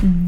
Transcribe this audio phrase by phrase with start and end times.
[0.00, 0.27] Mm-hmm.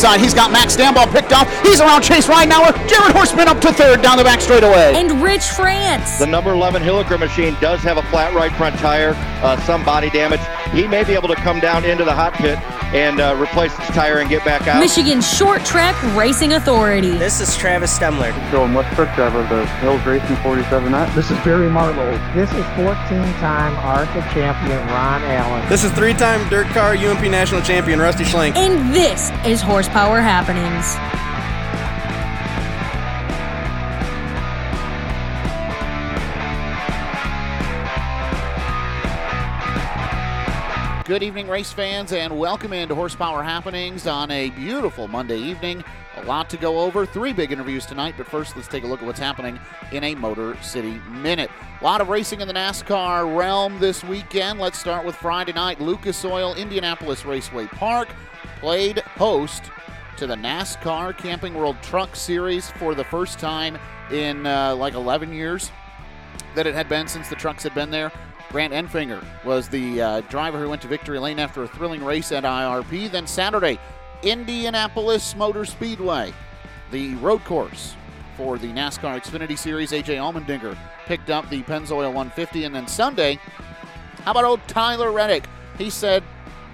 [0.00, 0.18] inside.
[0.18, 1.46] He's got Max Stambaugh picked off.
[1.62, 2.72] He's around Chase Ridenauer.
[2.88, 4.94] Jared Horseman up to third down the back straightaway.
[4.94, 6.18] And Rich France.
[6.18, 9.12] The number 11 Hilliker machine does have a flat right front tire,
[9.42, 10.40] uh, some body damage.
[10.72, 12.58] He may be able to come down into the hot pit
[12.92, 14.80] and uh, replace his tire and get back out.
[14.80, 17.12] Michigan Short Track Racing Authority.
[17.18, 18.32] This is Travis Stemler.
[18.50, 21.14] Going West Truck Driver, the Hills Racing 47 Net.
[21.14, 22.10] This is Barry Marlowe.
[22.34, 25.68] This is 14-time ARCA champion Ron Allen.
[25.68, 28.56] This is three-time dirt car UMP national champion Rusty Schlenk.
[28.56, 30.96] And this is Horsepower Happenings.
[41.10, 45.82] Good evening, race fans, and welcome into Horsepower Happenings on a beautiful Monday evening.
[46.18, 47.04] A lot to go over.
[47.04, 49.58] Three big interviews tonight, but first, let's take a look at what's happening
[49.90, 51.50] in a Motor City Minute.
[51.80, 54.60] A lot of racing in the NASCAR realm this weekend.
[54.60, 55.80] Let's start with Friday night.
[55.80, 58.10] Lucas Oil Indianapolis Raceway Park
[58.60, 59.64] played host
[60.16, 63.76] to the NASCAR Camping World Truck Series for the first time
[64.12, 65.72] in uh, like 11 years
[66.54, 68.12] that it had been since the trucks had been there.
[68.50, 72.32] Grant Enfinger was the uh, driver who went to victory lane after a thrilling race
[72.32, 73.08] at IRP.
[73.08, 73.78] Then Saturday,
[74.24, 76.32] Indianapolis Motor Speedway,
[76.90, 77.94] the road course
[78.36, 79.92] for the NASCAR Xfinity Series.
[79.92, 80.76] AJ Allmendinger
[81.06, 82.64] picked up the Pennzoil 150.
[82.64, 83.38] And then Sunday,
[84.24, 85.44] how about old Tyler Reddick?
[85.78, 86.24] He said,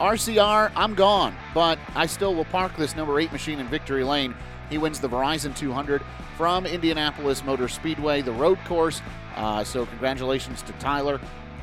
[0.00, 4.34] RCR, I'm gone, but I still will park this number eight machine in victory lane.
[4.70, 6.02] He wins the Verizon 200
[6.38, 9.02] from Indianapolis Motor Speedway, the road course.
[9.36, 11.20] Uh, so, congratulations to Tyler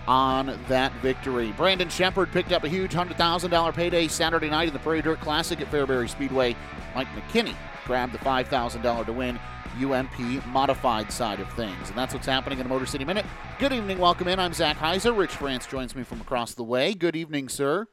[0.07, 1.51] on that victory.
[1.53, 5.59] Brandon Sheppard picked up a huge $100,000 payday Saturday night in the Prairie Dirt Classic
[5.61, 6.55] at Fairbury Speedway.
[6.95, 7.55] Mike McKinney
[7.85, 9.39] grabbed the $5,000 to win
[9.81, 11.89] UMP modified side of things.
[11.89, 13.25] And that's what's happening in the Motor City Minute.
[13.59, 14.39] Good evening, welcome in.
[14.39, 15.17] I'm Zach Heiser.
[15.17, 16.93] Rich France joins me from across the way.
[16.93, 17.87] Good evening, sir.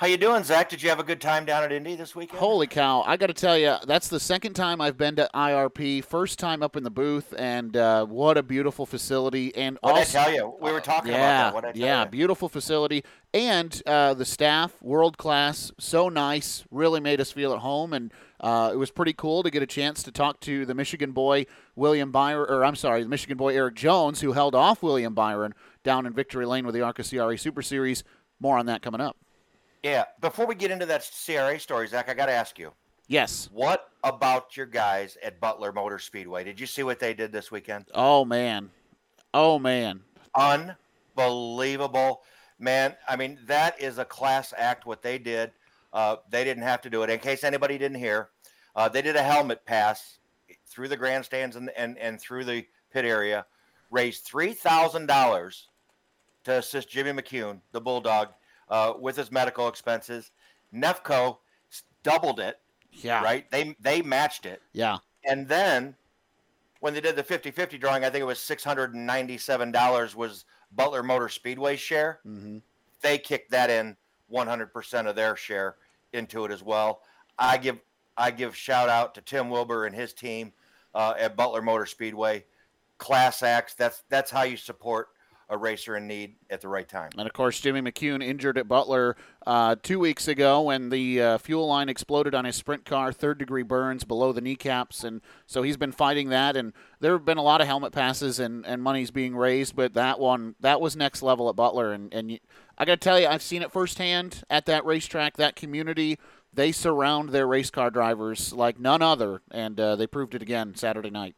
[0.00, 0.70] How you doing, Zach?
[0.70, 2.38] Did you have a good time down at Indy this weekend?
[2.38, 3.02] Holy cow!
[3.02, 6.02] I got to tell you, that's the second time I've been to IRP.
[6.02, 9.54] First time up in the booth, and uh, what a beautiful facility!
[9.54, 10.56] And what also, I tell you?
[10.58, 11.54] We were talking yeah, about that.
[11.54, 12.08] What I tell yeah, you?
[12.08, 16.64] beautiful facility, and uh, the staff, world class, so nice.
[16.70, 19.66] Really made us feel at home, and uh, it was pretty cool to get a
[19.66, 21.44] chance to talk to the Michigan boy
[21.76, 25.52] William Byron, or I'm sorry, the Michigan boy Erik Jones, who held off William Byron
[25.84, 28.02] down in Victory Lane with the ARCA CRA Super Series.
[28.42, 29.18] More on that coming up.
[29.82, 30.04] Yeah.
[30.20, 32.72] Before we get into that CRA story, Zach, I got to ask you.
[33.08, 33.48] Yes.
[33.52, 36.44] What about your guys at Butler Motor Speedway?
[36.44, 37.86] Did you see what they did this weekend?
[37.92, 38.70] Oh man.
[39.34, 40.00] Oh man.
[40.36, 42.22] Unbelievable,
[42.60, 42.94] man.
[43.08, 44.86] I mean, that is a class act.
[44.86, 45.50] What they did,
[45.92, 47.10] uh, they didn't have to do it.
[47.10, 48.28] In case anybody didn't hear,
[48.76, 50.18] uh, they did a helmet pass
[50.68, 53.44] through the grandstands and and, and through the pit area,
[53.90, 55.66] raised three thousand dollars
[56.44, 58.28] to assist Jimmy McCune, the Bulldog,
[58.70, 60.30] uh, with his medical expenses.
[60.74, 61.38] Nefco
[62.02, 62.58] doubled it.
[62.92, 63.22] Yeah.
[63.22, 63.50] Right.
[63.50, 64.62] They they matched it.
[64.72, 64.98] Yeah.
[65.24, 65.94] And then
[66.80, 71.76] when they did the 50-50 drawing, I think it was $697 was Butler Motor Speedway
[71.76, 72.20] share.
[72.26, 72.58] Mm-hmm.
[73.02, 73.96] They kicked that in
[74.32, 75.76] 100% of their share
[76.14, 77.02] into it as well.
[77.38, 77.78] I give
[78.16, 80.52] I give shout out to Tim Wilbur and his team
[80.94, 82.44] uh, at Butler Motor Speedway.
[82.98, 83.74] Class acts.
[83.74, 85.08] That's that's how you support
[85.50, 87.10] a racer in need at the right time.
[87.18, 91.38] And of course, Jimmy McCune injured at Butler uh, two weeks ago when the uh,
[91.38, 95.02] fuel line exploded on his sprint car, third degree burns below the kneecaps.
[95.02, 96.56] And so he's been fighting that.
[96.56, 99.92] And there have been a lot of helmet passes and, and money's being raised, but
[99.94, 101.92] that one, that was next level at Butler.
[101.92, 102.38] And, and you,
[102.78, 106.16] I got to tell you, I've seen it firsthand at that racetrack, that community.
[106.54, 109.42] They surround their race car drivers like none other.
[109.50, 111.34] And uh, they proved it again Saturday night.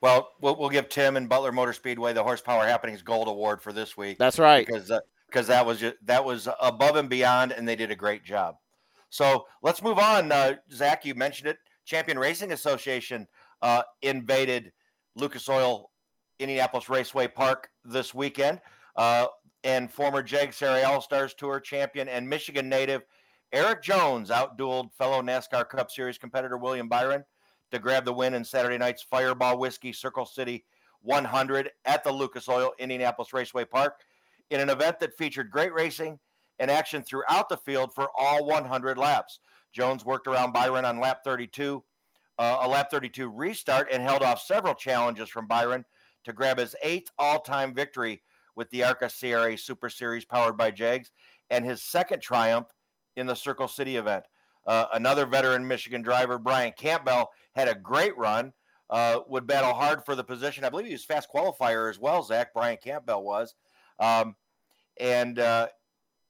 [0.00, 3.72] Well, well, we'll give Tim and Butler Motor Speedway the Horsepower Happenings Gold Award for
[3.72, 4.18] this week.
[4.18, 4.66] That's right.
[4.66, 4.90] Because
[5.26, 8.56] because that was just, that was above and beyond, and they did a great job.
[9.10, 10.32] So let's move on.
[10.32, 11.58] Uh, Zach, you mentioned it.
[11.84, 13.26] Champion Racing Association
[13.62, 14.72] uh, invaded
[15.16, 15.90] Lucas Oil
[16.38, 18.60] Indianapolis Raceway Park this weekend,
[18.96, 19.26] uh,
[19.64, 23.02] and former Jag Serie All Stars Tour champion and Michigan native
[23.52, 27.24] Erik Jones outdueled fellow NASCAR Cup Series competitor William Byron
[27.70, 30.64] to grab the win in Saturday night's Fireball Whiskey Circle City
[31.02, 34.00] 100 at the Lucas Oil Indianapolis Raceway Park
[34.50, 36.18] in an event that featured great racing
[36.58, 39.40] and action throughout the field for all 100 laps.
[39.72, 41.82] Jones worked around Byron on lap 32,
[42.38, 45.84] uh, a lap 32 restart, and held off several challenges from Byron
[46.24, 48.22] to grab his eighth all-time victory
[48.56, 51.10] with the ARCA CRA Super Series powered by JEGS,
[51.50, 52.66] and his second triumph
[53.16, 54.24] in the Circle City event.
[54.66, 58.52] Uh, another veteran Michigan driver, Brian Campbell, had a great run.
[58.88, 60.64] Uh, would battle hard for the position.
[60.64, 62.24] I believe he was fast qualifier as well.
[62.24, 63.54] Zach Brian Campbell was,
[64.00, 64.34] um,
[64.98, 65.68] and uh,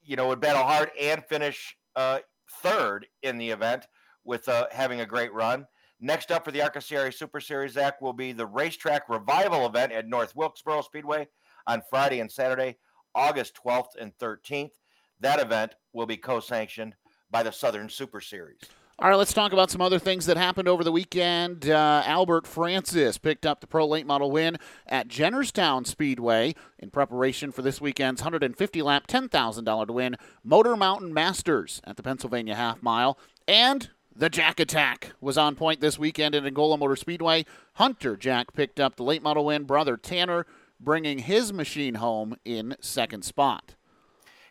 [0.02, 2.18] you know would battle hard and finish uh,
[2.62, 3.86] third in the event
[4.24, 5.66] with uh, having a great run.
[6.00, 9.92] Next up for the ARCA CRA Super Series, Zach, will be the racetrack revival event
[9.92, 11.28] at North Wilkesboro Speedway
[11.66, 12.78] on Friday and Saturday,
[13.14, 14.72] August 12th and 13th.
[15.20, 16.94] That event will be co sanctioned
[17.30, 18.60] by the Southern Super Series.
[18.98, 21.70] All right, let's talk about some other things that happened over the weekend.
[21.70, 27.50] Uh, Albert Francis picked up the Pro Late Model win at Jennerstown Speedway in preparation
[27.50, 32.82] for this weekend's 150 lap, $10,000 to win Motor Mountain Masters at the Pennsylvania Half
[32.82, 33.18] Mile.
[33.48, 37.46] And the Jack Attack was on point this weekend at Angola Motor Speedway.
[37.76, 39.64] Hunter Jack picked up the late model win.
[39.64, 40.44] Brother Tanner
[40.78, 43.76] bringing his machine home in second spot.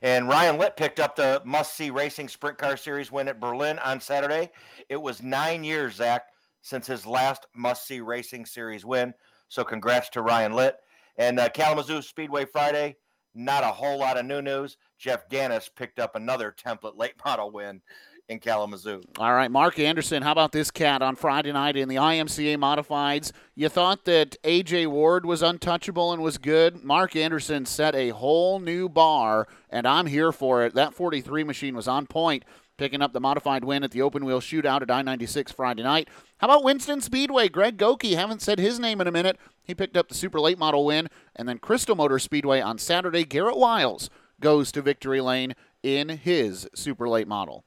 [0.01, 3.79] And Ryan Litt picked up the must see racing sprint car series win at Berlin
[3.79, 4.49] on Saturday.
[4.87, 6.23] It was nine years, Zach,
[6.61, 9.13] since his last must see racing series win.
[9.49, 10.77] So congrats to Ryan Litt.
[11.17, 12.95] And uh, Kalamazoo Speedway Friday,
[13.35, 14.77] not a whole lot of new news.
[14.97, 17.81] Jeff Gannis picked up another template late model win
[18.29, 19.01] in Kalamazoo.
[19.17, 23.31] All right, Mark Anderson, how about this cat on Friday night in the IMCA Modifieds?
[23.55, 26.83] You thought that AJ Ward was untouchable and was good.
[26.83, 30.75] Mark Anderson set a whole new bar, and I'm here for it.
[30.75, 32.45] That 43 machine was on point,
[32.77, 36.07] picking up the modified win at the open wheel shootout at I 96 Friday night.
[36.37, 37.49] How about Winston Speedway?
[37.49, 39.37] Greg Goki, haven't said his name in a minute.
[39.63, 41.09] He picked up the super late model win.
[41.35, 44.09] And then Crystal Motor Speedway on Saturday, Garrett Wiles
[44.39, 47.65] goes to victory lane in his super late model.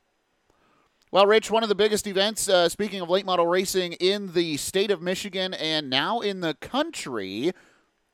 [1.13, 4.57] Well, Rich, one of the biggest events, uh, speaking of late model racing in the
[4.57, 7.53] state of Michigan and now in the country,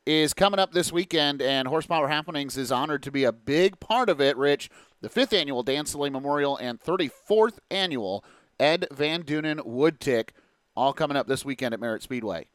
[0.04, 4.08] is coming up this weekend, and Horsepower Happenings is honored to be a big part
[4.08, 4.68] of it, Rich.
[5.00, 8.24] The fifth annual Dan Soleil Memorial and 34th annual
[8.58, 10.32] Ed Van Dunen Wood Tick,
[10.74, 12.48] all coming up this weekend at Merritt Speedway.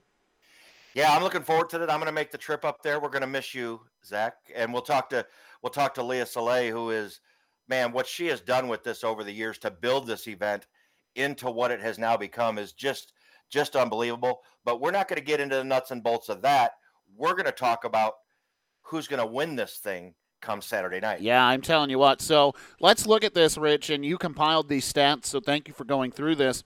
[0.93, 1.89] Yeah, I'm looking forward to it.
[1.89, 2.99] I'm going to make the trip up there.
[2.99, 5.25] We're going to miss you, Zach, and we'll talk to
[5.61, 7.21] we'll talk to Leah Soleil, who is–
[7.67, 10.67] man, what she has done with this over the years to build this event
[11.15, 13.13] into what it has now become is just
[13.49, 14.41] just unbelievable.
[14.65, 16.71] But we're not going to get into the nuts and bolts of that.
[17.15, 18.13] We're going to talk about
[18.81, 21.21] who's going to win this thing come Saturday night.
[21.21, 22.21] Yeah, I'm telling you what.
[22.21, 25.25] So let's look at this, Rich, and you compiled these stats.
[25.25, 26.63] So thank you for going through this.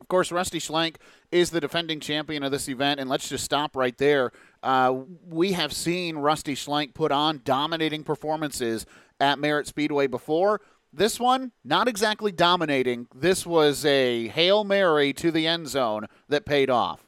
[0.00, 0.96] Of course, Rusty Schlenk
[1.34, 4.30] is the defending champion of this event, and let's just stop right there.
[4.62, 8.86] Uh, we have seen Rusty Schlenk put on dominating performances
[9.18, 10.60] at Merritt Speedway before.
[10.92, 13.08] This one, not exactly dominating.
[13.12, 17.04] This was a Hail Mary to the end zone that paid off.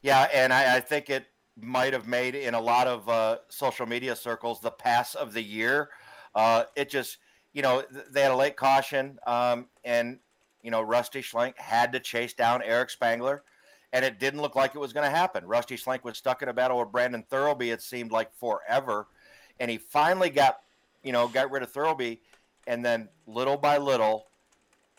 [0.00, 1.26] Yeah, and I, I think it
[1.60, 5.42] might have made in a lot of uh, social media circles the pass of the
[5.42, 5.90] year.
[6.36, 7.18] Uh, it just,
[7.52, 7.82] you know,
[8.12, 10.20] they had a late caution, um, and,
[10.62, 13.42] you know, Rusty Schlenk had to chase down Eric Spangler,
[13.92, 15.46] and it didn't look like it was going to happen.
[15.46, 19.08] Rusty Schlenk was stuck in a battle with Brandon Thurlby, it seemed like forever,
[19.58, 20.60] and he finally got
[21.02, 22.20] you know, got rid of Thurlby,
[22.66, 24.26] and then little by little,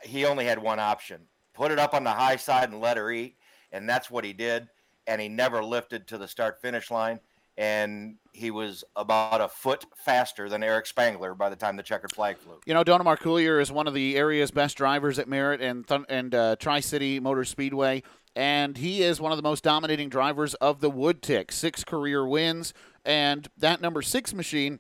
[0.04, 1.22] he only had one option:
[1.54, 3.38] put it up on the high side and let her eat,
[3.72, 4.68] and that's what he did.
[5.08, 7.20] And he never lifted to the start finish line,
[7.62, 12.12] and he was about a foot faster than Eric Spangler by the time the checkered
[12.12, 12.60] flag flew.
[12.66, 16.02] You know, Donald Marcoulier is one of the area's best drivers at Merritt and Th-
[16.10, 18.02] and uh, Tri City Motor Speedway.
[18.36, 21.52] And he is one of the most dominating drivers of the Wood Tick.
[21.52, 22.74] Six career wins.
[23.06, 24.80] And that number six machine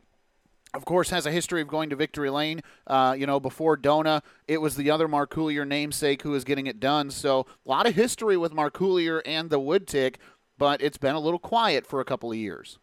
[0.73, 2.61] of course, has a history of going to victory lane.
[2.87, 6.79] Uh, you know, before Dona, it was the other Marcoulier namesake who was getting it
[6.79, 7.11] done.
[7.11, 10.17] So a lot of history with Marcoulier and the Wood Tick,
[10.61, 12.77] but it's been a little quiet for a couple of years.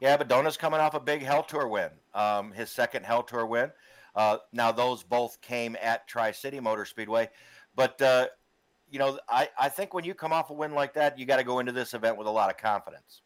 [0.00, 3.44] Yeah, but Dona's coming off a big Hell Tour win, um, his second Hell Tour
[3.44, 3.70] win.
[4.16, 7.28] Uh, now those both came at Tri City Motor Speedway,
[7.76, 8.28] but uh,
[8.90, 11.36] you know, I, I think when you come off a win like that, you got
[11.36, 13.20] to go into this event with a lot of confidence.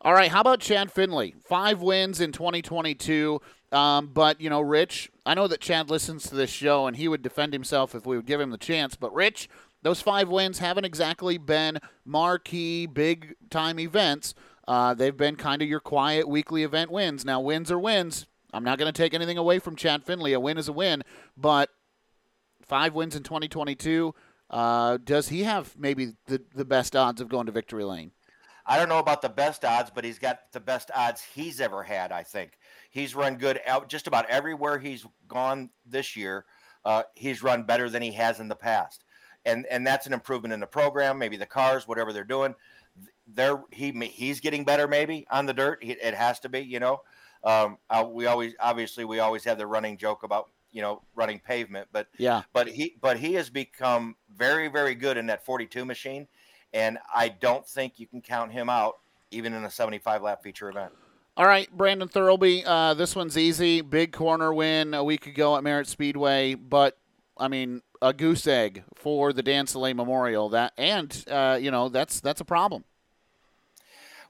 [0.00, 1.34] All right, how about Chad Finley?
[1.44, 3.42] Five wins in 2022.
[3.72, 7.08] Um, but, you know, Rich, I know that Chad listens to this show and he
[7.08, 8.94] would defend himself if we would give him the chance.
[8.94, 9.48] But, Rich,
[9.86, 14.34] those five wins haven't exactly been marquee, big time events.
[14.66, 17.24] Uh, they've been kind of your quiet weekly event wins.
[17.24, 18.26] Now, wins are wins.
[18.52, 20.32] I'm not going to take anything away from Chad Finley.
[20.32, 21.04] A win is a win.
[21.36, 21.70] But
[22.62, 24.12] five wins in 2022.
[24.50, 28.10] Uh, does he have maybe the, the best odds of going to victory lane?
[28.66, 31.84] I don't know about the best odds, but he's got the best odds he's ever
[31.84, 32.10] had.
[32.10, 32.58] I think
[32.90, 36.44] he's run good out just about everywhere he's gone this year.
[36.84, 39.04] uh, he's run better than he has in the past,
[39.46, 41.18] and and that's an improvement in the program.
[41.18, 42.54] Maybe the cars, whatever they're doing,
[43.26, 45.78] they're he he's getting better maybe on the dirt.
[45.82, 47.00] It has to be, you know.
[47.44, 51.40] Um, uh, we always obviously we always have the running joke about you know running
[51.40, 55.84] pavement, but yeah, but he but he has become very very good in that 42
[55.84, 56.26] machine,
[56.72, 58.96] and I don't think you can count him out
[59.30, 60.92] even in a 75 lap feature event.
[61.36, 62.62] All right, Brandon Thurlby.
[62.64, 63.80] Uh, this one's easy.
[63.82, 66.96] Big corner win a week ago at Merritt Speedway, but
[67.36, 70.48] I mean a goose egg for the Dan Soleil Memorial.
[70.48, 72.84] That and uh, you know that's that's a problem.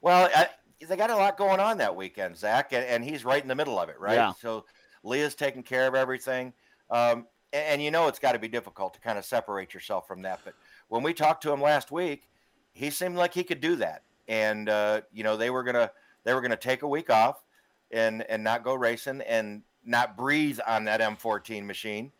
[0.01, 0.49] Well, I,
[0.85, 3.55] they got a lot going on that weekend, Zach, and, and, he's right in the
[3.55, 4.15] middle of it, right?
[4.15, 4.33] Yeah.
[4.39, 4.65] So
[5.03, 6.53] Leah's taking care of everything,
[6.91, 10.07] um, and, and you know it's got to be difficult to kind of separate yourself
[10.07, 10.41] from that.
[10.45, 10.53] But
[10.87, 12.29] when we talked to him last week,
[12.73, 15.91] he seemed like he could do that, and uh, you know they were gonna
[16.23, 17.43] they were going to take a week off
[17.91, 22.11] and and not go racing and not breathe on that M14 machine,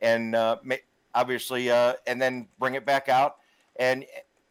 [0.00, 0.56] and uh,
[1.16, 3.36] obviously, uh, and then bring it back out.
[3.80, 4.04] And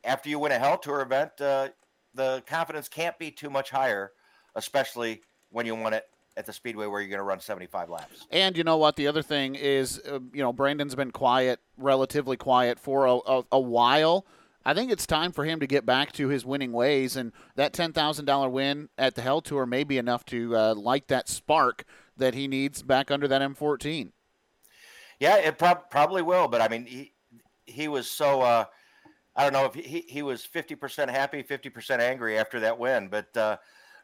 [0.03, 1.69] after you win a Hell Tour event, uh,
[2.13, 4.11] the confidence can't be too much higher,
[4.55, 6.05] especially when you win it
[6.37, 8.27] at the speedway where you're going to run 75 laps.
[8.29, 8.97] And you know what?
[8.97, 13.43] The other thing is, uh, you know, Brandon's been quiet, relatively quiet for a, a,
[13.53, 14.25] a while.
[14.65, 17.71] I think it's time for him to get back to his winning ways, and that
[17.71, 21.29] ten thousand dollar win at the Hell Tour may be enough to uh, light that
[21.29, 21.85] spark
[22.17, 24.11] that he needs back under that M14.
[25.19, 27.13] Yeah, it prob- probably will, but I mean, he
[27.65, 28.65] he was so uh,
[29.35, 32.77] I don't know if he he was fifty percent happy, fifty percent angry after that
[32.77, 33.57] win, but uh,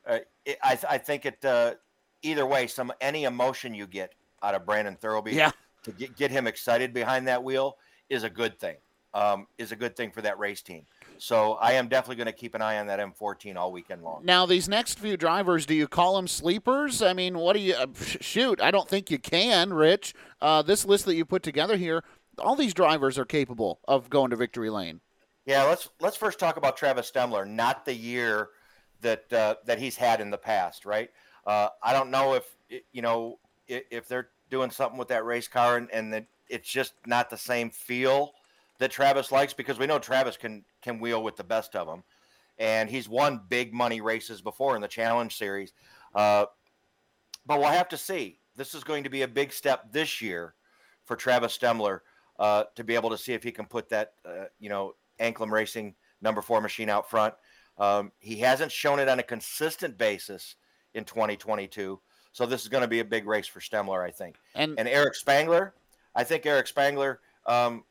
[0.06, 1.75] uh it, I I think it uh,
[2.22, 4.13] either way, some any emotion you get
[4.44, 5.51] out of Brandon Thurlby, yeah.
[5.84, 7.77] to get get him excited behind that wheel
[8.10, 8.77] is a good thing
[9.13, 10.86] um, is a good thing for that race team.
[11.22, 14.25] So I am definitely going to keep an eye on that M14 all weekend long.
[14.25, 17.04] Now, these next few drivers, do you call them sleepers?
[17.04, 18.60] I mean, what do you uh, shoot?
[18.60, 20.16] I don't think you can, Rich.
[20.42, 22.04] Uh, this list that you put together here,
[22.40, 25.00] all these drivers are capable of going to victory lane.
[25.46, 28.50] Yeah, let's let's first talk about Travis Stemler, not the year
[29.01, 31.12] that uh, that he's had in the past, right?
[31.46, 32.56] Uh, I don't know if
[32.92, 33.38] you know
[33.68, 37.38] if they're doing something with that race car and, and that it's just not the
[37.38, 38.34] same feel
[38.82, 42.04] that Travis likes because we know Travis can can wheel with the best of them,
[42.58, 45.72] and he's won big money races before in the Challenge Series.
[46.16, 46.46] Uh,
[47.46, 48.40] but we'll have to see.
[48.56, 50.56] This is going to be a big step this year
[51.06, 52.00] for Travis Stemler
[52.40, 55.52] uh, to be able to see if he can put that uh, you know Anklam
[55.52, 57.36] Racing number four machine out front.
[57.78, 60.56] Um, he hasn't shown it on a consistent basis
[60.96, 62.02] in 2022.
[62.32, 64.38] So this is going to be a big race for Stemler, I think.
[64.56, 65.76] And, and Eric Spangler,
[66.16, 67.84] I think Eric Spangler um,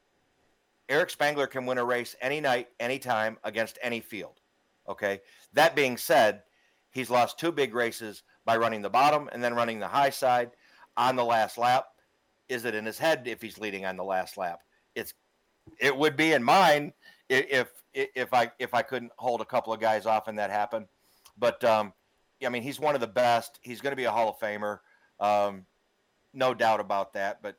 [0.91, 4.41] Eric Spangler can win a race any night, anytime against any field.
[4.89, 5.21] Okay.
[5.53, 6.43] That being said,
[6.91, 10.51] he's lost two big races by running the bottom and then running the high side
[10.97, 11.87] on the last lap.
[12.49, 14.61] Is it in his head if he's leading on the last lap?
[14.97, 15.15] It's
[15.79, 16.93] it would be in mine
[17.29, 20.87] if if I if I couldn't hold a couple of guys off and that happened.
[21.39, 21.93] But um,
[22.45, 23.61] I mean, he's one of the best.
[23.63, 24.79] He's going to be a Hall of Famer,
[25.21, 25.67] um,
[26.35, 27.41] no doubt about that.
[27.43, 27.57] But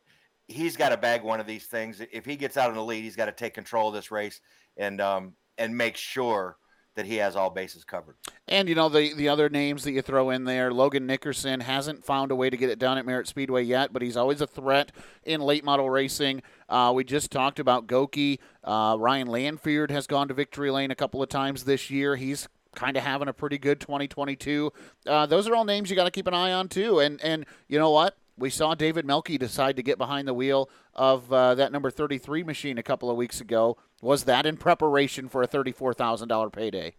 [0.51, 2.01] he's got to bag one of these things.
[2.11, 4.41] If he gets out in the lead, he's got to take control of this race
[4.77, 6.57] and um, and make sure
[6.95, 8.17] that he has all bases covered.
[8.47, 12.03] And you know the the other names that you throw in there, Logan Nickerson hasn't
[12.03, 14.47] found a way to get it done at Merritt Speedway yet, but he's always a
[14.47, 14.91] threat
[15.23, 16.41] in late model racing.
[16.67, 18.39] Uh, we just talked about Goki.
[18.63, 22.15] Uh, Ryan Lanfeard has gone to victory lane a couple of times this year.
[22.17, 24.71] He's kind of having a pretty good 2022.
[25.05, 26.99] Uh, those are all names you got to keep an eye on too.
[26.99, 28.17] And and you know what?
[28.37, 32.43] We saw David Melke decide to get behind the wheel of uh, that number 33
[32.43, 33.77] machine a couple of weeks ago.
[34.01, 36.95] Was that in preparation for a $34,000 payday?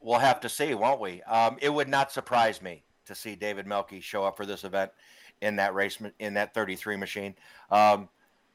[0.00, 1.22] We'll have to see, won't we?
[1.22, 4.92] Um, it would not surprise me to see David Melke show up for this event
[5.40, 7.34] in that race in that 33 machine.
[7.70, 8.08] Um,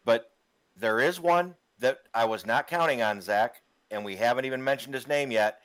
[0.05, 0.31] but
[0.75, 3.61] there is one that I was not counting on, Zach,
[3.91, 5.59] and we haven't even mentioned his name yet.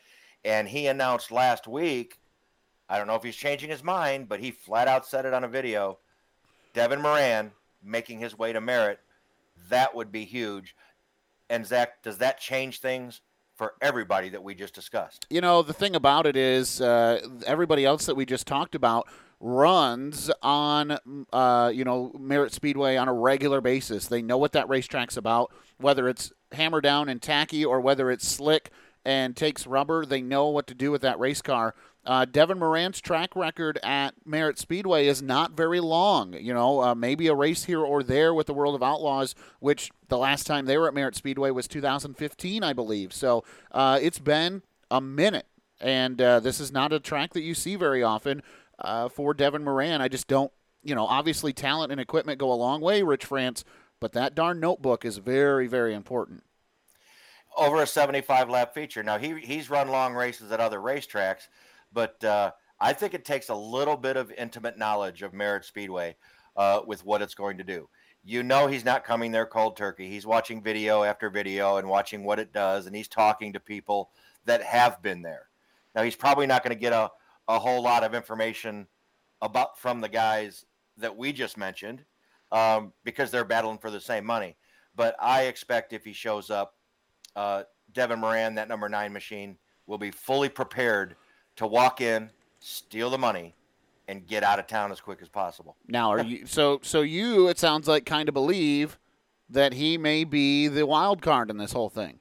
[0.44, 2.18] And he announced last week.
[2.88, 5.44] I don't know if he's changing his mind, but he flat out said it on
[5.44, 5.98] a video
[6.74, 9.00] Devin Moran making his way to Merritt,
[9.68, 10.74] that would be huge.
[11.50, 13.20] And Zach, does that change things
[13.56, 15.26] for everybody that we just discussed?
[15.30, 19.08] You know, the thing about it is, uh, everybody else that we just talked about
[19.40, 20.98] runs on,
[21.32, 24.06] uh, you know, Merritt Speedway on a regular basis.
[24.06, 28.26] They know what that racetrack's about, whether it's hammer down and tacky or whether it's
[28.26, 28.70] slick
[29.04, 30.04] and takes rubber.
[30.04, 31.74] They know what to do with that race car.
[32.08, 36.32] Uh, Devin Moran's track record at Merritt Speedway is not very long.
[36.32, 39.90] You know, uh, maybe a race here or there with the World of Outlaws, which
[40.08, 43.12] the last time they were at Merritt Speedway was 2015, I believe.
[43.12, 45.46] So uh, it's been a minute,
[45.82, 48.42] and uh, this is not a track that you see very often
[48.78, 50.00] uh, for Devin Moran.
[50.00, 50.50] I just don't
[50.82, 53.64] you know, obviously talent and equipment go a long way, Rich France,
[54.00, 56.44] but that darn notebook is very, very important.
[57.56, 59.02] Over a 75 lap feature.
[59.02, 61.48] Now he he's run long races at other racetracks,
[61.92, 66.16] but uh, I think it takes a little bit of intimate knowledge of Merritt Speedway
[66.56, 67.88] uh, with what it's going to do.
[68.24, 70.08] You know he's not coming there cold turkey.
[70.10, 74.10] He's watching video after video and watching what it does, and he's talking to people
[74.44, 75.48] that have been there.
[75.94, 77.10] Now he's probably not going to get a,
[77.48, 78.86] a whole lot of information
[79.40, 80.64] about from the guys
[80.98, 82.04] that we just mentioned
[82.52, 84.56] um, because they're battling for the same money.
[84.94, 86.74] But I expect if he shows up,
[87.36, 91.16] uh, Devin Moran, that number nine machine, will be fully prepared
[91.58, 93.54] to walk in, steal the money,
[94.08, 95.76] and get out of town as quick as possible.
[95.86, 96.80] Now, are you so?
[96.82, 98.98] So you, it sounds like, kind of believe
[99.50, 102.18] that he may be the wild card in this whole thing.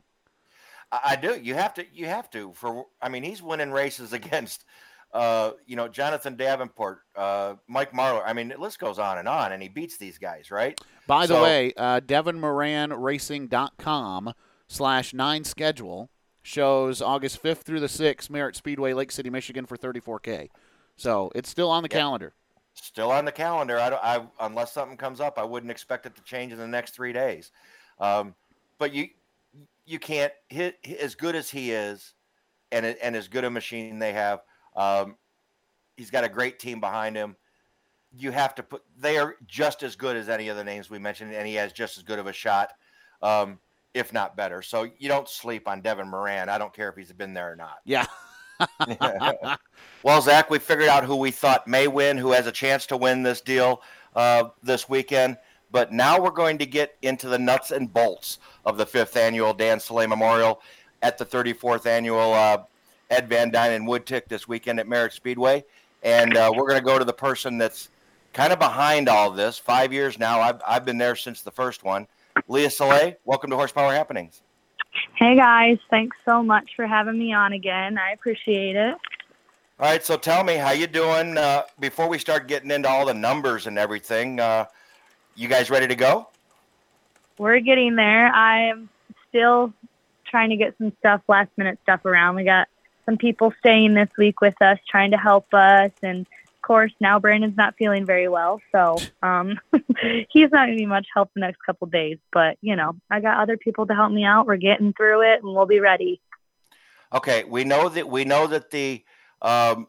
[0.92, 1.40] I, I do.
[1.42, 1.86] You have to.
[1.94, 2.52] You have to.
[2.54, 4.66] For I mean, he's winning races against,
[5.14, 8.22] uh, you know, Jonathan Davenport, uh, Mike Marlar.
[8.26, 10.78] I mean, the list goes on and on, and he beats these guys, right?
[11.08, 14.34] By the So- way, uh, DevinMoranRacing.com
[14.68, 16.10] slash nine schedule
[16.48, 20.50] shows August 5th through the 6th, Merritt Speedway, Lake City, Michigan for 34K.
[20.96, 21.98] So it's still on the Yeah.
[22.00, 22.34] calendar.
[22.74, 23.78] still on the calendar.
[23.80, 26.68] I, don't, I unless something comes up, I wouldn't expect it to change in the
[26.68, 27.52] next three days.
[28.00, 28.34] Um,
[28.78, 29.10] but you
[29.86, 32.14] you can't hit as good as he is,
[32.72, 34.42] and and as good a machine they have.
[34.76, 35.18] Um,
[35.98, 37.36] he's got a great team behind him.
[38.16, 38.84] You have to put.
[38.98, 41.74] They are just as good as any of the names we mentioned, and he has
[41.74, 42.74] just as good of a shot,
[43.24, 43.60] um,
[43.98, 44.62] if not better.
[44.62, 46.50] So you don't sleep on Devin Moran.
[46.50, 47.80] I don't care if he's been there or not.
[47.86, 48.06] Yeah.
[50.04, 52.98] well, Zach, we figured out who we thought may win, who has a chance to
[52.98, 53.82] win this deal
[54.16, 55.38] uh, this weekend.
[55.72, 59.54] But now we're going to get into the nuts and bolts of the fifth annual
[59.54, 60.62] Dan Soleil Memorial
[61.02, 62.64] at the 34th annual uh,
[63.10, 65.64] Ed Van Dyne and Woodtick this weekend at Merritt Speedway.
[66.04, 67.90] And uh, we're going to go to the person that's
[68.34, 69.58] kind of behind all this.
[69.58, 70.40] Five years now.
[70.40, 72.08] I've, I've been there since the first one.
[72.48, 74.42] Leah Soleil, welcome to Horsepower Happenings.
[75.16, 77.98] Hey guys, thanks so much for having me on again.
[77.98, 78.96] I appreciate it.
[79.80, 83.06] All right, so tell me how you doing uh, before we start getting into all
[83.06, 84.40] the numbers and everything.
[84.40, 84.66] Uh,
[85.36, 86.28] you guys ready to go?
[87.38, 88.34] We're getting there.
[88.34, 88.90] I am
[89.30, 89.72] still
[90.26, 92.36] trying to get some stuff, last minute stuff around.
[92.36, 92.68] We got
[93.06, 96.26] some people staying this week with us, trying to help us, and
[96.68, 99.58] course now Brandon's not feeling very well, so um,
[100.30, 102.18] he's not going to be much help the next couple days.
[102.34, 104.46] But you know, I got other people to help me out.
[104.46, 106.22] We're getting through it, and we'll be ready.
[107.14, 109.04] Okay, we know that we know that the
[109.42, 109.88] um,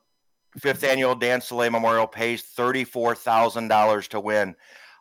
[0.61, 4.55] fifth annual Dan Soleil Memorial pays thirty-four thousand dollars to win.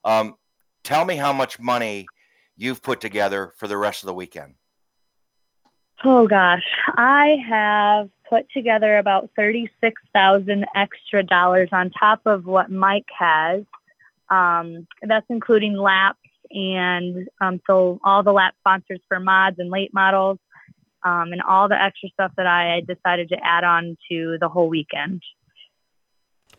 [0.03, 0.35] Um,
[0.83, 2.07] tell me how much money
[2.55, 4.55] you've put together for the rest of the weekend.
[6.03, 12.69] Oh gosh, I have put together about thirty-six thousand extra dollars on top of what
[12.69, 13.63] Mike has.
[14.29, 16.19] Um, that's including laps
[16.51, 20.39] and um, so all the lap sponsors for mods and late models,
[21.03, 24.69] um, and all the extra stuff that I decided to add on to the whole
[24.69, 25.21] weekend.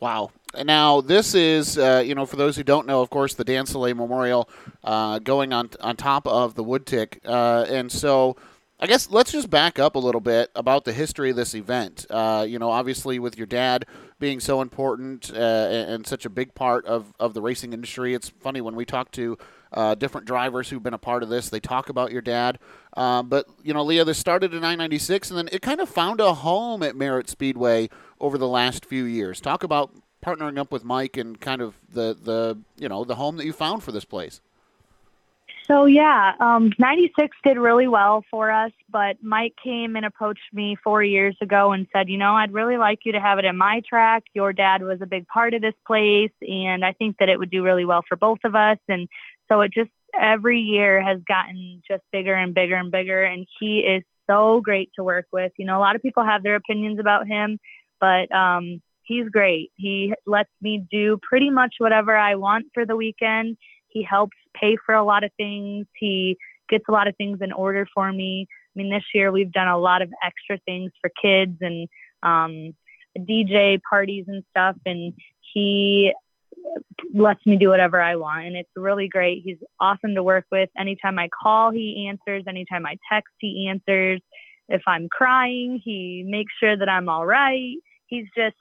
[0.01, 0.31] Wow.
[0.65, 3.67] Now, this is, uh, you know, for those who don't know, of course, the Dan
[3.67, 4.49] Soleil Memorial
[4.85, 7.19] uh, going on on top of the Woodtick.
[7.25, 8.37] Uh, and so
[8.81, 12.07] I guess let's just back up a little bit about the history of this event.
[12.09, 13.85] Uh, you know, obviously, with your dad
[14.21, 18.29] being so important uh, and, such a big part of, of the racing industry, it's
[18.29, 19.37] funny when we talk to
[19.73, 22.59] uh, different drivers who've been a part of this, they talk about your dad.
[22.97, 26.21] Uh, but, you know, Leah, this started in 996, and then it kind of found
[26.21, 29.41] a home at Merritt Speedway over the last few years.
[29.41, 29.93] Talk about
[30.25, 33.53] partnering up with Mike and kind of the, the you know, the home that you
[33.53, 34.41] found for this place.
[35.71, 40.79] So yeah, um, 96 did really well for us, but Mike came and approached me
[40.83, 43.59] four years ago and said, you know, I'd really like you to have it in
[43.59, 44.23] my track.
[44.33, 47.51] Your dad was a big part of this place, and I think that it would
[47.51, 48.79] do really well for both of us.
[48.89, 49.09] And
[49.49, 53.81] so it just every year has gotten just bigger and bigger and bigger, and he
[53.81, 55.53] is so great to work with.
[55.59, 57.59] You know, a lot of people have their opinions about him,
[58.01, 59.71] but um, he's great.
[59.77, 63.59] He lets me do pretty much whatever I want for the weekend.
[63.89, 65.87] He helps pay for a lot of things.
[65.99, 66.37] He
[66.69, 68.47] gets a lot of things in order for me.
[68.51, 71.89] I mean, this year we've done a lot of extra things for kids and
[72.23, 72.75] um,
[73.19, 75.15] DJ parties and stuff, and
[75.53, 76.13] he
[77.15, 78.47] lets me do whatever I want.
[78.47, 79.43] And it's really great.
[79.45, 80.69] He's awesome to work with.
[80.79, 82.45] Anytime I call, he answers.
[82.47, 84.21] Anytime I text, he answers.
[84.69, 87.77] If I'm crying, he makes sure that I'm all right.
[88.07, 88.57] He's just,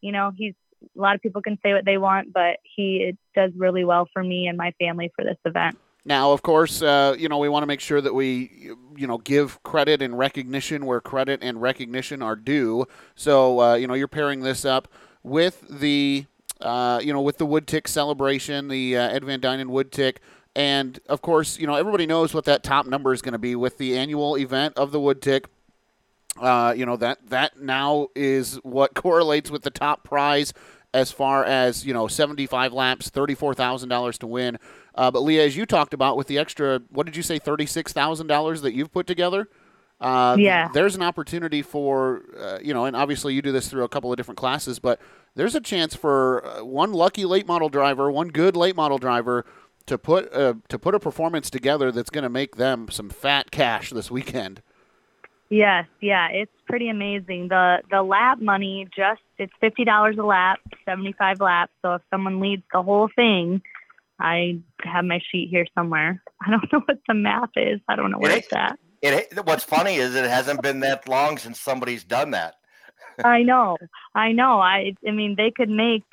[0.00, 3.18] you know, he's a lot of people can say what they want, but he it
[3.34, 5.78] does really well for me and my family for this event.
[6.04, 9.18] Now, of course, uh, you know we want to make sure that we, you know,
[9.18, 12.86] give credit and recognition where credit and recognition are due.
[13.14, 14.88] So, uh, you know, you're pairing this up
[15.22, 16.26] with the
[16.60, 20.20] uh, you know, with the wood tick celebration, the uh, Ed Van Dynen wood tick.
[20.56, 23.54] And of course, you know, everybody knows what that top number is going to be
[23.54, 25.48] with the annual event of the wood tick.
[26.40, 30.52] Uh, you know that that now is what correlates with the top prize
[30.94, 34.58] as far as you know 75 laps $34000 to win.
[34.94, 38.62] Uh, but leah as you talked about with the extra what did you say $36000
[38.62, 39.48] that you've put together?
[40.00, 40.68] Uh, yeah.
[40.72, 44.12] there's an opportunity for uh, you know and obviously you do this through a couple
[44.12, 45.00] of different classes but
[45.34, 49.44] there's a chance for uh, one lucky late model driver one good late model driver
[49.86, 53.50] to put a, to put a performance together that's going to make them some fat
[53.50, 54.62] cash this weekend
[55.50, 57.48] Yes, yeah, it's pretty amazing.
[57.48, 61.72] The the lap money just it's fifty dollars a lap, seventy five laps.
[61.82, 63.62] So if someone leads the whole thing,
[64.20, 66.22] I have my sheet here somewhere.
[66.46, 67.80] I don't know what the math is.
[67.88, 68.78] I don't know where it, it's at.
[69.00, 72.56] It, what's funny is it hasn't been that long since somebody's done that.
[73.24, 73.78] I know,
[74.14, 74.60] I know.
[74.60, 76.04] I I mean they could make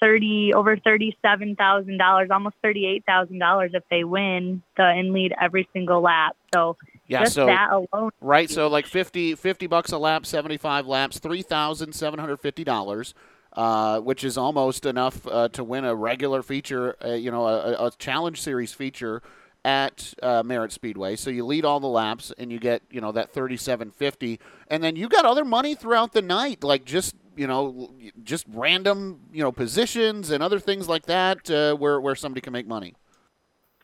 [0.00, 4.82] thirty over thirty seven thousand dollars, almost thirty eight thousand dollars if they win the
[4.82, 6.36] and lead every single lap.
[6.52, 6.76] So
[7.10, 8.12] yeah, Just so that alone.
[8.20, 12.36] right, so like 50, 50 bucks a lap, seventy five laps, three thousand seven hundred
[12.36, 13.14] fifty dollars,
[13.54, 17.86] uh, which is almost enough uh, to win a regular feature, uh, you know, a,
[17.86, 19.22] a, challenge series feature
[19.64, 21.16] at uh, Merritt Speedway.
[21.16, 24.38] So you lead all the laps and you get you know that thirty seven fifty,
[24.68, 27.92] and then you got other money throughout the night, like just you know
[28.22, 32.52] just random you know positions and other things like that, uh, where where somebody can
[32.52, 32.94] make money.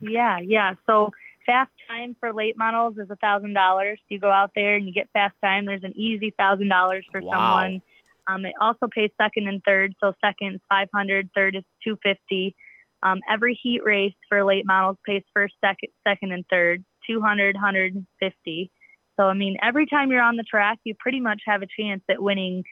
[0.00, 0.74] Yeah, yeah.
[0.86, 1.10] So
[1.46, 3.98] fast time for late models is a thousand dollars.
[4.08, 5.64] You go out there and you get fast time.
[5.64, 7.32] There's an easy thousand dollars for wow.
[7.32, 7.82] someone.
[8.26, 9.94] Um, it also pays second and third.
[10.02, 12.56] So second is 500, third is 250.
[13.02, 18.70] Um, every heat race for late models pays first, second, second and third, 200, 150.
[19.18, 22.02] So I mean, every time you're on the track, you pretty much have a chance
[22.10, 22.64] at winning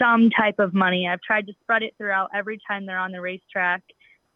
[0.00, 1.06] some type of money.
[1.06, 3.82] I've tried to spread it throughout every time they're on the racetrack.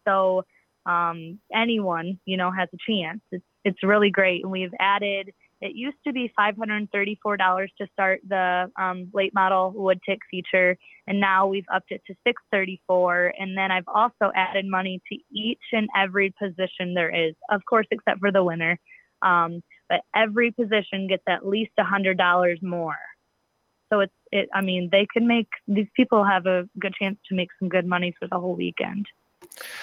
[0.07, 0.43] So
[0.85, 3.21] um, anyone, you know, has a chance.
[3.31, 4.43] It's it's really great.
[4.43, 9.99] And we've added, it used to be $534 to start the um, late model wood
[10.07, 10.77] tick feature.
[11.07, 15.63] And now we've upped it to 634 And then I've also added money to each
[15.73, 18.79] and every position there is, of course, except for the winner.
[19.23, 22.95] Um, but every position gets at least $100 more.
[23.91, 27.35] So it's, it, I mean, they can make, these people have a good chance to
[27.35, 29.07] make some good money for the whole weekend.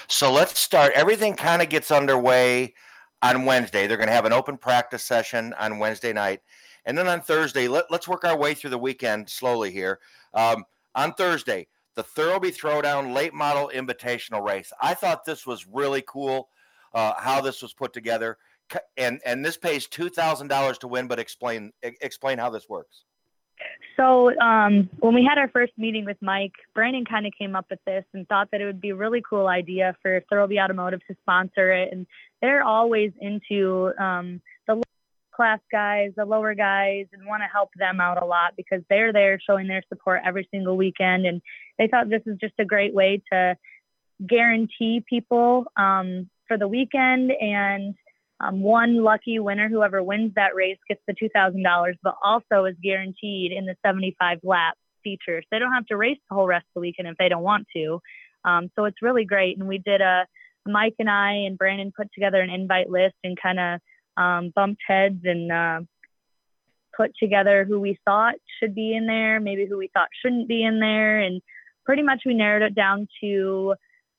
[0.07, 0.93] So let's start.
[0.95, 2.75] Everything kind of gets underway
[3.23, 3.87] on Wednesday.
[3.87, 6.41] They're going to have an open practice session on Wednesday night.
[6.85, 10.01] And then on Thursday, let, us work our way through the weekend slowly here.
[10.35, 14.73] Um, on Thursday, the Thurlby Throwdown Late Model Invitational Race.
[14.81, 16.49] I thought this was really cool
[16.95, 18.39] uh, how this was put together.
[18.97, 21.07] And and this pays two thousand dollars to win.
[21.07, 23.05] But explain explain how this works.
[23.97, 27.67] So um, when we had our first meeting with Mike, Brandon kind of came up
[27.71, 31.01] with this and thought that it would be a really cool idea for Thurlby Automotive
[31.09, 31.93] to sponsor it.
[31.93, 32.07] And
[32.41, 34.83] they're always into um, the
[35.35, 39.13] class guys, the lower guys, and want to help them out a lot because they're
[39.13, 41.27] there showing their support every single weekend.
[41.27, 41.43] And
[41.79, 43.57] they thought this is just a great way to
[44.27, 47.95] guarantee people um, for the weekend and
[48.43, 53.53] um, one lucky winner, whoever wins that race, gets the $2,000, but also is guaranteed
[53.53, 55.41] in the 75 lap feature.
[55.43, 57.43] So they don't have to race the whole rest of the weekend if they don't
[57.43, 58.01] want to.
[58.45, 59.59] Um, so it's really great.
[59.59, 60.27] And we did a,
[60.67, 63.81] Mike and I and Brandon put together an invite list and kind of
[64.17, 65.81] um, bumped heads and uh,
[66.97, 70.65] put together who we thought should be in there, maybe who we thought shouldn't be
[70.65, 71.21] in there.
[71.21, 71.41] And
[71.85, 73.75] pretty much we narrowed it down to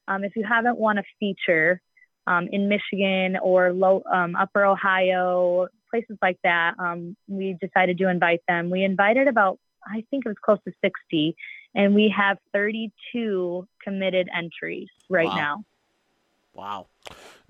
[0.08, 1.82] um, if you haven't won a feature,
[2.28, 6.74] um, in Michigan or low, um, Upper Ohio, places like that.
[6.80, 8.70] Um, we decided to invite them.
[8.70, 11.36] We invited about, I think it was close to 60,
[11.76, 15.36] and we have 32 committed entries right wow.
[15.36, 15.66] now.
[16.56, 16.88] Wow.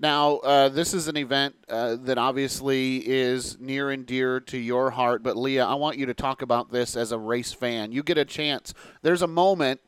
[0.00, 4.90] Now, uh, this is an event uh, that obviously is near and dear to your
[4.90, 5.22] heart.
[5.22, 7.92] But, Leah, I want you to talk about this as a race fan.
[7.92, 8.72] You get a chance.
[9.02, 9.80] There's a moment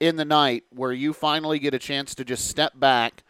[0.00, 3.24] in the night where you finally get a chance to just step back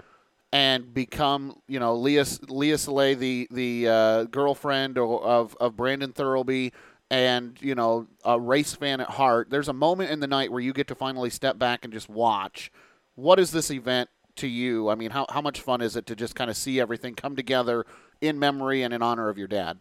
[0.52, 6.72] and become, you know, Leah Leah Soleil, the the uh, girlfriend of of Brandon Thurlby,
[7.10, 9.50] and you know, a race fan at heart.
[9.50, 12.08] There's a moment in the night where you get to finally step back and just
[12.08, 12.70] watch.
[13.14, 14.90] What is this event to you?
[14.90, 17.34] I mean, how how much fun is it to just kind of see everything come
[17.34, 17.86] together
[18.20, 19.78] in memory and in honor of your dad?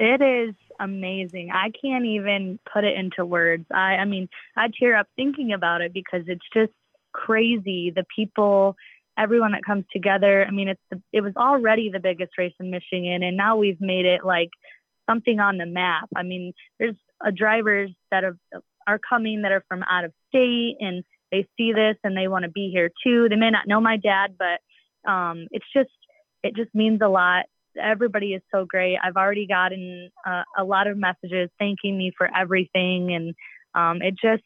[0.00, 1.50] It is amazing.
[1.52, 3.66] I can't even put it into words.
[3.72, 6.72] I I mean, I tear up thinking about it because it's just
[7.12, 7.90] crazy.
[7.90, 8.76] The people
[9.18, 10.46] everyone that comes together.
[10.46, 13.80] I mean, it's the, it was already the biggest race in Michigan, and now we've
[13.80, 14.50] made it like
[15.08, 16.08] something on the map.
[16.16, 18.36] I mean, there's uh, drivers that are
[18.86, 22.44] are coming that are from out of state, and they see this and they want
[22.44, 23.28] to be here too.
[23.28, 25.90] They may not know my dad, but um, it's just
[26.42, 27.46] it just means a lot.
[27.80, 28.98] Everybody is so great.
[29.02, 33.34] I've already gotten uh, a lot of messages thanking me for everything, and
[33.74, 34.42] um, it just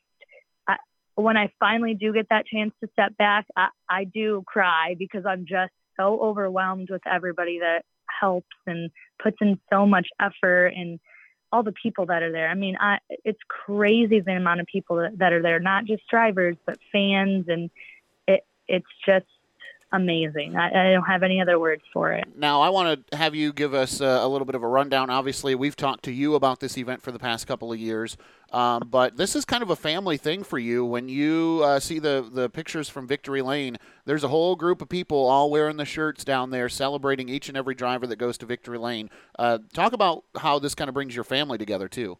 [1.14, 5.25] when I finally do get that chance to step back, I, I do cry because
[5.27, 7.85] I'm just so overwhelmed with everybody that
[8.20, 8.90] helps and
[9.22, 10.98] puts in so much effort and
[11.53, 12.48] all the people that are there.
[12.48, 16.03] I mean, I, it's crazy the amount of people that, that are there, not just
[16.09, 17.46] drivers, but fans.
[17.48, 17.70] And
[18.27, 19.27] it, it's just
[19.92, 20.57] amazing.
[20.57, 22.24] I, I, don't have any other words for it.
[22.37, 25.11] Now, I want to have you give us a, a, little bit of a rundown.
[25.11, 28.16] Obviously, we've talked to you about this event for the past couple of years,
[28.52, 30.85] um, but this is kind of a family thing for you.
[30.85, 34.88] When you uh, see the, the pictures from Victory Lane, there's a whole group of
[34.88, 38.46] people all wearing the shirts down there celebrating each and every driver that goes to
[38.46, 39.11] Victory Lane.
[39.38, 42.18] Uh, talk about how this kind of brings your family together, too.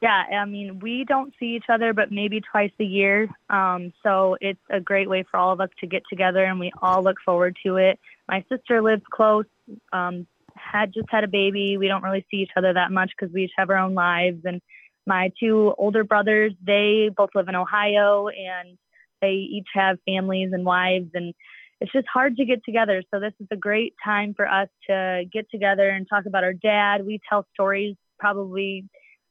[0.00, 3.28] Yeah, I mean, we don't see each other, but maybe twice a year.
[3.50, 6.72] Um, so it's a great way for all of us to get together, and we
[6.80, 7.98] all look forward to it.
[8.28, 9.46] My sister lives close,
[9.92, 11.76] um, had just had a baby.
[11.76, 14.42] We don't really see each other that much because we each have our own lives.
[14.44, 14.62] And
[15.06, 18.78] my two older brothers, they both live in Ohio, and
[19.20, 21.34] they each have families and wives, and
[21.80, 23.02] it's just hard to get together.
[23.12, 26.52] So this is a great time for us to get together and talk about our
[26.52, 27.04] dad.
[27.04, 28.84] We tell stories probably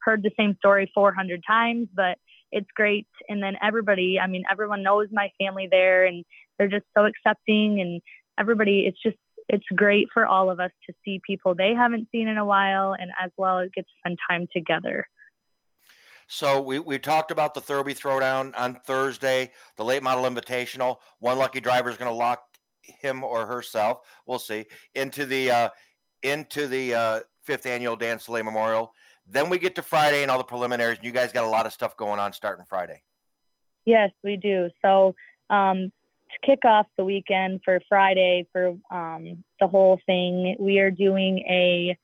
[0.04, 2.18] heard the same story 400 times, but
[2.52, 3.08] it's great.
[3.28, 6.26] And then everybody, I mean, everyone knows my family there and
[6.58, 8.02] they're just so accepting and
[8.40, 12.28] everybody, it's just, it's great for all of us to see people they haven't seen
[12.28, 15.08] in a while and as well as get to spend time together.
[16.28, 20.98] So we, we talked about the Thurlby Throwdown on Thursday, the late model invitational.
[21.20, 22.44] One lucky driver is going to lock
[22.84, 25.70] him or herself, we'll see, into the uh,
[26.24, 28.94] into the uh, fifth annual Dan Soleil Memorial.
[29.32, 31.65] Then we get to Friday and all the preliminaries, and you guys got a lot
[31.65, 33.04] of stuff going on starting Friday.
[33.86, 34.70] Yes, we do.
[34.84, 35.15] So
[35.50, 35.92] um,
[36.32, 41.39] to kick off the weekend for Friday for um, the whole thing, we are doing
[41.39, 41.98] a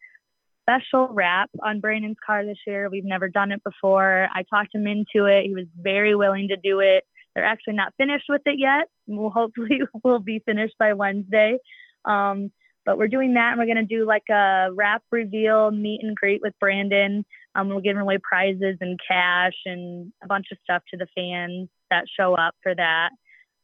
[0.64, 2.90] special wrap on Brandon's car this year.
[2.90, 4.28] We've never done it before.
[4.34, 5.46] I talked him into it.
[5.46, 7.06] He was very willing to do it.
[7.34, 8.88] They're actually not finished with it yet.
[9.08, 11.58] We'll hopefully we'll be finished by Wednesday.
[12.04, 12.52] Um,
[12.86, 16.16] but we're doing that, and we're going to do like a wrap reveal meet and
[16.16, 17.26] greet with Brandon.
[17.56, 21.70] Um, we're giving away prizes and cash and a bunch of stuff to the fans
[21.90, 23.10] that show up for that.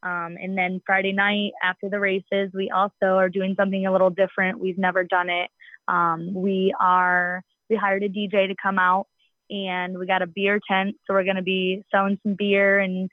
[0.04, 4.10] Um, and then Friday night after the races, we also are doing something a little
[4.10, 4.60] different.
[4.60, 5.50] We've never done it.
[5.88, 9.08] Um, we are we hired a DJ to come out,
[9.50, 13.10] and we got a beer tent, so we're going to be selling some beer and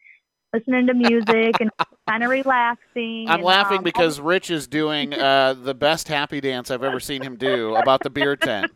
[0.55, 1.71] listening to music and
[2.09, 3.27] kind of relaxing.
[3.29, 7.01] I'm and, laughing um, because Rich is doing uh, the best happy dance I've ever
[7.01, 8.73] seen him do about the beer tent.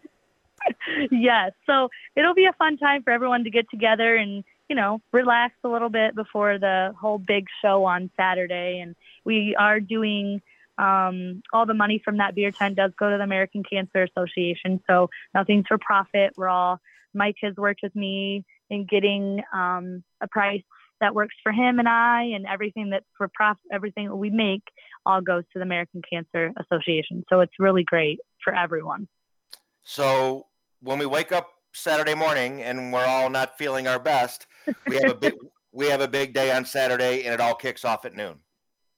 [1.11, 5.01] yes, so it'll be a fun time for everyone to get together and you know
[5.12, 8.81] relax a little bit before the whole big show on Saturday.
[8.81, 10.40] And we are doing
[10.79, 14.81] um, all the money from that beer tent does go to the American Cancer Association.
[14.88, 16.33] So nothing's for profit.
[16.37, 16.81] We're all
[17.14, 20.62] Mike has worked with me in getting um, a price
[21.03, 24.62] that works for him and I, and everything that for profit, everything that we make
[25.05, 27.25] all goes to the American Cancer Association.
[27.29, 29.09] So it's really great for everyone.
[29.83, 30.47] So
[30.81, 34.47] when we wake up Saturday morning and we're all not feeling our best,
[34.87, 35.35] we have a big
[35.73, 38.37] we have a big day on Saturday, and it all kicks off at noon.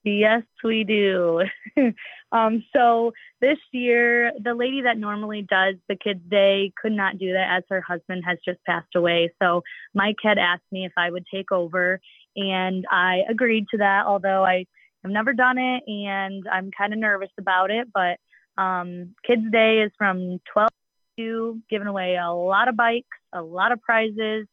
[0.02, 1.42] Yes, we do.
[2.34, 7.32] um, so this year, the lady that normally does the kids' day could not do
[7.32, 9.32] that as her husband has just passed away.
[9.40, 9.62] So
[9.94, 12.00] Mike had asked me if I would take over,
[12.34, 14.06] and I agreed to that.
[14.06, 14.66] Although I
[15.04, 17.86] have never done it, and I'm kind of nervous about it.
[17.94, 18.18] But
[18.60, 20.70] um, kids' day is from 12
[21.18, 24.48] to giving away a lot of bikes, a lot of prizes.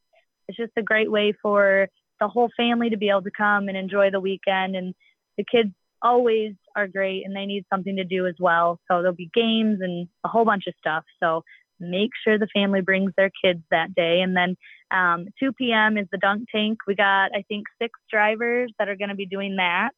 [0.48, 1.88] It's just a great way for
[2.20, 4.94] the whole family to be able to come and enjoy the weekend and
[5.38, 8.80] the kids always are great and they need something to do as well.
[8.88, 11.04] So there'll be games and a whole bunch of stuff.
[11.22, 11.44] So
[11.80, 14.22] make sure the family brings their kids that day.
[14.22, 14.56] And then
[14.92, 15.98] um, 2 p.m.
[15.98, 16.80] is the dunk tank.
[16.88, 19.92] We got, I think, six drivers that are going to be doing that.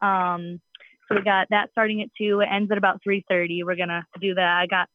[0.00, 0.60] Um,
[1.08, 2.40] so we got that starting at 2.
[2.40, 3.64] It ends at about 3.30.
[3.64, 4.60] We're going to do that.
[4.62, 4.88] I got,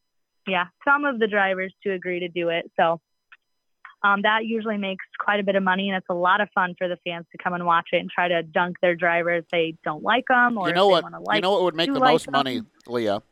[0.46, 2.70] yeah, some of the drivers to agree to do it.
[2.78, 3.00] So
[4.02, 6.74] um, that usually makes quite a bit of money, and it's a lot of fun
[6.78, 9.44] for the fans to come and watch it and try to dunk their drivers.
[9.50, 11.04] They don't like them, or you know what?
[11.04, 11.34] Like, them.
[11.36, 12.32] you know what would make the like most them.
[12.32, 13.22] money, Leah.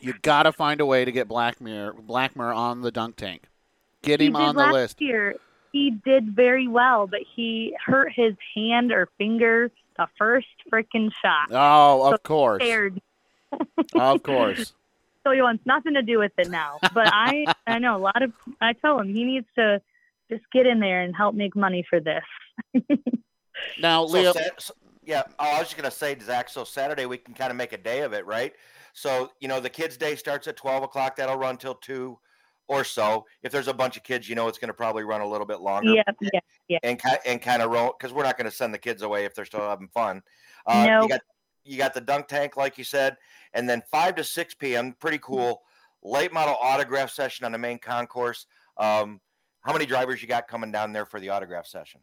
[0.00, 3.44] You got to find a way to get Blackmer Blackmer on the dunk tank.
[4.02, 5.00] Get he him on the last list.
[5.00, 5.34] Year,
[5.72, 11.48] he did very well, but he hurt his hand or finger the first freaking shot.
[11.50, 13.00] Oh, of So course, Scared.
[13.94, 14.72] of course.
[15.30, 16.78] So he wants nothing to do with it now.
[16.92, 18.32] But I, I know a lot of.
[18.60, 19.80] I tell him he needs to
[20.28, 22.24] just get in there and help make money for this.
[23.78, 26.48] Now, So so- yeah, oh, I was just gonna say, Zach.
[26.48, 28.54] So Saturday we can kind of make a day of it, right?
[28.94, 31.16] So you know, the kids' day starts at twelve o'clock.
[31.16, 32.18] That'll run till two
[32.68, 33.26] or so.
[33.42, 35.60] If there's a bunch of kids, you know, it's gonna probably run a little bit
[35.60, 35.92] longer.
[35.92, 36.78] Yeah, yeah, yeah.
[36.82, 39.34] And ki- and kind of roll because we're not gonna send the kids away if
[39.34, 40.22] they're still having fun.
[40.66, 41.02] Uh, No.
[41.02, 41.20] You got
[41.64, 43.16] you got the dunk tank, like you said,
[43.54, 44.94] and then five to six p.m.
[44.98, 45.62] Pretty cool.
[46.02, 48.46] Late model autograph session on the main concourse.
[48.76, 49.20] Um,
[49.60, 52.00] how many drivers you got coming down there for the autograph session?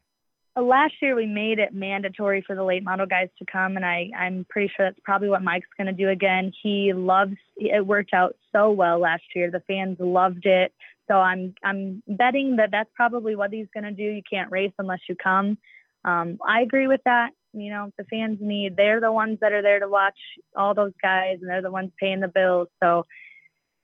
[0.56, 3.86] Uh, Last year we made it mandatory for the late model guys to come, and
[3.86, 6.52] I I'm pretty sure that's probably what Mike's going to do again.
[6.62, 7.86] He loves it.
[7.86, 9.50] Worked out so well last year.
[9.50, 10.74] The fans loved it.
[11.08, 14.04] So I'm I'm betting that that's probably what he's going to do.
[14.04, 15.58] You can't race unless you come.
[16.06, 17.32] Um, I agree with that.
[17.60, 18.76] You know, the fans need.
[18.76, 20.18] They're the ones that are there to watch
[20.56, 22.68] all those guys, and they're the ones paying the bills.
[22.82, 23.06] So,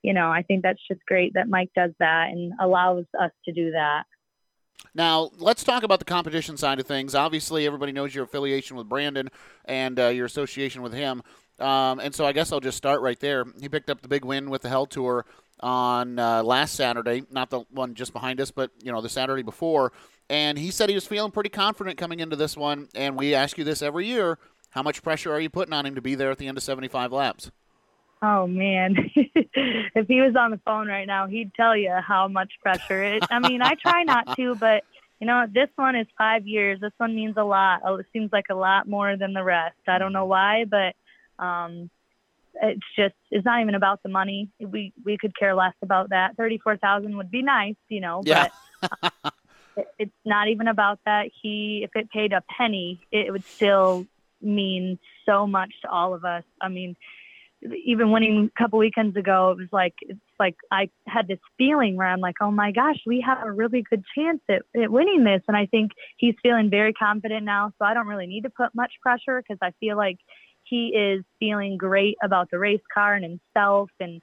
[0.02, 3.52] you know, I think that's just great that Mike does that and allows us to
[3.52, 4.04] do that.
[4.96, 7.16] Now, let's talk about the competition side of things.
[7.16, 9.30] Obviously, everybody knows your affiliation with Brandon
[9.66, 11.24] and uh, your association with him.
[11.60, 13.46] Um, and so I guess I'll just start right there.
[13.60, 15.26] He picked up the big win with the Hell Tour
[15.60, 19.44] on uh, last Saturday, not the one just behind us, but you know the Saturday
[19.44, 19.94] before.
[20.30, 22.88] And he said he was feeling pretty confident coming into this one.
[22.96, 24.38] And we ask you this every year:
[24.72, 26.64] How much pressure are you putting on him to be there at the end of
[26.64, 27.52] 75 laps?
[28.22, 32.54] Oh man, if he was on the phone right now, he'd tell you how much
[32.62, 33.04] pressure.
[33.04, 34.84] It, I mean, I try not to, but
[35.20, 36.80] you know, this one is five years.
[36.80, 37.82] This one means a lot.
[37.86, 39.76] Oh, It seems like a lot more than the rest.
[39.88, 40.96] I don't know why, but
[41.44, 41.90] um,
[42.62, 44.50] it's just it's not even about the money.
[44.60, 46.38] We we could care less about that.
[46.38, 48.48] Thirty four thousand would be nice, you know, Yeah.
[48.82, 49.14] but
[49.78, 51.30] it, it's not even about that.
[51.42, 54.06] He, if it paid a penny, it would still
[54.42, 56.44] mean so much to all of us.
[56.62, 56.96] I mean,
[57.86, 61.96] even winning a couple weekends ago, it was like it's like I had this feeling
[61.96, 65.24] where I'm like, oh my gosh, we have a really good chance at, at winning
[65.24, 67.72] this, and I think he's feeling very confident now.
[67.80, 70.18] So I don't really need to put much pressure because I feel like
[70.64, 74.22] he is feeling great about the race car and himself, and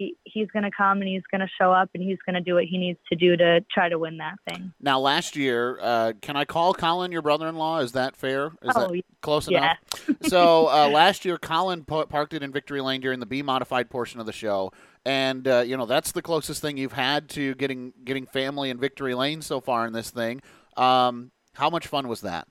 [0.00, 2.40] he he's going to come and he's going to show up and he's going to
[2.40, 4.72] do what he needs to do to try to win that thing.
[4.80, 7.80] Now, last year, uh, can I call Colin your brother-in-law?
[7.80, 8.46] Is that fair?
[8.62, 9.74] Is Oh, that close yeah.
[10.06, 10.16] enough?
[10.26, 13.90] so uh, last year, Colin pa- parked it in Victory Lane during the B modified
[13.90, 14.72] portion of the show,
[15.04, 18.78] and uh, you know that's the closest thing you've had to getting getting family in
[18.78, 20.40] Victory Lane so far in this thing.
[20.78, 22.48] Um, how much fun was that?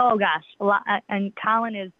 [0.00, 0.82] Oh gosh, a lot.
[1.08, 1.92] And Colin is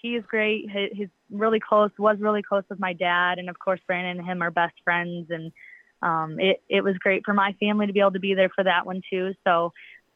[0.00, 0.70] he is great.
[0.70, 1.90] He, he's really close.
[1.98, 5.28] Was really close with my dad, and of course Brandon and him are best friends.
[5.30, 5.52] And
[6.02, 8.64] um, it it was great for my family to be able to be there for
[8.64, 9.34] that one too.
[9.46, 9.72] So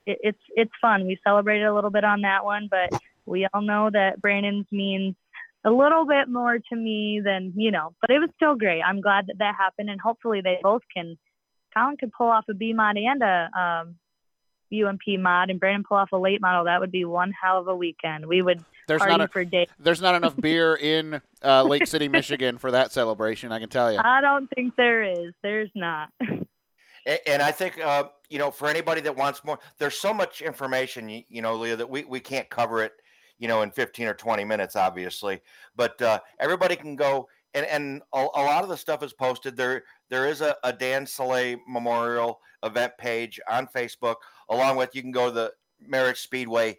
[0.06, 1.06] it, it's it's fun.
[1.06, 5.14] We celebrated a little bit on that one, but we all know that Brandon's means
[5.64, 7.94] a little bit more to me than you know.
[8.00, 8.82] But it was still great.
[8.82, 11.16] I'm glad that that happened, and hopefully they both can.
[11.74, 13.94] Colin could pull off a B mod and a um,
[14.72, 16.64] UMP mod, and Brandon pull off a late model.
[16.64, 18.26] That would be one hell of a weekend.
[18.26, 19.68] We would There's party not a, for days.
[19.78, 23.52] there's not enough beer in uh, Lake City, Michigan for that celebration.
[23.52, 23.98] I can tell you.
[24.02, 25.34] I don't think there is.
[25.42, 26.08] There's not.
[27.06, 30.40] A- And I think, uh, you know, for anybody that wants more, there's so much
[30.40, 32.92] information, you, you know, Leah, that we, we can't cover it,
[33.38, 35.40] you know, in 15 or 20 minutes, obviously.
[35.74, 39.56] But uh, everybody can go, and, and a, a lot of the stuff is posted.
[39.56, 44.16] There There is a, a Dan Soleil Memorial event page on Facebook,
[44.48, 46.78] along with you can go to the Merritt Speedway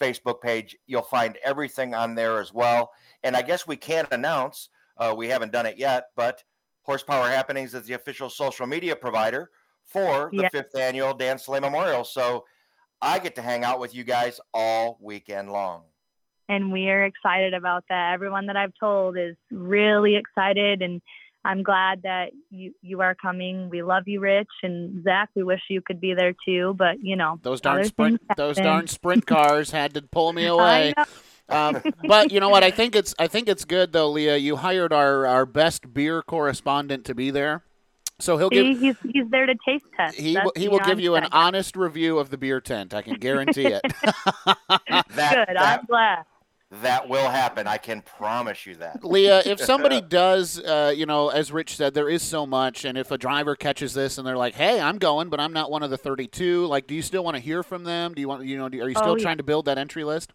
[0.00, 0.76] Facebook page.
[0.86, 2.90] You'll find everything on there as well.
[3.22, 6.42] And I guess we can't announce, uh, we haven't done it yet, but
[6.82, 9.50] Horsepower Happenings is the official social media provider
[9.86, 10.48] for the Yeah.
[10.50, 12.04] fifth annual Dan Soleil Memorial.
[12.04, 12.44] So
[13.00, 15.84] I get to hang out with you guys all weekend long.
[16.46, 18.12] and we are excited about that.
[18.12, 21.00] Everyone that I've told is really excited, and
[21.44, 23.68] I'm glad that you you are coming.
[23.68, 25.28] We love you, Rich and Zach.
[25.34, 28.86] We wish you could be there too, but you know Those darn sprint those darn
[28.86, 30.94] sprint cars had to pull me away.
[31.48, 32.64] Um, but you know what?
[32.64, 34.36] I think it's I think it's good though, Leah.
[34.36, 37.62] You hired our, our best beer correspondent to be there,
[38.18, 40.16] so he'll give he's he's there to taste test.
[40.18, 42.94] he That's, will, he will give you an honest review of the beer tent.
[42.94, 43.82] I can guarantee it.
[43.84, 44.56] That,
[44.88, 45.08] Good.
[45.16, 46.24] that, I'm glad.
[46.70, 47.66] That will happen.
[47.66, 49.04] I can promise you that.
[49.04, 52.98] Leah, if somebody does, uh, you know, as Rich said, there is so much, and
[52.98, 55.82] if a driver catches this and they're like, "Hey, I'm going, but I'm not one
[55.82, 58.14] of the 32," like, do you still want to hear from them?
[58.14, 59.22] Do you want, you know, do, are you still Oh, yeah.
[59.22, 60.32] trying to build that entry list?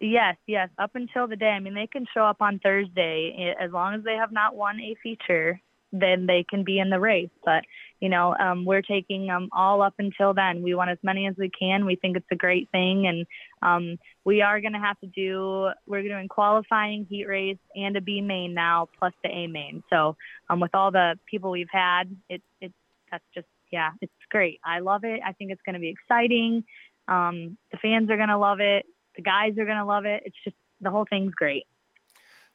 [0.00, 0.68] Yes, yes.
[0.78, 4.04] Up until the day, I mean, they can show up on Thursday as long as
[4.04, 5.60] they have not won a feature.
[5.90, 7.30] Then they can be in the race.
[7.44, 7.64] But
[8.00, 10.62] you know, um, we're taking them all up until then.
[10.62, 11.84] We want as many as we can.
[11.84, 13.26] We think it's a great thing, and
[13.62, 15.70] um, we are going to have to do.
[15.86, 19.82] We're doing qualifying, heat race, and a B main now, plus the A main.
[19.90, 20.16] So
[20.48, 22.72] um, with all the people we've had, it it
[23.10, 24.60] that's just yeah, it's great.
[24.64, 25.20] I love it.
[25.24, 26.64] I think it's going to be exciting.
[27.08, 28.86] Um, the fans are going to love it.
[29.16, 30.22] The guys are going to love it.
[30.24, 31.64] It's just the whole thing's great.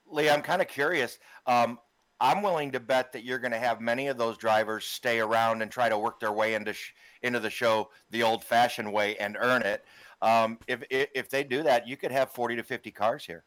[0.09, 1.17] Lee, I'm kind of curious.
[1.47, 1.79] Um,
[2.23, 5.61] I'm willing to bet that you're going to have many of those drivers stay around
[5.61, 9.35] and try to work their way into sh- into the show the old-fashioned way and
[9.37, 9.83] earn it.
[10.21, 13.43] Um, if, if if they do that, you could have 40 to 50 cars here.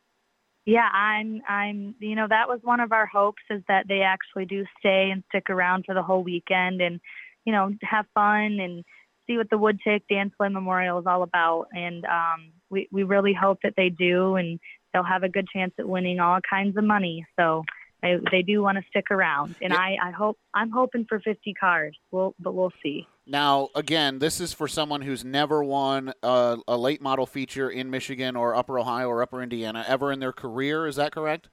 [0.66, 4.44] Yeah, I'm I'm you know that was one of our hopes is that they actually
[4.44, 7.00] do stay and stick around for the whole weekend and
[7.46, 8.84] you know have fun and
[9.26, 11.68] see what the Wood Tick Dan Soleil Memorial is all about.
[11.72, 14.60] And um, we we really hope that they do and
[14.92, 17.24] they'll have a good chance at winning all kinds of money.
[17.38, 17.64] So
[18.02, 19.78] they, they do want to stick around, and Yeah.
[19.78, 21.96] I, I hope I'm hoping for 50 cars.
[22.10, 23.06] We'll, but we'll see.
[23.26, 27.90] Now, again, this is for someone who's never won a, a late model feature in
[27.90, 30.86] Michigan or Upper Ohio or Upper Indiana ever in their career.
[30.86, 31.48] Is that correct?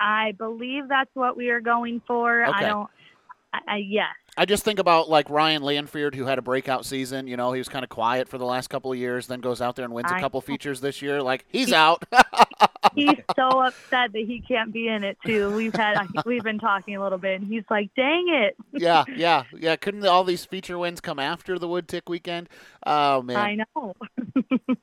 [0.00, 2.44] I believe that's what we are going for.
[2.44, 2.64] Okay.
[2.64, 2.90] I don't.
[3.52, 4.06] I, I yes.
[4.36, 7.26] I just think about like Ryan Lanfeard, who had a breakout season.
[7.26, 9.60] You know, he was kind of quiet for the last couple of years, then goes
[9.60, 10.42] out there and wins a I couple know.
[10.42, 11.22] features this year.
[11.22, 12.04] Like he's out.
[12.94, 15.54] He's so upset that he can't be in it too.
[15.54, 19.44] We've had we've been talking a little bit, and he's like, "Dang it!" yeah, yeah,
[19.56, 19.76] yeah.
[19.76, 22.48] Couldn't all these feature wins come after the Wood Tick weekend?
[22.84, 23.36] Oh man.
[23.36, 23.94] I know.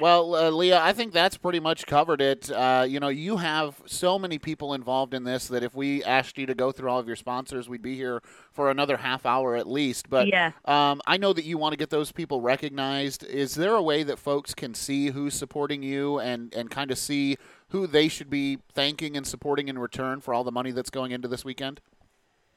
[0.00, 2.50] Well, uh, Leah, I think that's pretty much covered it.
[2.50, 6.38] Uh, you know, you have so many people involved in this that if we asked
[6.38, 8.22] you to go through all of your sponsors, we'd be here
[8.52, 10.08] for another half hour at least.
[10.08, 10.52] But Yeah.
[10.64, 13.24] um, I know that you want to get those people recognized.
[13.24, 16.98] Is there a way that folks can see who's supporting you and, and kind of
[16.98, 17.36] see
[17.68, 21.12] who they should be thanking and supporting in return for all the money that's going
[21.12, 21.80] into this weekend?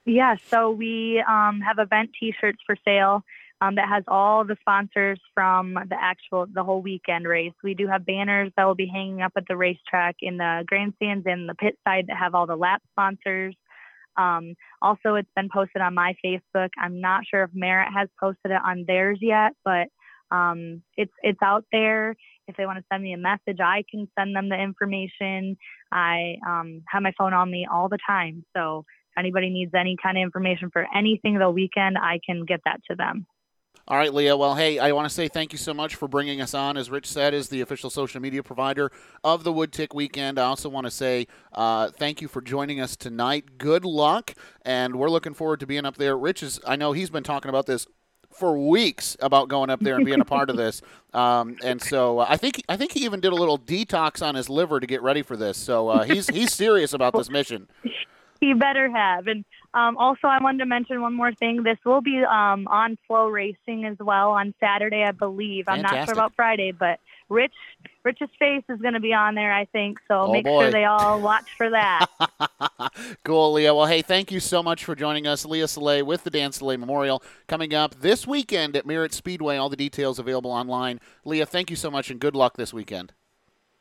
[0.05, 3.23] Yeah, so we um, have event T-shirts for sale
[3.63, 7.53] um, that has all the sponsors from the actual the whole weekend race.
[7.63, 11.25] We do have banners that will be hanging up at the racetrack in the grandstands
[11.25, 13.55] and the pit side that have all the lap sponsors.
[14.17, 16.69] Um, also, it's been posted on my Facebook.
[16.77, 19.87] I'm not sure if Merritt has posted it on theirs yet, but
[20.29, 22.15] um, it's it's out there.
[22.47, 25.55] If they want to send me a message, I can send them the information.
[25.89, 29.95] I um, have my phone on me all the time, so if anybody needs any
[30.03, 33.25] kind of information for anything the weekend, I can get that to them.
[33.85, 34.37] All right, Leah.
[34.37, 36.77] Well, hey, I want to say thank you so much for bringing us on.
[36.77, 38.93] As Rich said, is the official social media provider
[39.25, 40.39] of the Wood Tick Weekend.
[40.39, 43.57] I also want to say uh, thank you for joining us tonight.
[43.57, 46.17] Good luck, and we're looking forward to being up there.
[46.17, 47.85] Rich is, I know he's been talking about this
[48.31, 50.81] for weeks about going up there and being a part of this,
[51.13, 54.35] um, and so uh, I think I think he even did a little detox on
[54.35, 55.57] his liver to get ready for this.
[55.57, 57.67] So uh, he's he's serious about this mission.
[58.43, 59.27] He better have.
[59.27, 61.63] And um, also, I wanted to mention one more thing.
[61.63, 65.65] This will be um, on FloRacing as well on Saturday, I believe.
[65.67, 66.99] I'm not sure about Friday, but
[67.29, 67.53] Rich
[68.03, 69.97] Rich's face is going to be on there, I think.
[70.07, 70.63] So Oh, make boy.
[70.63, 72.05] sure they all watch for that.
[73.23, 73.73] cool, Leah.
[73.73, 75.45] Well, hey, thank you so much for joining us.
[75.45, 79.57] Leah Soleil with the Dan Soleil Memorial coming up this weekend at Merritt Speedway.
[79.57, 80.99] All the details available online.
[81.25, 83.13] Leah, thank you so much and good luck this weekend.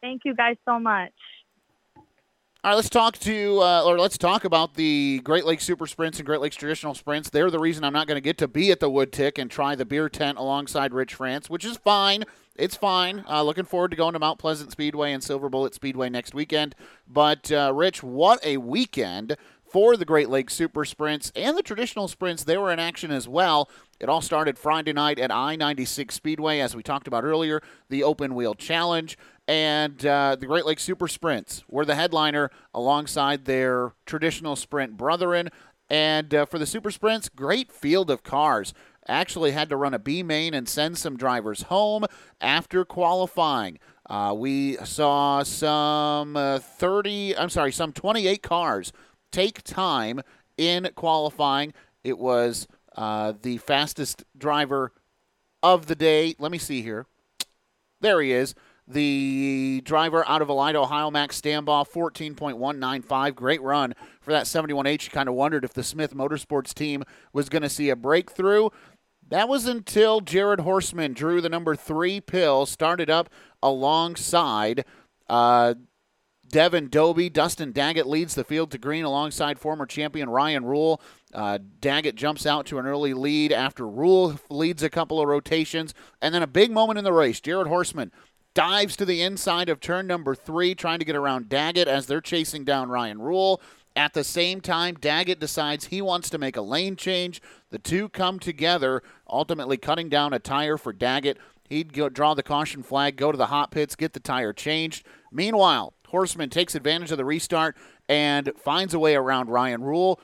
[0.01, 1.13] Thank you guys so much.
[2.65, 6.21] All right, let's talk to uh, or let's talk about the Great Lakes Super Sprints
[6.21, 7.29] and Great Lakes Traditional Sprints.
[7.29, 9.51] They're the reason I'm not going to get to be at the Wood Tick and
[9.51, 12.23] try the beer tent alongside Rich France, which is fine.
[12.55, 13.25] It's fine.
[13.29, 16.77] Uh, looking forward to going to Mount Pleasant Speedway and Silver Bullet Speedway next weekend.
[17.09, 19.37] But uh, Rich, what a weekend!
[19.65, 23.27] For the Great Lakes Super Sprints and the traditional sprints, they were in action as
[23.27, 23.71] well.
[23.99, 28.03] It all started Friday night at I 96 Speedway, as we talked about earlier, the
[28.03, 29.17] Open Wheel Challenge.
[29.49, 35.49] And uh, the Great Lakes Super Sprints were the headliner alongside their traditional sprint brethren.
[35.91, 38.73] And uh, for the Super Sprints, great field of cars.
[39.09, 42.05] Actually, had to run a B main and send some drivers home
[42.41, 43.79] after qualifying.
[44.09, 48.93] Uh, we saw some uh, 30, I'm sorry, some 28 cars
[49.33, 50.21] take time
[50.57, 51.73] in qualifying.
[52.05, 54.93] It was uh, the fastest driver
[55.63, 56.35] of the day.
[56.39, 57.07] Let me see here.
[58.01, 58.55] There he is.
[58.89, 63.35] The driver out of Elida, Ohio, Max Stambaugh, 14.195.
[63.35, 65.05] Great run for that 71H.
[65.05, 68.71] You kind of wondered if the Smith Motorsports team was going to see a breakthrough.
[69.29, 73.31] That was until Jared Horstman drew the number three pill, started up
[73.63, 74.85] alongside
[75.31, 75.75] uh,
[76.53, 77.31] Devin Doby.
[77.31, 81.01] Dustin Daggett leads the field to green alongside former champion Ryan Rule.
[81.33, 85.95] Uh, Daggett jumps out to an early lead after Rule leads a couple of rotations.
[86.21, 87.41] And then a big moment in the race.
[87.41, 88.11] Jared Horstman
[88.55, 92.21] dives to the inside of turn number three, trying to get around Daggett as they're
[92.21, 93.61] chasing down Ryan Rule.
[93.95, 97.43] At the same time, Daggett decides he wants to make a lane change.
[97.71, 101.39] The two come together, ultimately cutting down a tire for Daggett.
[101.69, 105.07] He'd go draw the caution flag, go to the hot pits, get the tire changed.
[105.31, 107.77] Meanwhile, Horstman takes advantage of the restart
[108.09, 110.21] and finds a way around Ryan Rule.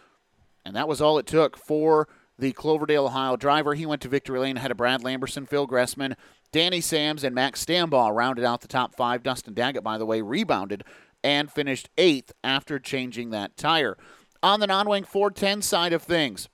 [0.65, 2.09] And that was all it took for
[2.39, 3.75] the Cloverdale, Ohio driver.
[3.75, 6.15] He went to victory lane ahead of Brad Lamberson, Phil Gressman,
[6.51, 9.23] Danny Sams and Max Stambaugh rounded out the top five.
[9.23, 10.85] Dustin Daggett, by the way, rebounded
[11.23, 13.97] and finished eighth after changing that tire.
[14.43, 16.49] On the non wing 410 side of things,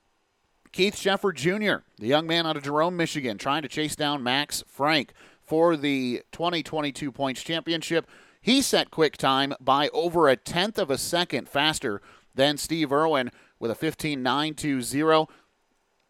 [0.72, 4.64] Keith Sheffer Jr., the young man out of Jerome, Michigan, trying to chase down Max
[4.66, 8.08] Frank for the 2022 points championship.
[8.40, 12.02] He set quick time by over a tenth of a second faster
[12.34, 15.28] than Steve Irwin with a 15.920.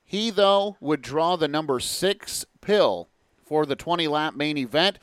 [0.02, 3.08] He, though, would draw the number six pill
[3.44, 4.98] for the 20 lap main event.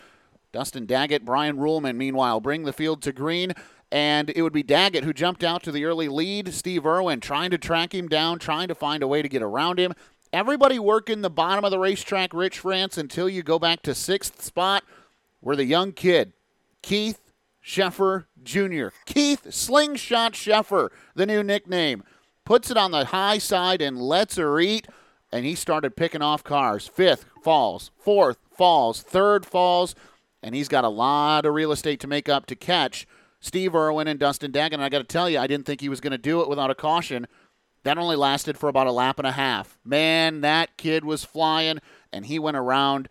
[0.52, 3.54] Dustin Daggett, Brian Ruhlman, meanwhile, bring the field to green.
[3.92, 6.54] And it would be Daggett who jumped out to the early lead.
[6.54, 9.80] Steve Irwin trying to track him down, trying to find a way to get around
[9.80, 9.94] him.
[10.32, 14.42] Everybody working the bottom of the racetrack, Rich France, until you go back to sixth
[14.42, 14.86] spot,
[15.42, 16.32] where the young kid,
[16.82, 17.20] Keith
[17.62, 22.04] Sheffer Jr., Keith Slingshot Sheffer, the new nickname,
[22.46, 24.88] puts it on the high side and lets her eat.
[25.34, 26.88] And he started picking off cars.
[26.88, 29.96] Fifth falls, fourth falls, third falls,
[30.44, 33.08] and he's got a lot of real estate to make up to catch
[33.40, 34.76] Steve Irwin and Dustin Daggett.
[34.80, 36.50] And I got to tell you, I didn't think he was going to do it
[36.50, 37.28] without a caution.
[37.84, 39.80] That only lasted for about a lap and a half.
[39.84, 41.80] Man, that kid was flying,
[42.14, 43.10] and he went around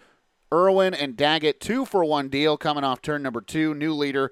[0.52, 3.74] Irwin and Daggett, two for one deal coming off turn number two.
[3.74, 4.30] New leader,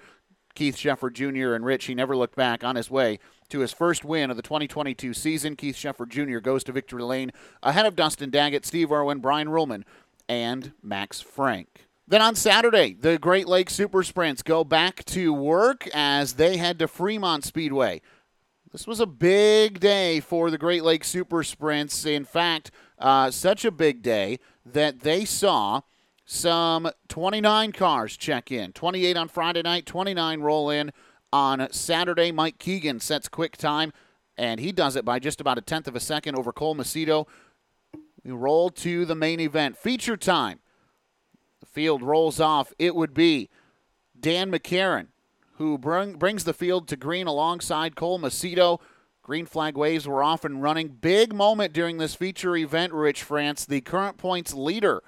[0.54, 1.54] Keith Sheffer Jr.
[1.54, 1.86] and Rich.
[1.86, 3.18] He never looked back on his way
[3.50, 5.56] to his first win of the 2022 season.
[5.56, 6.38] Keith Sheffer Jr.
[6.38, 7.32] goes to victory lane
[7.62, 9.84] ahead of Dustin Daggett, Steve Irwin, Brian Ruhlman,
[10.28, 11.86] and Max Frank.
[12.06, 16.78] Then on Saturday, the Great Lakes Super Sprints go back to work as they head
[16.78, 18.00] to Fremont Speedway.
[18.72, 22.06] This was a big day for the Great Lakes Super Sprints.
[22.06, 25.82] In fact, uh, such a big day that they saw
[26.24, 28.72] some 29 cars check in.
[28.72, 30.92] 28 on Friday night, 29 roll in
[31.32, 32.32] on Saturday.
[32.32, 33.92] Mike Keegan sets quick time,
[34.36, 37.26] and he does it by just about a tenth of a second over Cole Macedo.
[38.24, 39.76] We roll to the main event.
[39.76, 40.60] Feature time.
[41.60, 42.72] The field rolls off.
[42.78, 43.48] It would be
[44.18, 45.08] Dan McCarron,
[45.54, 48.80] who bring, brings the field to green alongside Cole Macedo.
[49.22, 50.88] Green flag waves were off and running.
[50.88, 53.66] Big moment during this feature event, Rich France.
[53.66, 55.02] The current points leader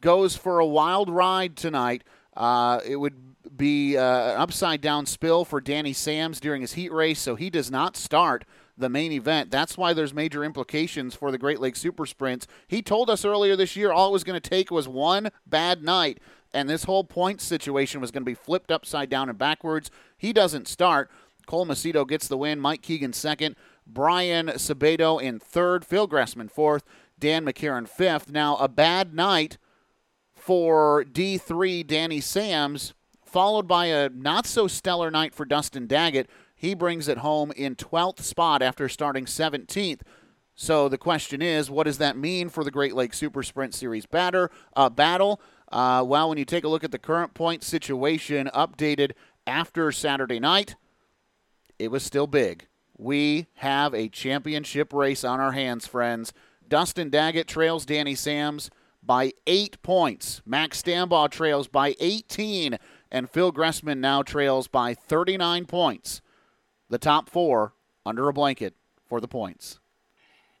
[0.00, 2.02] goes for a wild ride tonight.
[2.34, 6.92] Uh, it would be uh, an upside down spill for Danny Sams during his heat
[6.92, 8.44] race, so he does not start
[8.76, 9.50] the main event.
[9.50, 12.46] That's why there's major implications for the Great Lakes Super Sprints.
[12.66, 15.82] He told us earlier this year all it was going to take was one bad
[15.82, 16.18] night,
[16.52, 19.90] and this whole point situation was going to be flipped upside down and backwards.
[20.16, 21.10] He doesn't start.
[21.46, 22.60] Cole Macedo gets the win.
[22.60, 23.56] Mike Keegan second.
[23.86, 25.84] Brian Sabedo in third.
[25.84, 26.84] Phil Gressman fourth.
[27.18, 28.30] Dan McCarron fifth.
[28.30, 29.58] Now, a bad night
[30.34, 32.94] for D3 Danny Sams,
[33.30, 36.28] followed by a not so stellar night for Dustin Daggett.
[36.54, 40.00] He brings it home in 12th spot after starting 17th.
[40.54, 44.04] So the question is, what does that mean for the Great Lakes Super Sprint Series
[44.04, 45.40] batter, uh, battle?
[45.72, 49.12] Uh, well, when you take a look at the current point situation updated
[49.46, 50.74] after Saturday night,
[51.78, 52.66] it was still big.
[52.98, 56.34] We have a championship race on our hands, friends.
[56.68, 58.70] Dustin Daggett trails Danny Sams
[59.02, 60.42] by eight points.
[60.44, 62.78] Max Stambaugh trails by 18,
[63.10, 66.22] and Phil Gressman now trails by 39 points.
[66.88, 68.74] The top four under a blanket
[69.08, 69.78] for the points.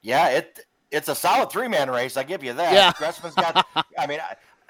[0.02, 2.16] Yeah, it it's a solid three man race.
[2.16, 2.72] I give you that.
[2.72, 2.92] Yeah.
[2.92, 3.66] Gressman's got.
[3.98, 4.20] I mean,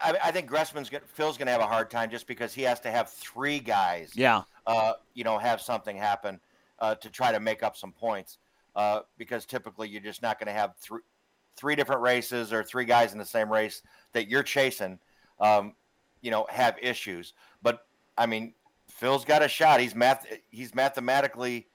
[0.03, 2.63] I, I think Gressman's gonna, Phil's going to have a hard time just because he
[2.63, 4.13] has to have three guys.
[4.15, 4.43] Yeah.
[4.67, 6.41] Uh, you know, have something happen
[6.79, 8.39] uh, to try to make up some points.
[8.77, 11.01] Uh, because typically you're just not going to have three
[11.57, 14.99] three different races or three guys in the same race that you're chasing,
[15.41, 15.75] um,
[16.23, 17.33] you know, have issues.
[17.63, 17.85] But
[18.19, 18.55] I mean,
[18.89, 19.81] Phil's got a shot.
[19.81, 20.27] He's math.
[20.51, 21.67] He's mathematically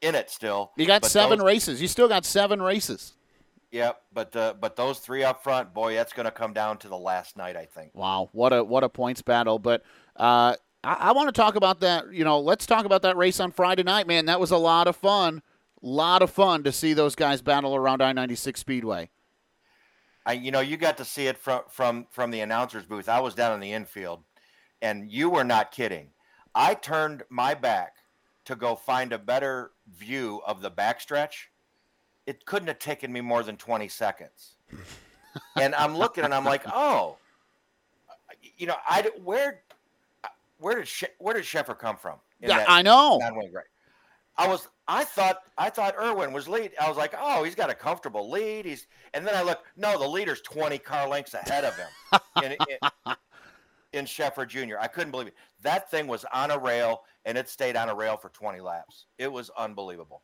[0.00, 0.72] in it still.
[0.76, 1.80] You got But seven those- races.
[1.82, 3.14] You still got seven races.
[3.70, 6.88] Yeah, but uh, but those three up front, boy, that's going to come down to
[6.88, 7.92] the last night, I think.
[7.94, 9.58] Wow, what a what a points battle!
[9.58, 9.82] But
[10.16, 12.12] uh, I, I want to talk about that.
[12.12, 14.26] You know, let's talk about that race on Friday night, man.
[14.26, 15.40] That was a lot of fun.
[15.80, 19.08] Lot of fun to see those guys battle around I ninety six Speedway.
[20.24, 23.08] I, you know, you got to see it from from from the announcer's booth.
[23.08, 24.22] I was down in the infield,
[24.80, 26.10] and you were not kidding.
[26.54, 27.96] I turned my back
[28.44, 31.48] to go find a better view of the backstretch.
[32.26, 34.56] It couldn't have taken me more than twenty seconds.
[35.56, 37.16] and I'm looking, and I'm like, oh,
[38.56, 39.62] you know, I where
[40.58, 42.18] where did she, where did Sheffer come from?
[42.40, 43.18] Yeah, that I know.
[43.52, 43.64] race?
[44.36, 46.72] I was I thought I thought Irwin was lead.
[46.80, 48.64] I was like, oh, he's got a comfortable lead.
[48.64, 51.88] He's and then I look, no, the leader's 20 car lengths ahead of him
[52.42, 53.14] in, in,
[53.92, 54.76] in Sheffer Jr.
[54.80, 55.34] I couldn't believe it.
[55.62, 59.06] That thing was on a rail and it stayed on a rail for 20 laps.
[59.18, 60.22] It was unbelievable.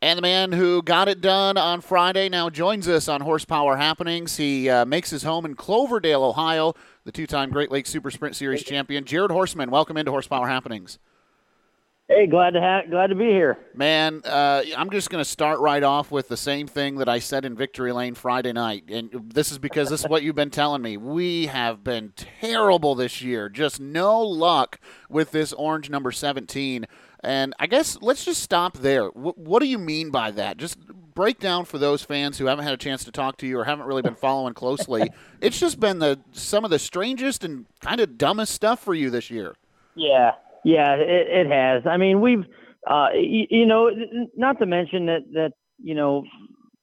[0.00, 4.36] And the man who got it done on Friday now joins us on Horsepower Happenings.
[4.36, 6.74] He uh, makes his home in Cloverdale, Ohio.
[7.04, 9.70] The two-time Great Lakes Super Sprint Series champion, Jared Horstman.
[9.70, 11.00] Welcome into Horsepower Happenings.
[12.10, 13.58] Hey, glad to have, glad to be here.
[13.74, 17.18] Man, uh, I'm just going to start right off with the same thing that I
[17.18, 20.48] said in Victory Lane Friday night, and this is because this is what you've been
[20.48, 20.96] telling me.
[20.96, 24.80] We have been terrible this year, just no luck
[25.10, 26.86] with this orange number 17.
[27.20, 29.10] And I guess let's just stop there.
[29.10, 30.56] W- what do you mean by that?
[30.56, 30.78] Just
[31.14, 33.64] break down for those fans who haven't had a chance to talk to you or
[33.64, 35.10] haven't really been following closely.
[35.42, 39.10] it's just been the some of the strangest and kind of dumbest stuff for you
[39.10, 39.56] this year.
[39.94, 40.32] Yeah,
[40.64, 41.82] yeah, it, it has.
[41.86, 42.44] I mean, we've,
[42.86, 43.90] uh, you, you know,
[44.36, 45.52] not to mention that that
[45.82, 46.24] you know,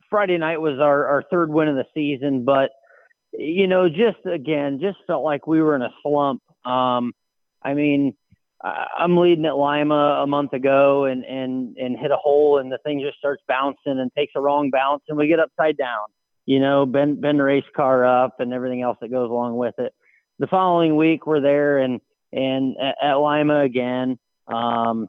[0.10, 2.72] Friday night was our our third win of the season, but
[3.34, 6.42] you know, just again, just felt like we were in a slump.
[6.66, 7.14] Um,
[7.62, 8.16] I mean,
[8.64, 12.80] I'm leading at Lima a month ago and and and hit a hole and the
[12.80, 16.08] thing just starts bouncing and takes a wrong bounce and we get upside down.
[16.46, 19.76] You know, bend bend the race car up and everything else that goes along with
[19.78, 19.94] it.
[20.40, 22.02] The following week we're there and
[22.36, 24.20] and at, Lima again.
[24.48, 25.08] Um,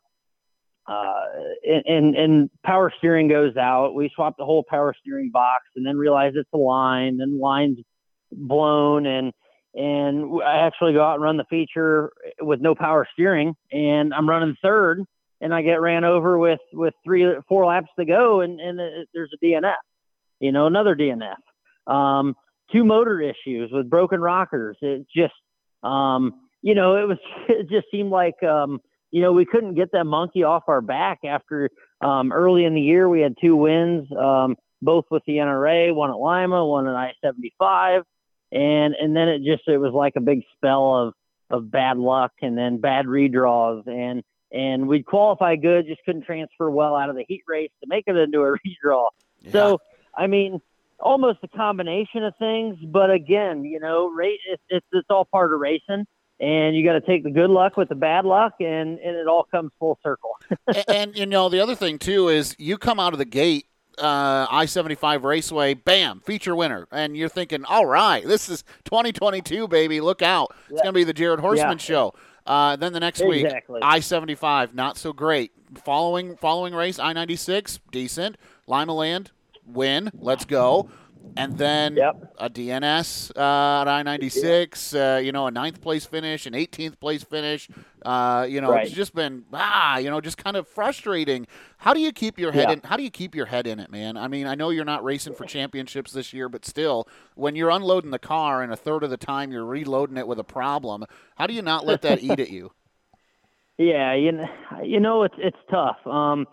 [0.87, 1.25] uh,
[1.65, 3.95] and, and power steering goes out.
[3.95, 7.19] We swap the whole power steering box and then realize it's a line.
[7.19, 7.79] Then the line's
[8.33, 9.33] blown and
[9.75, 12.11] and I actually go out and run the feature
[12.41, 15.05] with no power steering, and I'm running third,
[15.43, 19.09] and I get ran over with with three four laps to go, and and it,
[19.13, 19.75] there's a DNF,
[20.41, 21.37] you know, another DNF.
[21.87, 22.35] Um,
[22.73, 24.79] two motor issues with broken rockers.
[24.81, 25.35] It just,
[25.83, 29.93] um, you know, it was it just seemed like um, you know we couldn't get
[29.93, 34.09] that monkey off our back after um, early in the year we had two wins,
[34.13, 38.03] um, both with the NRA, one at Lima, one at I-75
[38.53, 41.15] and and then it just it was like a big spell of
[41.51, 46.71] of bad luck and then bad redraws and and we'd qualify good, just couldn't transfer
[46.71, 48.53] well out of the heat race to make it into a
[48.87, 49.09] redraw.
[49.41, 49.53] Yeah.
[49.53, 49.81] So
[50.15, 50.61] I mean,
[51.01, 55.53] almost a combination of things, but again, you know, race it's it's, it's all part
[55.53, 56.07] of racing.
[56.39, 59.27] And you got to take the good luck with the bad luck, and, and it
[59.27, 60.33] all comes full circle.
[60.67, 63.67] and, and you know the other thing too is you come out of the gate
[63.99, 66.87] uh, I 75 Raceway, bam, feature winner.
[66.93, 70.01] And you're thinking, all right, this is 2022, baby.
[70.01, 70.55] Look out.
[70.69, 70.75] Yeah.
[70.75, 71.77] It's going to be the Jared Horstman yeah.
[71.77, 72.15] show.
[72.45, 73.75] Uh, then the next exactly.
[73.75, 75.53] week, I 75, not so great.
[75.85, 78.37] Following following race, I 96, decent.
[78.69, 79.29] Limaland,
[79.67, 80.13] win.
[80.15, 80.89] Let's go
[81.37, 82.35] and then yep.
[82.39, 84.95] a DNS uh, at I ninety six.
[84.95, 87.69] Uh, you know, a ninth place finish, an 18th place finish.
[88.03, 88.87] Uh, you know, right.
[88.87, 91.47] it's just been ah, you know, just kind of frustrating.
[91.79, 92.73] How do you keep your head yeah.
[92.75, 92.81] in?
[92.85, 94.17] How do you keep your head in it, man?
[94.17, 97.71] I mean, I know you're not racing for championships this year, but still, when you're
[97.71, 101.05] unloading the car and a third of the time you're reloading it with a problem,
[101.37, 102.73] how do you not let that eat at you?
[103.79, 104.47] Yeah, you know,
[104.83, 105.99] you know, it's it's tough.
[106.07, 106.47] Um,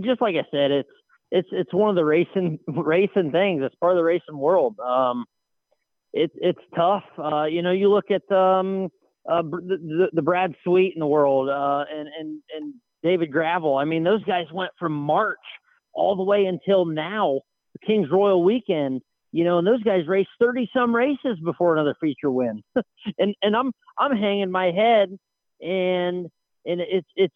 [0.00, 0.90] just like I said, it's
[1.30, 3.62] it's it's one of the racing racing things.
[3.64, 4.78] It's part of the racing world.
[4.80, 5.24] Um,
[6.12, 7.04] it's it's tough.
[7.18, 8.88] Uh, you know, you look at um,
[9.28, 13.76] uh, the, the, Brad Sweet in the world uh, and and and David Gravel.
[13.76, 15.38] I mean, those guys went from March
[15.92, 17.40] all the way until now,
[17.86, 19.02] Kings Royal Weekend.
[19.32, 22.62] You know, and those guys raced thirty some races before another feature win.
[23.18, 25.18] and and I'm I'm hanging my head,
[25.60, 26.28] and
[26.64, 27.34] and it's it's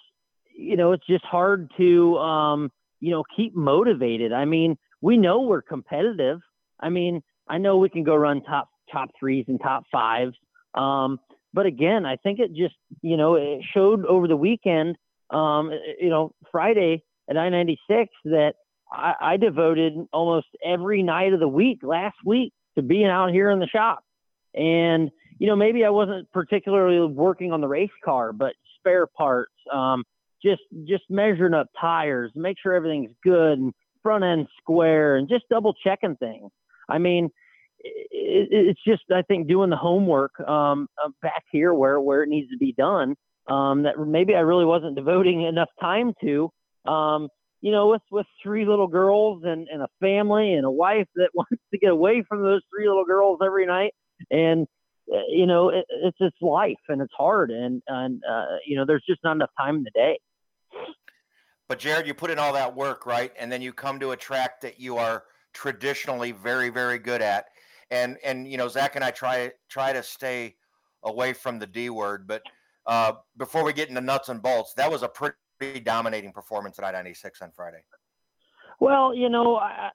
[0.57, 2.71] you know it's just hard to um,
[3.01, 4.33] you know, keep motivated.
[4.33, 6.41] I mean, we know we're competitive.
[6.81, 10.35] I mean, I know we can go run top top threes and top fives.
[10.75, 11.19] Um,
[11.53, 14.97] but again, I think it just, you know, it showed over the weekend,
[15.31, 15.71] um,
[16.01, 18.55] you know, Friday at I ninety six that
[18.91, 23.51] I, I devoted almost every night of the week last week to being out here
[23.51, 24.05] in the shop.
[24.55, 29.53] And, you know, maybe I wasn't particularly working on the race car, but spare parts,
[29.73, 30.05] um,
[30.43, 33.73] just just measuring up tires, make sure everything's good and
[34.03, 36.51] front end square, and just double checking things.
[36.89, 37.31] I mean,
[37.81, 40.89] it, it's just I think doing the homework um,
[41.23, 43.15] back here where where it needs to be done
[43.49, 46.51] um, that maybe I really wasn't devoting enough time to.
[46.87, 47.29] Um,
[47.61, 51.31] you know, with with three little girls and, and a family and a wife that
[51.35, 53.93] wants to get away from those three little girls every night,
[54.31, 54.67] and
[55.13, 58.85] uh, you know, it, it's it's life and it's hard, and and uh, you know,
[58.87, 60.19] there's just not enough time in the day.
[61.69, 63.33] But Jared, you put in all that work, right?
[63.39, 67.47] And then you come to a track that you are traditionally very, very good at.
[67.91, 70.57] And and you know, Zach and I try try to stay
[71.05, 72.43] away from the D word, but
[72.87, 76.85] uh, before we get into nuts and bolts, that was a pretty dominating performance at
[76.85, 77.83] I ninety six on Friday.
[78.81, 79.91] Well, you know, I,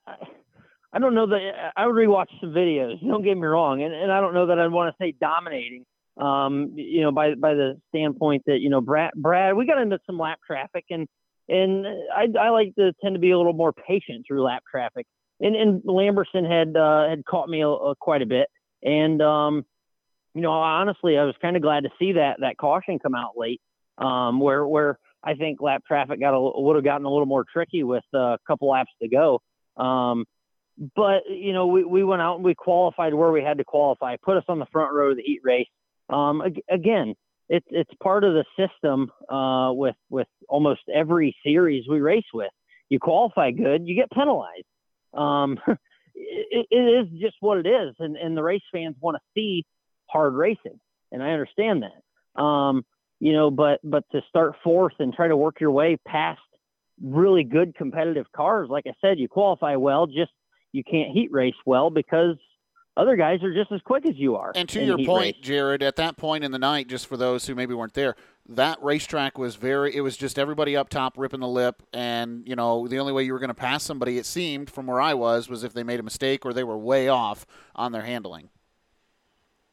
[0.94, 3.00] I don't know that I would rewatch some videos.
[3.02, 5.86] Don't get me wrong, and, and I don't know that I'd want to say dominating.
[6.18, 9.99] Um, you know, by by the standpoint that you know Brad, Brad, we got into
[10.05, 11.07] some lap traffic, and
[11.49, 15.05] and I, I like to tend to be a little more patient through lap traffic.
[15.41, 18.47] And, and Lamberson had uh, had caught me a, a, quite a bit,
[18.84, 19.66] and um,
[20.34, 23.32] you know, honestly, I was kind of glad to see that that caution come out
[23.36, 23.61] late,
[23.97, 27.84] um, where where I think lap traffic got would have gotten a little more tricky
[27.84, 29.41] with a couple laps to go.
[29.78, 30.26] Um,
[30.95, 34.16] but you know, we, we went out and we qualified where we had to qualify,
[34.22, 35.68] put us on the front row of the heat race.
[36.14, 37.16] Um, again,
[37.49, 42.51] it's it's part of the system uh, with with almost every series we race with.
[42.89, 44.66] You qualify good, you get penalized.
[45.14, 45.59] Um,
[46.16, 49.66] it, it is just what it is, and, and the race fans want to see
[50.09, 50.80] hard racing,
[51.11, 52.41] and I understand that.
[52.41, 52.86] Um,
[53.20, 56.41] you know, but but to start fourth and try to work your way past
[57.01, 60.32] really good competitive cars, like I said, you qualify well, just
[60.72, 62.38] you can't heat race well because
[62.96, 64.52] other guys are just as quick as you are.
[64.56, 65.46] And to your point, race.
[65.46, 68.16] Jared, at that point in the night, just for those who maybe weren't there,
[68.50, 69.96] that racetrack was very.
[69.96, 73.24] It was just everybody up top ripping the lip, and you know the only way
[73.24, 75.84] you were going to pass somebody, it seemed from where I was, was if they
[75.84, 78.50] made a mistake or they were way off on their handling.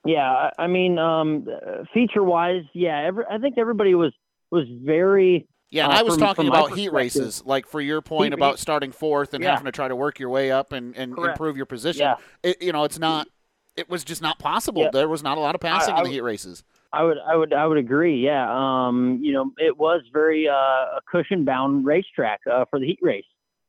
[0.05, 1.47] Yeah, I mean, um,
[1.93, 4.12] feature wise, yeah, every, I think everybody was
[4.51, 7.81] was very yeah, and uh, I was from, talking from about heat races, like for
[7.81, 9.51] your point heat, about starting fourth and yeah.
[9.51, 12.03] having to try to work your way up and, and improve your position.
[12.03, 12.16] Yeah.
[12.43, 13.29] It, you know, it's not.
[13.77, 14.83] It was just not possible.
[14.83, 14.91] Yeah.
[14.93, 16.64] There was not a lot of passing I, I, in the heat races.
[16.93, 18.23] I would, I would, I would agree.
[18.23, 18.47] Yeah.
[18.51, 22.99] Um, you know, it was very uh, a cushion bound racetrack uh, for the heat
[23.01, 23.25] race.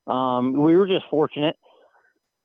[0.07, 1.55] Um, we were just fortunate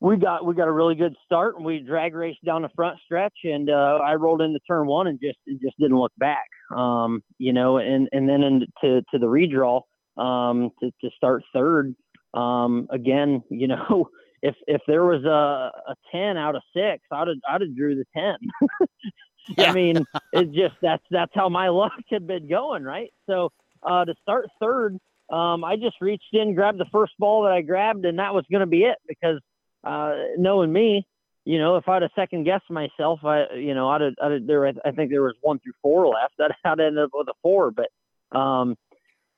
[0.00, 2.98] we got we got a really good start and we drag raced down the front
[3.04, 6.46] stretch and uh, I rolled into turn one and just just didn't look back.
[6.74, 9.80] Um, you know, and and then into to, to the redraw
[10.16, 11.94] um, to to start third.
[12.34, 14.10] Um, again, you know,
[14.42, 17.94] if if there was a, a ten out of six, I'd have I'd have drew
[17.96, 18.36] the ten.
[19.56, 19.70] yeah.
[19.70, 23.12] I mean, it's just that's that's how my luck had been going, right?
[23.26, 23.50] So
[23.82, 24.98] uh, to start third,
[25.30, 28.44] um, I just reached in, grabbed the first ball that I grabbed, and that was
[28.50, 29.40] going to be it because
[29.86, 31.06] uh, knowing me,
[31.44, 34.46] you know, if I'd have second guessed myself, I, you know, I'd have, I'd have,
[34.46, 36.34] there, I think there was one through four left.
[36.40, 37.88] I'd, I'd end up with a four, but,
[38.36, 38.76] um,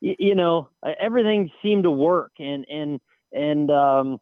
[0.01, 0.71] you, you know,
[1.01, 3.01] everything seemed to work and, and,
[3.33, 4.19] and, um,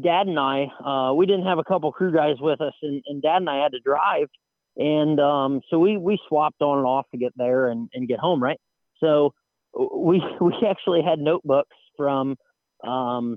[0.00, 3.20] dad and I, uh, we didn't have a couple crew guys with us and, and
[3.20, 4.28] dad and I had to drive.
[4.76, 8.20] And, um, so we, we swapped on and off to get there and, and get
[8.20, 8.42] home.
[8.42, 8.58] Right.
[9.00, 9.34] So
[9.74, 12.36] we, we actually had notebooks from,
[12.82, 13.36] um,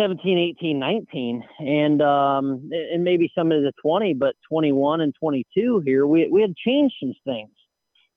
[0.00, 5.82] 17, 18, 19, and um, and maybe some of the 20, but 21 and 22
[5.84, 7.50] here, we we had changed some things,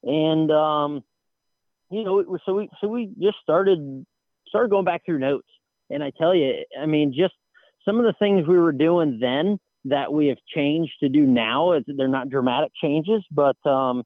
[0.02, 1.04] and um,
[1.92, 4.06] you know, so we so we just started
[4.48, 5.48] started going back through notes,
[5.90, 7.34] and I tell you, I mean, just
[7.84, 11.78] some of the things we were doing then that we have changed to do now.
[11.86, 14.04] They're not dramatic changes, but um,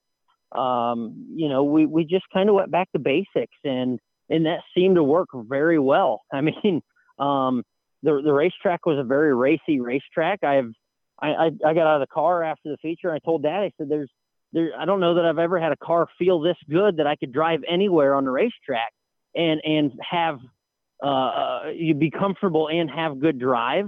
[0.52, 4.00] um, you know, we we just kind of went back to basics, and
[4.32, 6.24] and that seemed to work very well.
[6.34, 6.82] I mean
[7.20, 7.64] um,
[8.04, 10.44] the the racetrack was a very racy racetrack.
[10.44, 10.72] I've
[11.20, 13.64] I, I, I got out of the car after the feature and I told Dad
[13.64, 14.10] I said there's
[14.54, 17.16] there I don't know that I've ever had a car feel this good that I
[17.16, 18.94] could drive anywhere on the racetrack
[19.36, 20.40] and and have
[21.04, 23.88] uh, uh you be comfortable and have good drive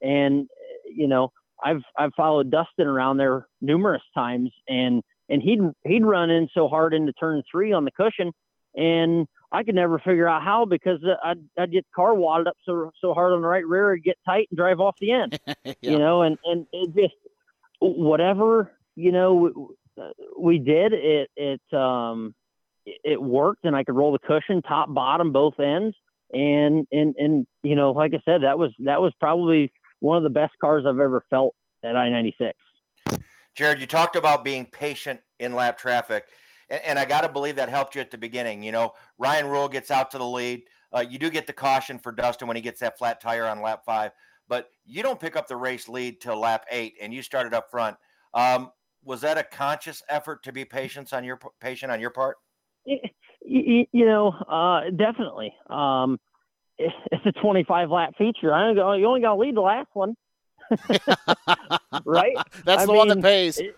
[0.00, 0.48] and
[0.86, 6.30] you know I've I've followed Dustin around there numerous times and and he'd he'd run
[6.30, 8.32] in so hard into turn three on the cushion
[8.74, 12.56] and I could never figure out how because I'd, I'd get the car wadded up
[12.64, 15.38] so so hard on the right rear, it'd get tight and drive off the end.
[15.64, 15.72] yeah.
[15.80, 17.14] You know, and and it just
[17.80, 19.70] whatever you know
[20.38, 22.34] we did it it um
[22.84, 25.96] it worked and I could roll the cushion top bottom both ends
[26.32, 30.22] and and and you know like I said that was that was probably one of
[30.22, 32.58] the best cars I've ever felt at I ninety six.
[33.54, 36.26] Jared, you talked about being patient in lap traffic
[36.70, 38.62] and, and I got to believe that helped you at the beginning.
[38.62, 40.62] You know, Ryan Rule gets out to the lead.
[40.94, 43.60] Uh, you do get the caution for Dustin when he gets that flat tire on
[43.60, 44.12] lap five,
[44.48, 47.70] but you don't pick up the race lead till lap eight, and you started up
[47.70, 47.96] front.
[48.32, 48.70] Um,
[49.04, 52.36] was that a conscious effort to be patient on your patient on your part?
[52.84, 55.54] You, you know, uh, definitely.
[55.68, 56.18] Um,
[56.78, 58.52] it's a 25 lap feature.
[58.52, 60.16] I go, you only got to lead the last one,
[62.04, 62.36] right?
[62.64, 63.58] That's I the mean, one that pays.
[63.58, 63.76] It,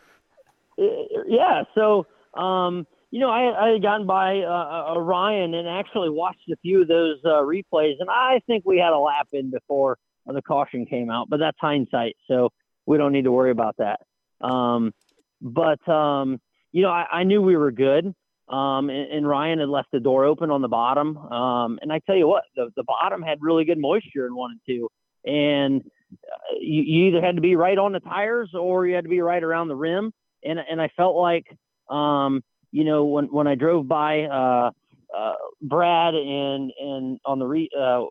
[0.76, 1.64] it, yeah.
[1.74, 6.56] So um, you know, I, I had gotten by uh, Ryan and actually watched a
[6.62, 10.42] few of those uh, replays, and I think we had a lap in before the
[10.42, 12.50] caution came out, but that's hindsight, so
[12.86, 14.00] we don't need to worry about that.
[14.40, 14.92] Um,
[15.40, 16.40] but um,
[16.72, 18.14] you know, I, I knew we were good.
[18.48, 21.16] Um, and, and, Ryan had left the door open on the bottom.
[21.16, 24.50] Um, and I tell you what, the, the bottom had really good moisture in one
[24.50, 24.88] and two.
[25.24, 29.04] And uh, you, you, either had to be right on the tires or you had
[29.04, 30.12] to be right around the rim.
[30.42, 31.46] And, and I felt like
[31.90, 34.70] um, you know, when when I drove by uh,
[35.16, 38.04] uh, Brad and and on the re, uh,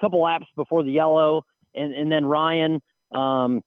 [0.00, 1.42] couple laps before the yellow,
[1.74, 2.80] and and then Ryan.
[3.12, 3.62] Um,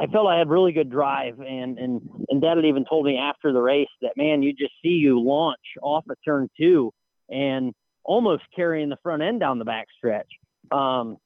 [0.00, 3.18] I felt I had really good drive, and and and Dad had even told me
[3.18, 6.92] after the race that man, you just see you launch off of turn two,
[7.28, 7.74] and
[8.04, 10.28] almost carrying the front end down the back stretch.
[10.70, 11.16] Um,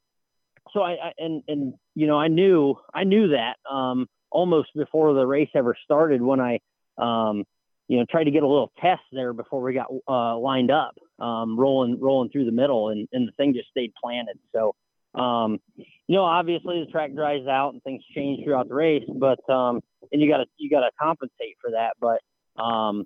[0.73, 5.13] so I, I, and and you know I knew I knew that um, almost before
[5.13, 6.61] the race ever started when I
[7.03, 7.45] um,
[7.89, 10.95] you know tried to get a little test there before we got uh, lined up,
[11.19, 14.39] um, rolling rolling through the middle, and, and the thing just stayed planted.
[14.53, 14.75] So
[15.15, 19.39] um, you know, obviously the track dries out and things change throughout the race, but
[19.51, 19.81] um,
[20.11, 21.95] and you got to you got to compensate for that.
[22.01, 22.21] But
[22.63, 23.05] um,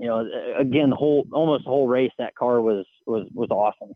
[0.00, 0.26] you know,
[0.58, 3.94] again, the whole almost the whole race, that car was was was awesome.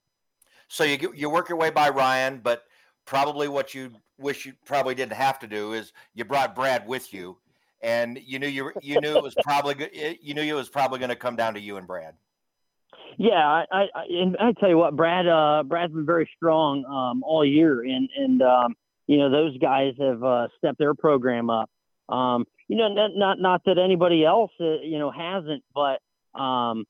[0.69, 2.65] So you you work your way by Ryan, but
[3.07, 7.13] probably what you wish you probably didn't have to do is you brought Brad with
[7.13, 7.39] you,
[7.83, 9.75] and you knew you you knew it was probably
[10.21, 12.15] you knew it was probably going to come down to you and Brad.
[13.19, 17.23] Yeah, I, I and I tell you what, Brad, uh, Brad's been very strong um,
[17.23, 18.75] all year, and and um,
[19.07, 21.71] you know those guys have uh, stepped their program up.
[22.09, 26.01] Um, you know, not not, not that anybody else uh, you know hasn't, but
[26.41, 26.85] um,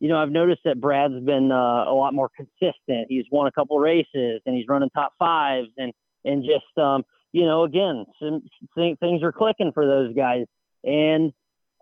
[0.00, 3.06] you know I've noticed that Brad's been uh, a lot more consistent.
[3.08, 5.92] He's won a couple races, and he's running top fives, and
[6.24, 7.04] and just um,
[7.36, 8.42] you know again, some,
[8.74, 10.46] things are clicking for those guys,
[10.82, 11.32] and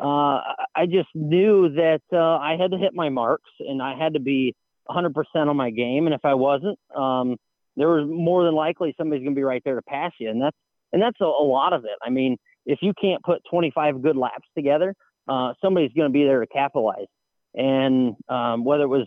[0.01, 0.43] uh,
[0.75, 4.21] I just knew that uh, I had to hit my marks and I had to
[4.21, 4.55] be
[4.91, 6.07] 100% on my game.
[6.07, 7.37] And if I wasn't, um,
[7.77, 10.31] there was more than likely somebody's going to be right there to pass you.
[10.31, 10.57] And that's,
[10.93, 11.97] and that's a, a, lot of it.
[12.03, 14.95] I mean, if you can't put 25 good laps together,
[15.29, 17.07] uh, somebody's going to be there to capitalize.
[17.55, 19.07] And um, whether it was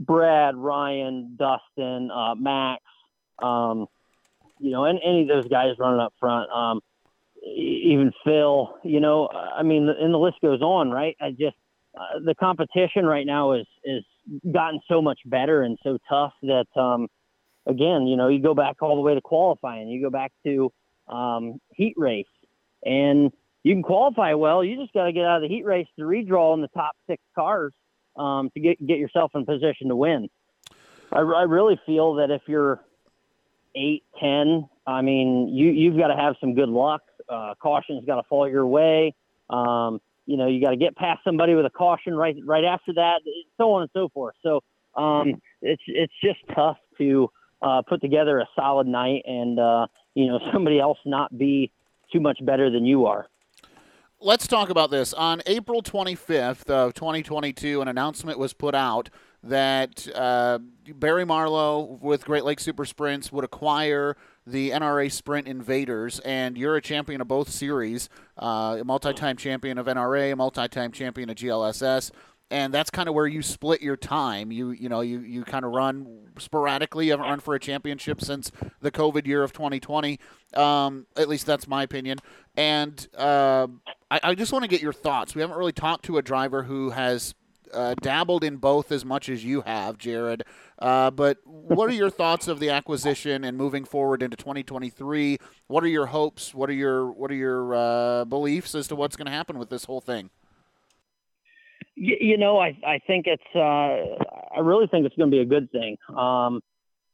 [0.00, 2.82] Brad, Ryan, Dustin, uh, Max,
[3.40, 3.86] um,
[4.58, 6.80] you know, and any of those guys running up front, um,
[7.44, 11.16] even Phil, you know, I mean, and the list goes on, right?
[11.20, 11.56] I just,
[11.96, 14.02] uh, the competition right now is, is
[14.52, 17.06] gotten so much better and so tough that, um,
[17.66, 20.72] again, you know, you go back all the way to qualifying, you go back to,
[21.08, 22.26] um, heat race
[22.84, 23.32] and
[23.62, 24.64] you can qualify well.
[24.64, 26.96] You just got to get out of the heat race to redraw in the top
[27.06, 27.72] six cars,
[28.16, 30.28] um, to get, get yourself in position to win.
[31.12, 32.80] I, I really feel that if you're
[33.76, 38.16] eight, 10, I mean, you, you've got to have some good luck uh, caution's got
[38.16, 39.14] to fall your way.
[39.50, 42.92] Um, you know, you got to get past somebody with a caution right right after
[42.94, 43.20] that,
[43.56, 44.34] so on and so forth.
[44.42, 44.62] So
[44.94, 47.30] um, it's it's just tough to
[47.62, 51.72] uh, put together a solid night and uh, you know somebody else not be
[52.12, 53.26] too much better than you are.
[54.18, 55.12] Let's talk about this.
[55.12, 59.10] On April 25th of 2022, an announcement was put out
[59.48, 60.58] that uh,
[60.94, 64.16] Barry Marlow with Great Lakes Super Sprints would acquire
[64.46, 69.78] the NRA Sprint Invaders, and you're a champion of both series, uh, a multi-time champion
[69.78, 72.12] of NRA, a multi-time champion of GLSS,
[72.50, 74.52] and that's kind of where you split your time.
[74.52, 76.06] You you know you you kind of run
[76.38, 77.06] sporadically.
[77.06, 80.20] You haven't run for a championship since the COVID year of 2020.
[80.54, 82.18] Um, at least that's my opinion.
[82.56, 83.66] And uh,
[84.10, 85.34] I, I just want to get your thoughts.
[85.34, 87.34] We haven't really talked to a driver who has
[87.72, 90.44] uh, dabbled in both as much as you have, Jared.
[90.78, 95.38] Uh, but what are your thoughts of the acquisition and moving forward into 2023?
[95.66, 96.54] What are your hopes?
[96.54, 99.70] What are your what are your uh, beliefs as to what's going to happen with
[99.70, 100.30] this whole thing?
[101.98, 105.46] You, know, I I think it's uh, I really think it's going to be a
[105.46, 105.96] good thing.
[106.14, 106.60] Um,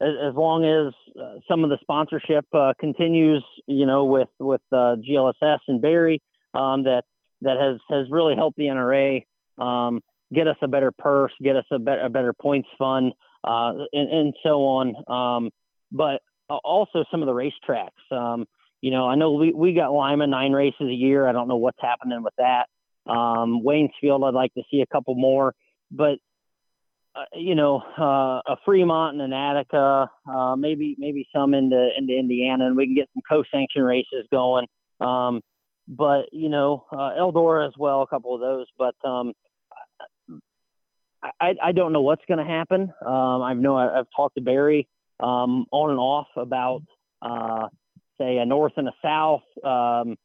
[0.01, 4.61] as, as, long as uh, some of the sponsorship uh, continues, you know, with with
[4.73, 6.21] GLSS and Barry,
[6.53, 7.05] um, that
[7.43, 9.25] that has has really helped the NRA.
[9.59, 10.03] Um,
[10.33, 13.13] get us a better purse, get us a, a better points fund,
[13.45, 14.95] uh, and, and, so on.
[15.09, 15.51] Um,
[15.91, 16.21] but
[16.65, 18.17] also some of the racetracks.
[18.17, 18.47] Um,
[18.81, 21.27] you know, I know we, we got Lima nine races a year.
[21.27, 22.67] I don't know what's happening with that.
[23.07, 25.55] Um, Waynesfield, I'd like to see a couple more,
[25.91, 26.19] but
[27.15, 32.17] uh, you know, uh, a Fremont and an Attica, uh, maybe maybe some into into
[32.17, 34.67] Indiana, and we can get some co-sanction races going.
[35.01, 35.43] Um,
[35.87, 38.67] but you know, uh, Eldora as well, a couple of those.
[38.79, 39.33] But um,
[41.41, 42.93] I, I don't know what's going to happen.
[43.05, 44.89] Um, I know I, have talked to Barry
[45.21, 46.83] um, on and off about,
[47.21, 47.69] uh,
[48.19, 50.17] say, a north and a south um,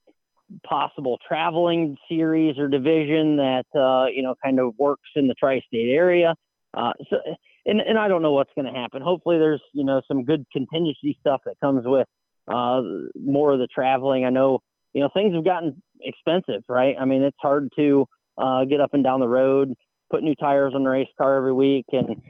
[0.63, 5.89] possible traveling series or division that uh, you know kind of works in the tri-state
[5.89, 6.35] area.
[6.73, 7.17] Uh, so,
[7.65, 9.01] and, and I don't know what's going to happen.
[9.01, 12.07] Hopefully, there's you know some good contingency stuff that comes with
[12.47, 12.81] uh,
[13.19, 14.25] more of the traveling.
[14.25, 14.59] I know
[14.93, 16.95] you know things have gotten expensive, right?
[16.99, 19.73] I mean, it's hard to uh, get up and down the road
[20.09, 22.21] put new tires on the race car every week and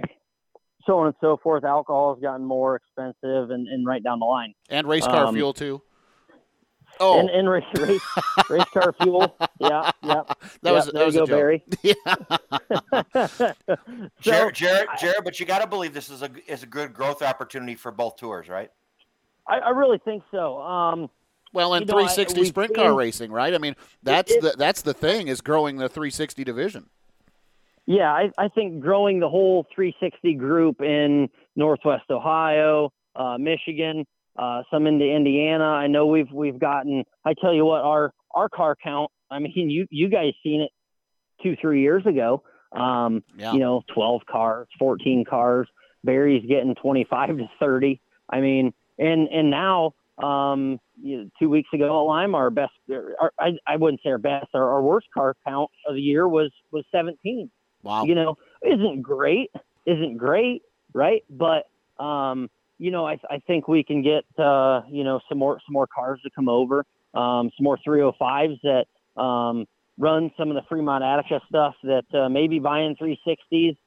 [0.86, 1.64] so on and so forth.
[1.64, 4.54] Alcohol has gotten more expensive and, and right down the line.
[4.70, 5.82] And race car um, fuel too.
[7.00, 7.20] Oh.
[7.20, 8.02] and, and race, race,
[8.50, 9.36] race car fuel.
[9.60, 10.22] Yeah, yeah.
[10.62, 11.38] That was yeah, that there was you a go, joke.
[11.40, 11.64] Barry.
[11.82, 11.94] Yeah.
[13.42, 13.54] so,
[14.22, 17.22] Jared, Jared, Jared, but you got to believe this is a is a good growth
[17.24, 18.70] opportunity for both tours, right?
[19.48, 20.60] I, I really think so.
[20.62, 21.10] Um,
[21.54, 23.54] Well, in You know, I- 360 sprint car seen- racing, right?
[23.54, 26.90] I mean, that's it- the that's the thing is growing the 360 division.
[27.88, 34.06] Yeah, I, I think growing the whole 360 group in Northwest Ohio, uh, Michigan,
[34.38, 35.64] uh, some into Indiana.
[35.64, 37.06] I know we've we've gotten.
[37.26, 39.10] I tell you what, our our car count.
[39.32, 40.72] I mean, you you guys seen it
[41.42, 42.44] two three years ago.
[42.74, 43.54] Um, Yeah.
[43.54, 45.70] You know, 12 cars, 14 cars.
[46.04, 48.02] Barry's getting 25 to 30.
[48.30, 49.94] I mean, and and now.
[50.18, 54.10] Um, you know, two weeks ago at Lima, our best, our, I, I wouldn't say
[54.10, 57.52] our best, our, our worst car count of the year was was 17
[57.88, 58.04] Wow.
[58.04, 59.50] you know, isn't great,
[59.86, 60.64] isn't great,
[60.94, 61.24] right?
[61.30, 61.70] But
[62.04, 65.74] um, you know, I, I think we can get uh, you know some more some
[65.74, 69.66] more cars to come over, um, some more 305s that um,
[69.98, 73.78] run some of the Fremont Attica stuff that uh, maybe buying 360s.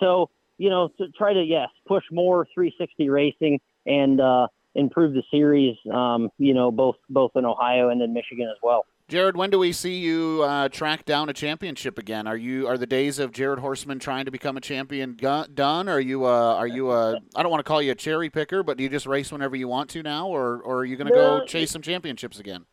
[0.00, 5.22] So you know, to try to yes push more 360 racing and uh, improve the
[5.30, 5.76] series.
[5.92, 8.84] Um, you know, both both in Ohio and in Michigan as well.
[9.08, 12.26] Jared, when do we see you uh, track down a championship again?
[12.26, 15.88] Are you are the days of Jared Horstman trying to become a champion gu- done?
[15.88, 18.64] Are you uh, are you uh, I don't want to call you a cherry picker,
[18.64, 21.06] but do you just race whenever you want to now, or or are you going
[21.06, 22.64] to go chase some championships again?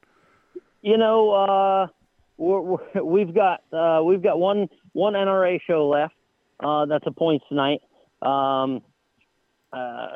[0.82, 1.88] you know, uh,
[2.38, 6.16] we're, we're, we've got uh, we've got one one NRA show left.
[6.60, 7.82] Uh, that's a points tonight.
[8.24, 8.82] Um,
[9.72, 10.08] uh,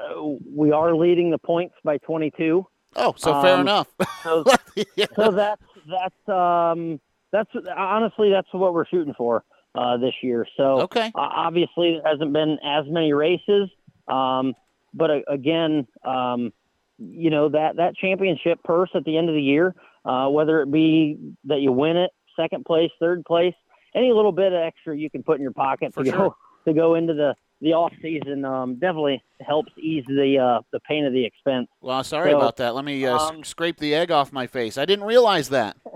[0.51, 2.65] we are leading the points by 22.
[2.95, 3.88] Oh, so fair Um, enough.
[4.24, 4.45] So,
[4.95, 5.05] Yeah.
[5.15, 6.99] so that's that's um,
[7.31, 9.43] that's honestly that's what we're shooting for
[9.75, 10.45] uh, this year.
[10.57, 11.07] So Okay.
[11.07, 13.69] uh, obviously, there hasn't been as many races,
[14.07, 14.53] um,
[14.93, 16.51] but uh, again, um,
[16.97, 19.75] you know that that championship purse at the end of the year,
[20.05, 23.53] uh, whether it be that you win it, second place, third place,
[23.93, 26.19] any little bit of extra you can put in your pocket For to sure.
[26.19, 26.35] go
[26.67, 31.05] to go into the the off season um, definitely helps ease the uh, the pain
[31.05, 31.68] of the expense.
[31.82, 32.76] Well, sorry So, about that.
[32.76, 34.78] Let me uh, um, scrape the egg off my face.
[34.78, 35.78] I didn't realize that.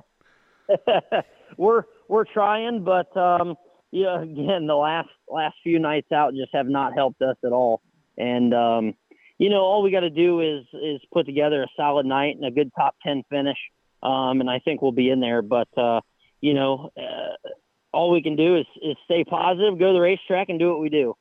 [1.57, 3.55] we're we're trying, but um,
[3.91, 7.82] yeah, again, the last last few nights out just have not helped us at all.
[8.18, 8.93] And um,
[9.38, 12.45] you know, all we got to do is is put together a solid night and
[12.45, 13.57] a good top ten finish,
[14.03, 15.41] um, and I think we'll be in there.
[15.41, 16.01] But uh,
[16.39, 17.49] you know, uh,
[17.93, 20.80] all we can do is is stay positive, go to the racetrack, and do what
[20.80, 21.16] we do.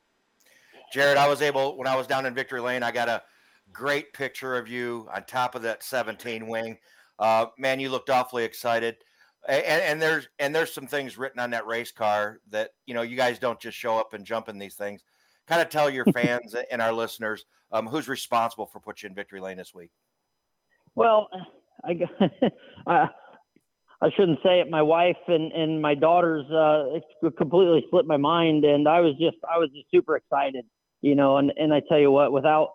[0.92, 3.22] Jared, I was able when I was down in Victory Lane, I got a
[3.72, 6.78] great picture of you on top of that 17 wing.
[7.18, 8.96] Uh, man, you looked awfully excited.
[9.48, 13.00] And, and there's and there's some things written on that race car that you know
[13.00, 15.02] you guys don't just show up and jump in these things.
[15.46, 19.14] Kind of tell your fans and our listeners um, who's responsible for putting you in
[19.14, 19.90] Victory Lane this week.
[20.94, 21.28] Well,
[21.84, 21.98] I,
[22.86, 23.08] I,
[24.02, 24.70] I shouldn't say it.
[24.70, 29.14] My wife and, and my daughters uh, it completely slipped my mind, and I was
[29.18, 30.64] just I was just super excited,
[31.02, 31.36] you know.
[31.38, 32.70] And, and I tell you what, without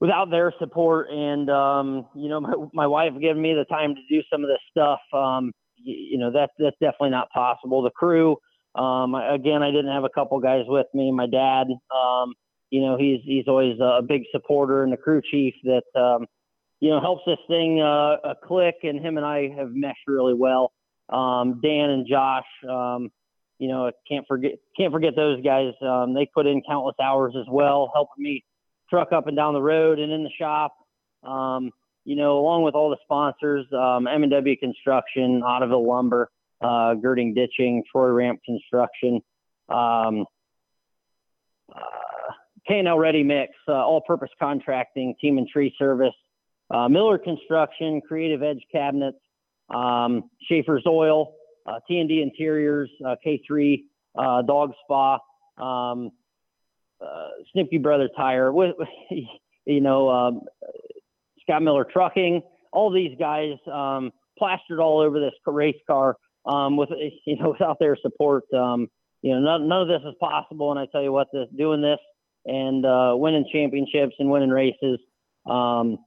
[0.00, 4.00] without their support and um, you know my, my wife giving me the time to
[4.08, 7.82] do some of this stuff, um, you, you know that that's definitely not possible.
[7.82, 8.36] The crew,
[8.74, 11.12] um, again, I didn't have a couple guys with me.
[11.12, 12.34] My dad, um,
[12.70, 15.84] you know, he's he's always a big supporter, and the crew chief that.
[16.00, 16.26] Um,
[16.80, 20.72] you know, helps this thing uh, click, and him and I have meshed really well.
[21.08, 23.10] Um, Dan and Josh, um,
[23.58, 25.72] you know, I can't forget can't forget those guys.
[25.82, 28.44] Um, they put in countless hours as well, helping me
[28.88, 30.74] truck up and down the road and in the shop.
[31.22, 31.72] Um,
[32.04, 36.30] you know, along with all the sponsors, um, M&W Construction, Ottoville Lumber,
[36.62, 39.20] uh, Girding Ditching, Troy Ramp Construction,
[39.68, 40.24] um,
[41.74, 42.32] uh,
[42.66, 46.14] K&L Ready Mix, uh, All Purpose Contracting, Team and Tree Service,
[46.70, 49.18] uh, Miller Construction, Creative Edge Cabinets,
[49.68, 51.34] um, Schaeffer's Oil,
[51.68, 53.84] uh, T&D Interiors, uh, K3
[54.16, 55.18] uh, Dog Spa,
[55.58, 56.10] um,
[57.00, 58.74] uh, Snipke Brother Tire, with,
[59.66, 60.40] you know, um,
[61.42, 62.42] Scott Miller Trucking,
[62.72, 66.16] all these guys um, plastered all over this race car.
[66.46, 66.88] Um, with
[67.26, 68.88] you know, without their support, um,
[69.22, 70.70] you know, none, none of this is possible.
[70.70, 71.98] And I tell you what, this doing this
[72.46, 74.98] and uh, winning championships and winning races.
[75.46, 75.98] Um,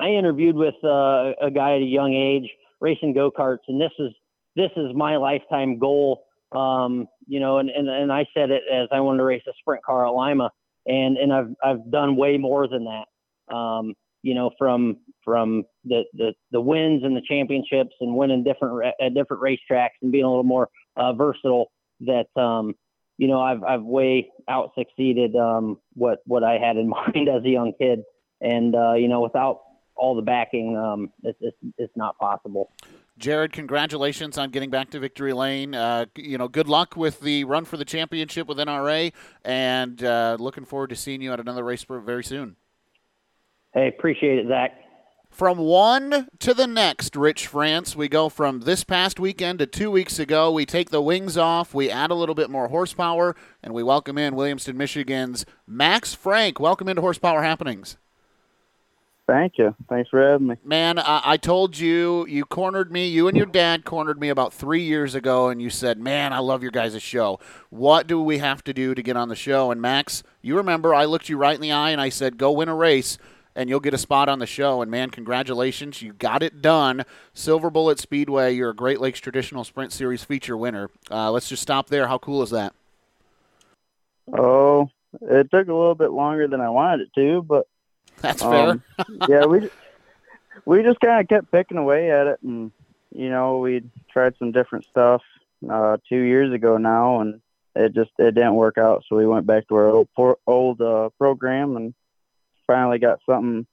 [0.00, 3.92] I interviewed with uh, a guy at a young age racing go karts, and this
[3.98, 4.12] is
[4.56, 6.24] this is my lifetime goal.
[6.52, 9.52] Um, you know, and, and and I said it as I wanted to race a
[9.60, 10.50] sprint car at Lima,
[10.86, 13.54] and and I've I've done way more than that.
[13.54, 18.94] Um, you know, from from the, the the wins and the championships and winning different
[19.00, 21.72] at different racetracks and being a little more uh, versatile.
[22.00, 22.74] That um,
[23.18, 27.44] you know, I've I've way out succeeded um, what what I had in mind as
[27.44, 28.02] a young kid,
[28.40, 29.60] and uh, you know, without
[29.94, 32.72] all the backing, um, it's, it's, it's not possible.
[33.18, 35.74] Jared, congratulations on getting back to victory lane.
[35.74, 39.12] Uh, you know, good luck with the run for the championship with NRA,
[39.44, 42.56] and uh, looking forward to seeing you at another race very soon.
[43.74, 44.72] Hey, appreciate it, Zach.
[45.30, 47.96] From one to the next, Rich France.
[47.96, 50.52] We go from this past weekend to two weeks ago.
[50.52, 54.18] We take the wings off, we add a little bit more horsepower, and we welcome
[54.18, 56.60] in Williamston, Michigan's Max Frank.
[56.60, 57.96] Welcome into Horsepower Happenings.
[59.32, 59.74] Thank you.
[59.88, 60.56] Thanks for having me.
[60.62, 63.08] Man, I, I, told you, you cornered me.
[63.08, 66.40] You and your dad cornered me about three years ago, and you said, Man, I
[66.40, 67.40] love your guys' show.
[67.70, 69.70] What do we have to do to get on the show?
[69.70, 72.52] And Max, you remember I looked you right in the eye and I said, Go
[72.52, 73.16] win a race
[73.56, 74.82] and you'll get a spot on the show.
[74.82, 77.02] And man, congratulations, you got it done.
[77.32, 80.90] Silver Bullet Speedway, you're a Great Lakes Traditional Sprint Series feature winner.
[81.10, 82.06] Uh, let's just stop there.
[82.06, 82.74] How cool is that?
[84.30, 84.90] Oh,
[85.22, 87.66] it took a little bit longer than I wanted it to, but
[88.22, 88.70] that's fair.
[88.70, 88.82] Um,
[89.28, 89.70] yeah, we
[90.64, 92.70] we just kind of kept picking away at it, and
[93.14, 95.22] you know, we tried some different stuff
[95.70, 97.40] uh, two years ago now, and
[97.74, 99.04] it just it didn't work out.
[99.08, 100.08] So we went back to our old,
[100.46, 101.94] old uh, program and
[102.66, 103.66] finally got something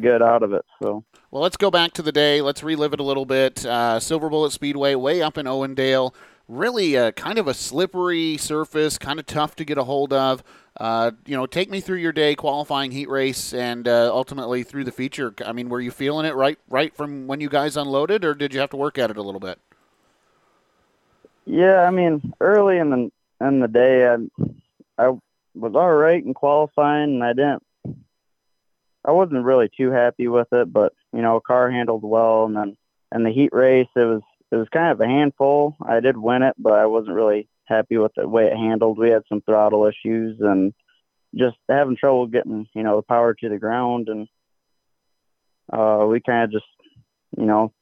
[0.00, 0.64] good out of it.
[0.82, 2.40] So, well, let's go back to the day.
[2.40, 3.64] Let's relive it a little bit.
[3.64, 6.14] Uh, Silver Bullet Speedway, way up in Owendale.
[6.48, 10.42] Really, a, kind of a slippery surface, kind of tough to get a hold of.
[10.80, 14.84] Uh, you know, take me through your day qualifying heat race and uh, ultimately through
[14.84, 15.34] the feature.
[15.44, 18.54] I mean, were you feeling it right, right from when you guys unloaded, or did
[18.54, 19.58] you have to work at it a little bit?
[21.44, 23.10] Yeah, I mean, early in the
[23.46, 24.16] in the day, I
[24.98, 25.08] I
[25.54, 27.62] was all right in qualifying, and I didn't
[29.04, 32.76] I wasn't really too happy with it, but you know, car handled well, and then
[33.14, 35.76] in the heat race, it was it was kind of a handful.
[35.84, 38.98] I did win it, but I wasn't really happy with the way it handled.
[38.98, 40.72] We had some throttle issues and
[41.34, 44.28] just having trouble getting you know the power to the ground, and
[45.72, 46.66] uh, we kind of just
[47.36, 47.72] you know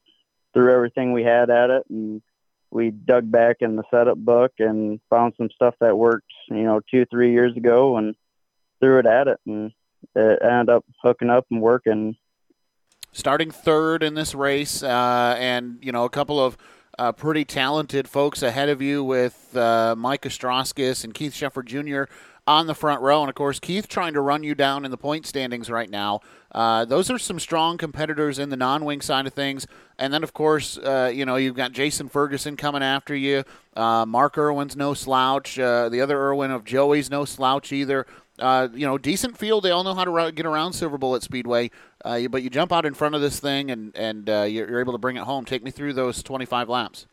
[0.53, 2.23] threw everything we had at it, and
[2.71, 6.81] we dug back in the setup book and found some stuff that worked you know
[6.91, 8.17] two three years ago, and
[8.81, 9.71] threw it at it, and
[10.15, 12.17] it ended up hooking up and working.
[13.13, 16.57] Starting third in this race, uh, and you know a couple of
[16.99, 22.13] uh, pretty talented folks ahead of you with uh, Mike Ostroskis and Keith Shefford Jr.
[22.47, 24.97] on the front row, and of course Keith trying to run you down in the
[24.99, 26.21] point standings right now.
[26.53, 29.67] Uh, those are some strong competitors in the non-wing side of things,
[29.99, 33.45] and then of course uh, you know you've got Jason Ferguson coming after you.
[33.75, 35.57] Uh, Mark Irwin's no slouch.
[35.57, 38.07] The other Irwin of Joey's no slouch either
[38.39, 39.65] uh, you know, decent field.
[39.65, 41.71] They all know how to get around Silver Bullet Speedway.
[42.07, 44.81] Uh, but you jump out in front of this thing and and uh, you're, you're,
[44.81, 45.45] able to bring it home.
[45.45, 47.07] Take me through those 25 laps.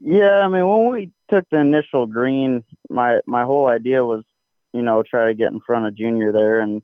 [0.00, 4.22] Yeah, I mean, when we took the initial green, my my whole idea was,
[4.72, 6.80] you know, try to get in front of Junior there and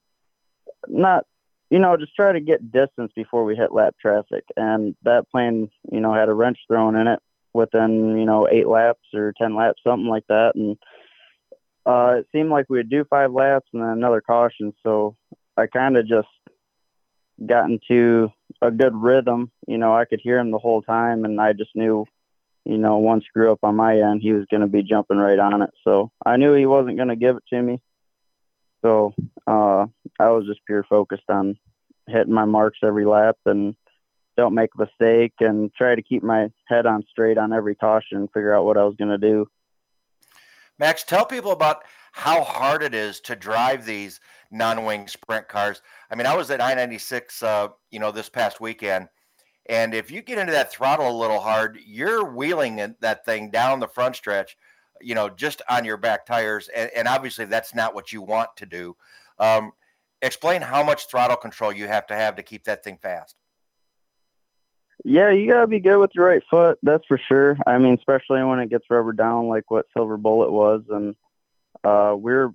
[0.89, 1.25] not,
[1.71, 4.43] you know, just try to get distance before we hit lap traffic.
[4.57, 7.21] And that plan, you know, had a wrench thrown in it
[7.53, 10.77] within, you know, eight laps or ten laps, something like that, and
[11.87, 14.73] uh, it seemed like we would do five laps and then another caution.
[14.83, 15.17] So
[15.57, 16.29] I kind of just
[17.45, 19.51] got into a good rhythm.
[19.67, 22.07] You know, I could hear him the whole time, and I just knew,
[22.65, 25.39] you know, one screw up on my end, he was going to be jumping right
[25.39, 25.71] on it.
[25.85, 27.81] So I knew he wasn't going to give it to me.
[28.85, 29.15] So
[29.47, 29.87] uh,
[30.19, 31.57] I was just pure focused on
[32.09, 33.77] hitting my marks every lap and
[34.37, 38.19] don't make a mistake and try to keep my head on straight on every caution
[38.19, 39.47] and figure out what I was going to do.
[40.79, 45.83] Max, tell people about how hard it is to drive these non-wing sprint cars.
[46.11, 49.09] I mean, I was at I-96, uh, you know, this past weekend,
[49.67, 53.81] and if you get into that throttle a little hard, you're wheeling that thing down
[53.81, 54.57] the front stretch,
[55.01, 58.51] you know, just on your back tires, and, and obviously that's not what you want
[58.57, 58.97] to do.
[59.39, 59.73] Um,
[60.21, 63.37] explain how much throttle control you have to have to keep that thing fast.
[65.05, 66.79] Yeah, you gotta be good with your right foot.
[66.83, 67.57] That's for sure.
[67.67, 71.17] I mean, especially when it gets rubber down, like what Silver Bullet was, and
[71.85, 72.51] uh, we're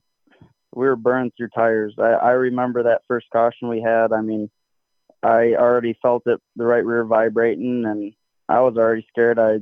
[0.73, 1.95] we were burning through tires.
[1.97, 4.13] I, I remember that first caution we had.
[4.13, 4.49] I mean,
[5.23, 8.13] I already felt it, the right rear vibrating, and
[8.47, 9.59] I was already scared I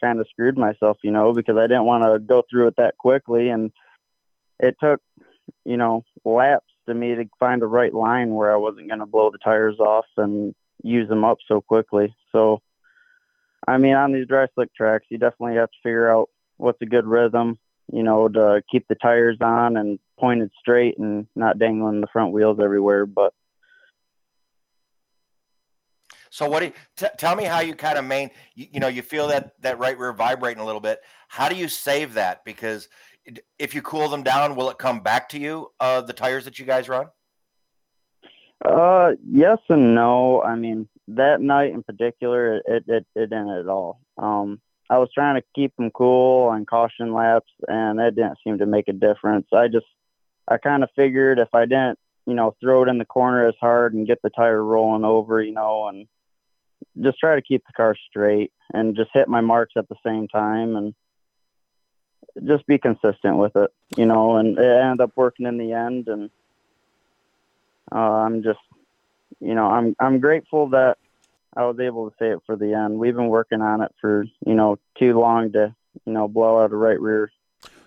[0.00, 2.96] kind of screwed myself, you know, because I didn't want to go through it that
[2.98, 3.72] quickly, and
[4.58, 5.00] it took,
[5.64, 9.06] you know, laps to me to find the right line where I wasn't going to
[9.06, 12.14] blow the tires off and use them up so quickly.
[12.32, 12.62] So,
[13.66, 16.86] I mean, on these dry slick tracks, you definitely have to figure out what's a
[16.86, 17.58] good rhythm,
[17.92, 22.32] you know, to keep the tires on and pointed straight and not dangling the front
[22.32, 23.06] wheels everywhere.
[23.06, 23.32] But
[26.30, 28.88] so, what do you, t- tell me how you kind of main, you, you know,
[28.88, 31.00] you feel that that right rear vibrating a little bit.
[31.28, 32.44] How do you save that?
[32.44, 32.88] Because
[33.58, 35.72] if you cool them down, will it come back to you?
[35.80, 37.06] Uh, the tires that you guys run?
[38.64, 40.42] Uh, yes and no.
[40.42, 44.00] I mean, that night in particular, it it, it didn't at all.
[44.16, 44.60] Um,
[44.90, 48.66] I was trying to keep them cool on caution laps, and that didn't seem to
[48.66, 49.46] make a difference.
[49.52, 49.86] I just,
[50.48, 53.54] I kind of figured if I didn't, you know, throw it in the corner as
[53.60, 56.08] hard and get the tire rolling over, you know, and
[57.00, 60.26] just try to keep the car straight and just hit my marks at the same
[60.26, 60.94] time and
[62.44, 66.08] just be consistent with it, you know, and it ended up working in the end.
[66.08, 66.30] And
[67.92, 68.58] uh, I'm just,
[69.38, 70.98] you know, I'm I'm grateful that
[71.56, 72.98] I was able to say it for the end.
[72.98, 75.74] We've been working on it for you know too long to
[76.04, 77.30] you know blow out a right rear.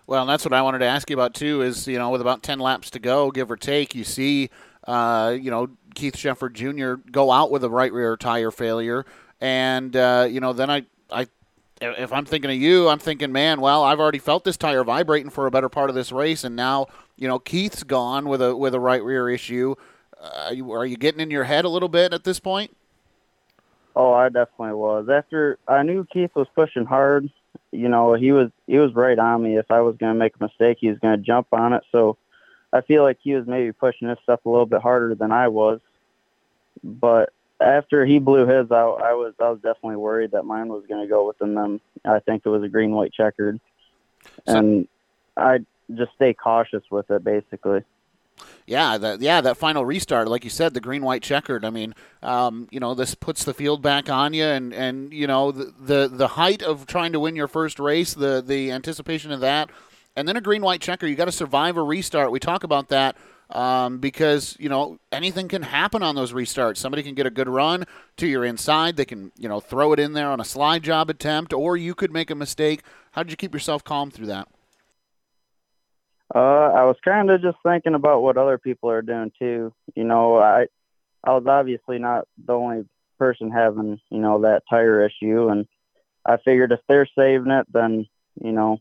[0.05, 1.61] Well, that's what I wanted to ask you about too.
[1.61, 4.49] Is you know with about ten laps to go, give or take, you see,
[4.85, 6.95] uh, you know Keith Shefford Jr.
[7.09, 9.05] go out with a right rear tire failure,
[9.39, 11.27] and uh, you know then I I
[11.81, 15.29] if I'm thinking of you, I'm thinking, man, well, I've already felt this tire vibrating
[15.29, 18.55] for a better part of this race, and now you know Keith's gone with a
[18.55, 19.75] with a right rear issue.
[20.19, 22.75] Uh, are, you, are you getting in your head a little bit at this point?
[23.95, 25.07] Oh, I definitely was.
[25.09, 27.29] After I knew Keith was pushing hard,
[27.71, 29.57] you know, he was he was right on me.
[29.57, 31.83] If I was going to make a mistake, he was going to jump on it.
[31.91, 32.17] So
[32.71, 35.47] I feel like he was maybe pushing his stuff a little bit harder than I
[35.47, 35.79] was.
[36.83, 40.85] But after he blew his out, I was I was definitely worried that mine was
[40.87, 41.79] going to go within them.
[42.03, 43.59] I think it was a green white checkered,
[44.45, 44.87] so, and
[45.37, 45.59] I
[45.93, 47.83] just stay cautious with it basically.
[48.65, 51.65] Yeah, that yeah that final restart, like you said, the green white checkered.
[51.65, 55.27] I mean, um, you know, this puts the field back on you, and and you
[55.27, 59.31] know the, the the height of trying to win your first race, the the anticipation
[59.31, 59.69] of that,
[60.15, 61.07] and then a green white checker.
[61.07, 62.31] You got to survive a restart.
[62.31, 63.17] We talk about that
[63.49, 66.77] um, because you know anything can happen on those restarts.
[66.77, 67.85] Somebody can get a good run
[68.17, 68.95] to your inside.
[68.95, 71.93] They can you know throw it in there on a slide job attempt, or you
[71.93, 72.81] could make a mistake.
[73.11, 74.47] How did you keep yourself calm through that?
[76.33, 79.73] Uh, I was kind of just thinking about what other people are doing too.
[79.95, 80.67] You know, I
[81.23, 82.85] I was obviously not the only
[83.19, 85.67] person having you know that tire issue, and
[86.25, 88.07] I figured if they're saving it, then
[88.41, 88.79] you know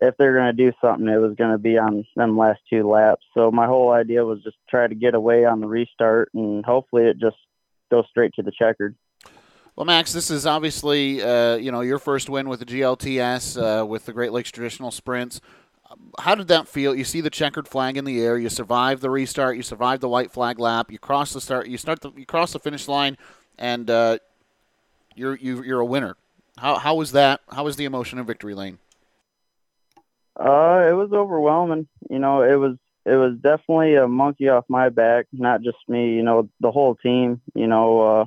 [0.00, 2.88] if they're going to do something, it was going to be on them last two
[2.88, 3.24] laps.
[3.34, 7.04] So my whole idea was just try to get away on the restart, and hopefully
[7.04, 7.36] it just
[7.90, 8.94] goes straight to the checkered.
[9.74, 13.84] Well, Max, this is obviously uh, you know your first win with the GLTS uh,
[13.84, 15.40] with the Great Lakes Traditional Sprints
[16.18, 16.94] how did that feel?
[16.94, 18.38] You see the checkered flag in the air.
[18.38, 19.56] You survive the restart.
[19.56, 20.90] You survive the white flag lap.
[20.90, 21.68] You cross the start.
[21.68, 22.12] You start the.
[22.16, 23.16] You cross the finish line,
[23.58, 24.18] and uh,
[25.14, 26.16] you're you, are you are a winner.
[26.58, 27.40] How how was that?
[27.50, 28.78] How was the emotion in victory lane?
[30.38, 31.88] Uh, it was overwhelming.
[32.10, 35.26] You know, it was it was definitely a monkey off my back.
[35.32, 36.14] Not just me.
[36.14, 37.40] You know, the whole team.
[37.54, 38.24] You know, uh,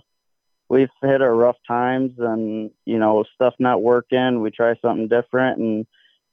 [0.70, 4.42] we've hit our rough times, and you know, stuff not working.
[4.42, 5.88] We try something different, and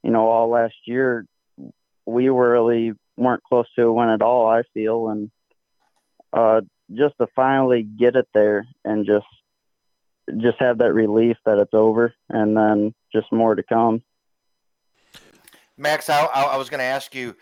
[0.07, 1.27] you know, all last year
[2.07, 4.47] we really weren't close to a win at all.
[4.47, 5.33] I feel, and
[6.33, 6.61] uh,
[6.95, 9.27] just to finally get it there and just
[10.41, 14.01] just have that relief that it's over, and then just more to come.
[15.77, 17.35] Max, I, I was going to ask you.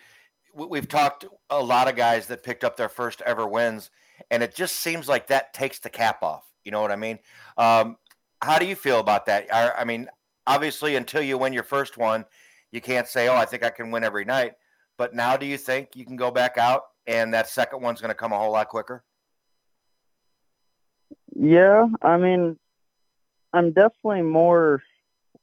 [0.55, 3.91] We've talked a lot of guys that picked up their first ever wins,
[4.31, 6.47] and it just seems like that takes the cap off.
[6.65, 7.19] You know what I mean?
[7.59, 7.99] Um,
[8.41, 9.53] how do you feel about that?
[9.53, 10.09] I, I mean,
[10.47, 12.25] obviously, until you win your first one,
[12.75, 14.55] you can't say, "Oh, I think I can win every night."
[14.99, 18.11] But now, do you think you can go back out and that second one's going
[18.11, 19.05] to come a whole lot quicker?
[21.37, 22.59] Yeah, I mean,
[23.53, 24.83] I'm definitely more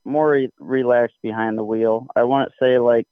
[0.04, 2.08] more re- relaxed behind the wheel.
[2.16, 3.08] I wouldn't say like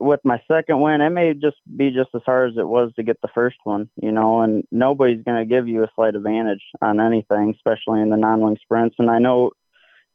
[0.00, 3.02] with my second win, it may just be just as hard as it was to
[3.02, 6.62] get the first one, you know, and nobody's going to give you a slight advantage
[6.80, 8.96] on anything, especially in the non-wing sprints.
[8.98, 9.50] And I know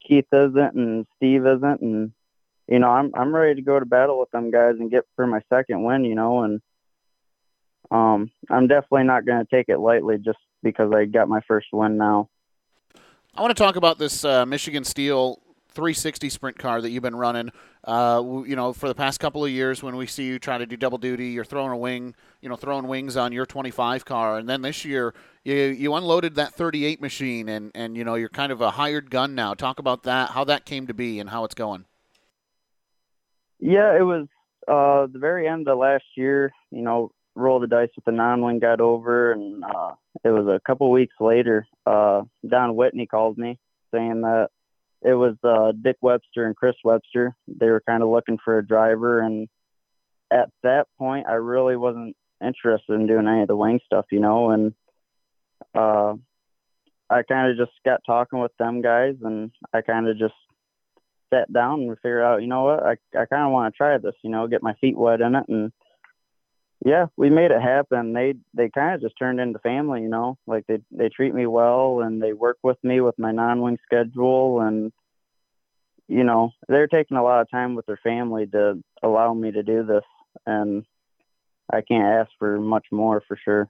[0.06, 2.12] Keith isn't and Steve isn't, and
[2.68, 5.28] you know, I'm I'm ready to go to battle with them guys and get for
[5.28, 6.62] my second win, you know, and
[7.92, 11.68] um, I'm definitely not going to take it lightly just because I got my first
[11.72, 12.30] win now.
[13.36, 15.42] I want to talk about this uh, Michigan Steel
[15.76, 17.52] 360 sprint car that you've been running.
[17.84, 20.66] Uh, you know, for the past couple of years, when we see you try to
[20.66, 24.38] do double duty, you're throwing a wing, you know, throwing wings on your 25 car,
[24.38, 25.14] and then this year
[25.44, 29.12] you you unloaded that 38 machine, and and you know you're kind of a hired
[29.12, 29.54] gun now.
[29.54, 31.86] Talk about that, how that came to be, and how it's going.
[33.66, 34.28] Yeah, it was
[34.68, 36.52] uh, the very end of last year.
[36.70, 39.94] You know, rolled the dice with the non-wing, got over, and uh,
[40.24, 41.66] it was a couple weeks later.
[41.84, 43.58] Uh, Don Whitney called me
[43.92, 44.50] saying that
[45.02, 47.36] it was uh, Dick Webster and Chris Webster.
[47.48, 49.48] They were kind of looking for a driver, and
[50.30, 54.20] at that point, I really wasn't interested in doing any of the wing stuff, you
[54.20, 54.74] know, and
[55.74, 56.14] uh,
[57.10, 60.36] I kind of just got talking with them guys, and I kind of just
[61.34, 63.98] sat down and figured out, you know what, I, I kind of want to try
[63.98, 65.46] this, you know, get my feet wet in it.
[65.48, 65.72] And,
[66.86, 68.14] yeah, we made it happen.
[68.14, 70.38] They they kind of just turned into family, you know.
[70.46, 74.62] Like they they treat me well and they work with me with my non-wing schedule
[74.62, 74.92] and
[76.08, 79.64] you know, they're taking a lot of time with their family to allow me to
[79.64, 80.04] do this
[80.46, 80.86] and
[81.72, 83.70] I can't ask for much more for sure.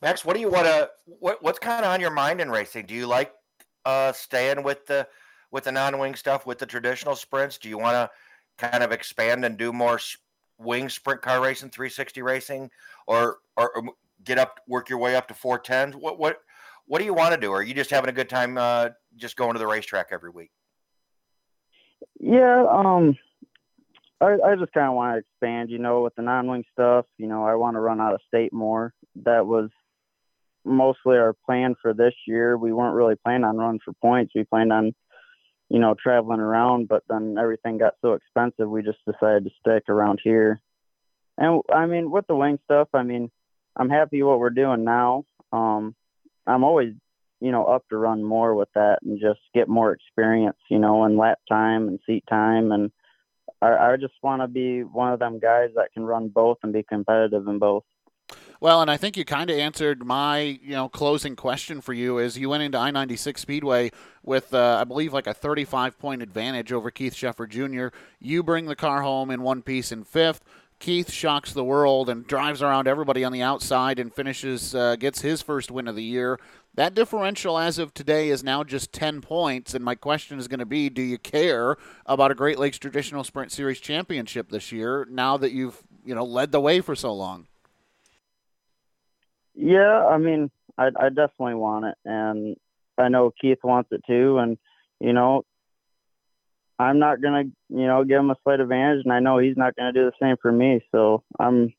[0.00, 2.86] Max, what do you want to what what's kind of on your mind in racing?
[2.86, 3.32] Do you like
[3.84, 5.08] uh staying with the
[5.52, 7.58] with the non-wing stuff with the traditional sprints?
[7.58, 8.10] Do you want to
[8.58, 10.00] kind of expand and do more
[10.58, 12.70] wing sprint car racing, 360 racing,
[13.06, 13.84] or, or, or
[14.24, 15.94] get up, work your way up to 410s?
[15.94, 16.38] What what
[16.86, 17.52] what do you want to do?
[17.52, 20.50] Are you just having a good time uh, just going to the racetrack every week?
[22.18, 23.16] Yeah, um,
[24.20, 27.06] I, I just kind of want to expand, you know, with the non-wing stuff.
[27.18, 28.92] You know, I want to run out of state more.
[29.24, 29.70] That was
[30.64, 32.56] mostly our plan for this year.
[32.56, 34.32] We weren't really planning on running for points.
[34.34, 34.94] We planned on
[35.72, 39.88] you know, traveling around, but then everything got so expensive, we just decided to stick
[39.88, 40.60] around here.
[41.38, 43.30] And I mean, with the wing stuff, I mean,
[43.74, 45.24] I'm happy what we're doing now.
[45.50, 45.94] Um,
[46.46, 46.92] I'm always,
[47.40, 51.06] you know, up to run more with that and just get more experience, you know,
[51.06, 52.70] in lap time and seat time.
[52.70, 52.92] And
[53.62, 56.74] I, I just want to be one of them guys that can run both and
[56.74, 57.84] be competitive in both.
[58.62, 62.18] Well, and I think you kind of answered my, you know, closing question for you
[62.18, 63.90] is you went into I-96 Speedway
[64.22, 67.88] with, uh, I believe, like a 35-point advantage over Keith Sheffer Jr.
[68.20, 70.44] You bring the car home in one piece in fifth.
[70.78, 75.22] Keith shocks the world and drives around everybody on the outside and finishes, uh, gets
[75.22, 76.38] his first win of the year.
[76.74, 79.74] That differential as of today is now just 10 points.
[79.74, 81.76] And my question is going to be do you care
[82.06, 86.24] about a Great Lakes Traditional Sprint Series championship this year now that you've, you know,
[86.24, 87.48] led the way for so long?
[89.54, 92.56] Yeah, I mean, I, I definitely want it, and
[92.98, 94.38] I know Keith wants it too.
[94.38, 94.58] And
[95.00, 95.44] you know,
[96.78, 99.76] I'm not gonna, you know, give him a slight advantage, and I know he's not
[99.76, 100.80] gonna do the same for me.
[100.92, 101.72] So I'm,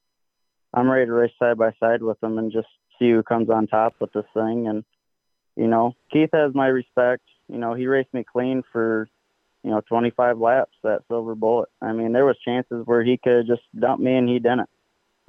[0.73, 2.67] I'm ready to race side by side with him and just
[2.99, 4.67] see who comes on top with this thing.
[4.67, 4.83] And
[5.55, 7.23] you know, Keith has my respect.
[7.49, 9.09] You know, he raced me clean for,
[9.63, 11.69] you know, 25 laps that silver bullet.
[11.81, 14.69] I mean, there was chances where he could just dump me and he didn't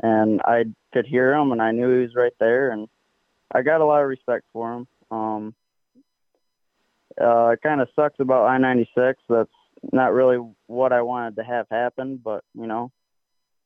[0.02, 2.88] and I could hear him, and I knew he was right there, and
[3.52, 4.88] I got a lot of respect for him.
[5.10, 5.54] Um,
[7.20, 9.14] uh, it kind of sucks about I-96.
[9.28, 9.50] That's
[9.92, 12.90] not really what I wanted to have happen, but you know,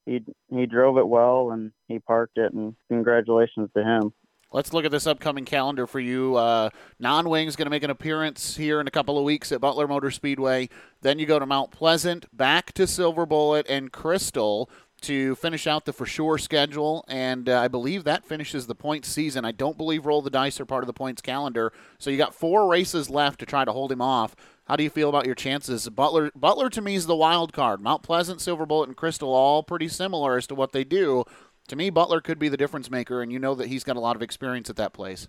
[0.05, 4.13] he he drove it well and he parked it, and congratulations to him.
[4.51, 6.37] Let's look at this upcoming calendar for you.
[6.37, 9.87] Uh, Non-Wing's going to make an appearance here in a couple of weeks at Butler
[9.87, 10.71] Motor Speedway.
[11.03, 14.71] Then you go to Mount Pleasant, back to Silver Bullet and Crystal
[15.03, 19.09] to finish out the for sure schedule, and uh, I believe that finishes the points
[19.09, 19.45] season.
[19.45, 22.35] I don't believe roll the dice are part of the points calendar, so you got
[22.35, 24.35] four races left to try to hold him off.
[24.67, 25.89] How do you feel about your chances?
[25.89, 27.81] Butler, Butler to me is the wild card.
[27.81, 31.25] Mount Pleasant, Silver Bullet, and Crystal all pretty similar as to what they do.
[31.69, 34.01] To me, Butler could be the difference maker, and you know that he's got a
[34.01, 35.29] lot of experience at that place.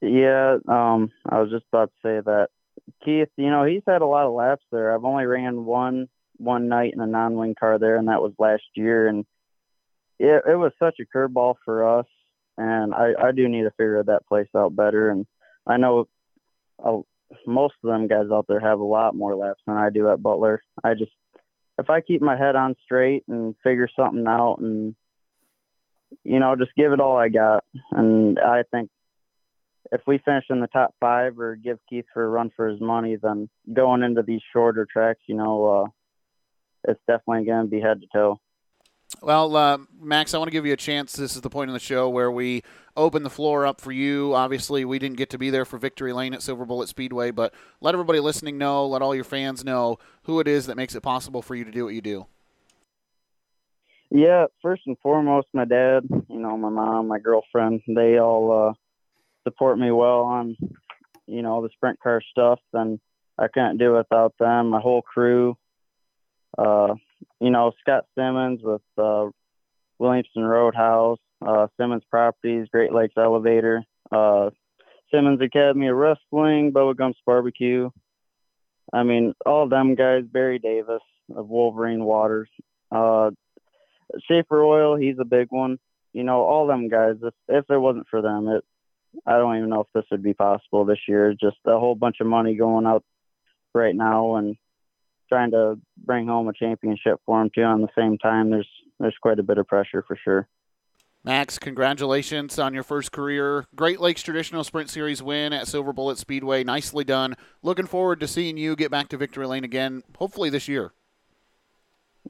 [0.00, 2.48] Yeah, um, I was just about to say that.
[3.04, 4.94] Keith, you know, he's had a lot of laps there.
[4.94, 6.08] I've only ran one
[6.40, 9.06] one night in a non-wing car there, and that was last year.
[9.06, 9.24] And
[10.18, 12.06] it, it was such a curveball for us,
[12.56, 15.10] and I, I do need to figure that place out better.
[15.10, 15.26] And
[15.66, 16.08] I know
[16.84, 16.98] uh,
[17.46, 20.22] most of them guys out there have a lot more laps than I do at
[20.22, 20.62] Butler.
[20.82, 21.12] I just
[21.78, 24.94] if I keep my head on straight and figure something out and
[26.24, 28.90] you know just give it all I got, and I think
[29.92, 32.80] if we finish in the top five or give Keith for a run for his
[32.80, 35.88] money, then going into these shorter tracks, you know, uh,
[36.84, 38.40] it's definitely going to be head to toe.
[39.22, 41.14] Well, uh, Max, I want to give you a chance.
[41.14, 42.62] This is the point in the show where we
[42.96, 44.34] open the floor up for you.
[44.34, 47.52] Obviously, we didn't get to be there for Victory Lane at Silver Bullet Speedway, but
[47.80, 51.02] let everybody listening know, let all your fans know who it is that makes it
[51.02, 52.26] possible for you to do what you do.
[54.10, 58.72] Yeah, first and foremost, my dad, you know, my mom, my girlfriend, they all uh,
[59.44, 60.56] support me well on,
[61.26, 62.58] you know, the sprint car stuff.
[62.72, 62.98] And
[63.38, 64.70] I couldn't do it without them.
[64.70, 65.56] My whole crew,
[66.60, 66.94] uh,
[67.40, 69.26] you know, Scott Simmons with uh,
[70.00, 73.82] Williamston Roadhouse, uh, Simmons Properties, Great Lakes Elevator,
[74.12, 74.50] uh,
[75.10, 77.90] Simmons Academy of Wrestling, Bubba Gumps Barbecue.
[78.92, 81.02] I mean, all them guys, Barry Davis
[81.34, 82.48] of Wolverine Waters,
[82.92, 83.30] uh,
[84.26, 85.78] Schaeffer Oil, he's a big one.
[86.12, 88.64] You know, all them guys, if, if it wasn't for them, it,
[89.26, 91.34] I don't even know if this would be possible this year.
[91.40, 93.04] Just a whole bunch of money going out
[93.72, 94.56] right now and
[95.30, 97.62] trying to bring home a championship for him too.
[97.62, 100.48] On the same time, there's there's quite a bit of pressure for sure.
[101.22, 106.16] Max, congratulations on your first career Great Lakes Traditional Sprint Series win at Silver Bullet
[106.16, 106.64] Speedway.
[106.64, 107.36] Nicely done.
[107.62, 110.92] Looking forward to seeing you get back to victory lane again, hopefully this year.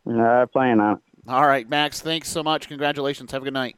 [0.08, 1.02] I plan on it.
[1.28, 2.00] All right, Max.
[2.00, 2.68] Thanks so much.
[2.68, 3.30] Congratulations.
[3.30, 3.76] Have a good night.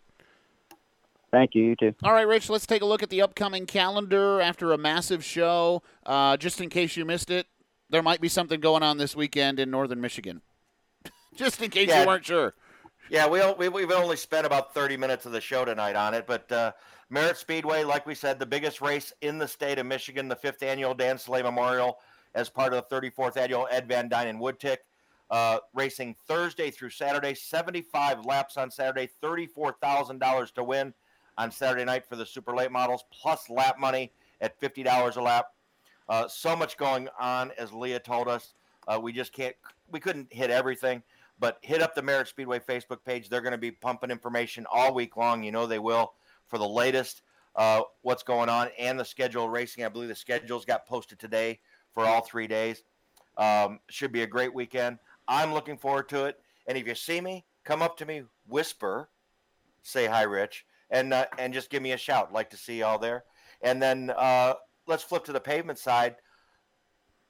[1.30, 1.64] Thank you.
[1.64, 1.94] You too.
[2.02, 2.50] All right, Rich.
[2.50, 5.82] Let's take a look at the upcoming calendar after a massive show.
[6.04, 7.46] Uh, just in case you missed it,
[7.92, 10.40] there might be something going on this weekend in Northern Michigan.
[11.36, 12.00] just in case Yeah.
[12.00, 12.54] you weren't sure.
[13.10, 16.26] Yeah, we, we we've only spent about 30 minutes of the show tonight on it,
[16.26, 16.72] but uh,
[17.10, 20.62] Merritt Speedway, like we said, the biggest race in the state of Michigan, the fifth
[20.62, 21.98] annual Dan Soleil Memorial,
[22.34, 24.78] as part of the 34th annual Ed Van Dyne and Woodtick,
[25.30, 30.94] uh, racing Thursday through Saturday, 75 laps on Saturday, $34,000 to win
[31.36, 34.10] on Saturday night for the super late models, plus lap money
[34.40, 35.46] at $50 a lap.
[36.12, 38.52] Uh, so much going on, as Leah told us.
[38.86, 39.56] Uh, we just can't,
[39.90, 41.02] we couldn't hit everything
[41.38, 43.28] but hit up the Merritt Speedway Facebook page.
[43.28, 45.42] They're going to be pumping information all week long.
[45.42, 46.12] You know they will
[46.48, 47.22] for the latest
[47.56, 49.84] uh, what's going on and the schedule racing.
[49.84, 51.60] I believe the schedules got posted today
[51.94, 52.84] for all three days.
[53.38, 54.98] Um, should be a great weekend.
[55.26, 56.38] I'm looking forward to it.
[56.66, 59.08] And if you see me, come up to me, whisper,
[59.82, 62.32] say hi, Rich, and uh, and just give me a shout.
[62.32, 63.24] Like to see y'all there.
[63.62, 64.54] And then uh,
[64.86, 66.16] let's flip to the pavement side.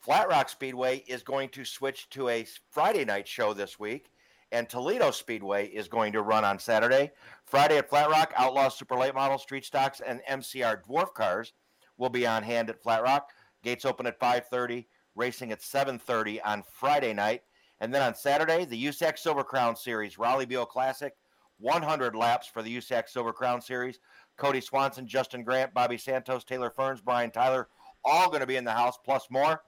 [0.01, 4.11] Flat Rock Speedway is going to switch to a Friday night show this week,
[4.51, 7.13] and Toledo Speedway is going to run on Saturday.
[7.45, 11.53] Friday at Flat Rock, Outlaw Super Late Model, Street Stocks, and MCR Dwarf Cars
[11.99, 13.31] will be on hand at Flat Rock.
[13.63, 17.45] Gates open at 5:30, racing at 7:30 on Friday night,
[17.81, 21.15] and then on Saturday, the USAC Silver Crown Series Rollie Beale Classic,
[21.59, 24.01] 100 laps for the USAC Silver Crown Series.
[24.39, 27.69] Kody Swanson, Justin Grant, Bobby Santos, Taylor Ferns, Brian Tyler,
[28.05, 29.63] all going to be in the house, plus more.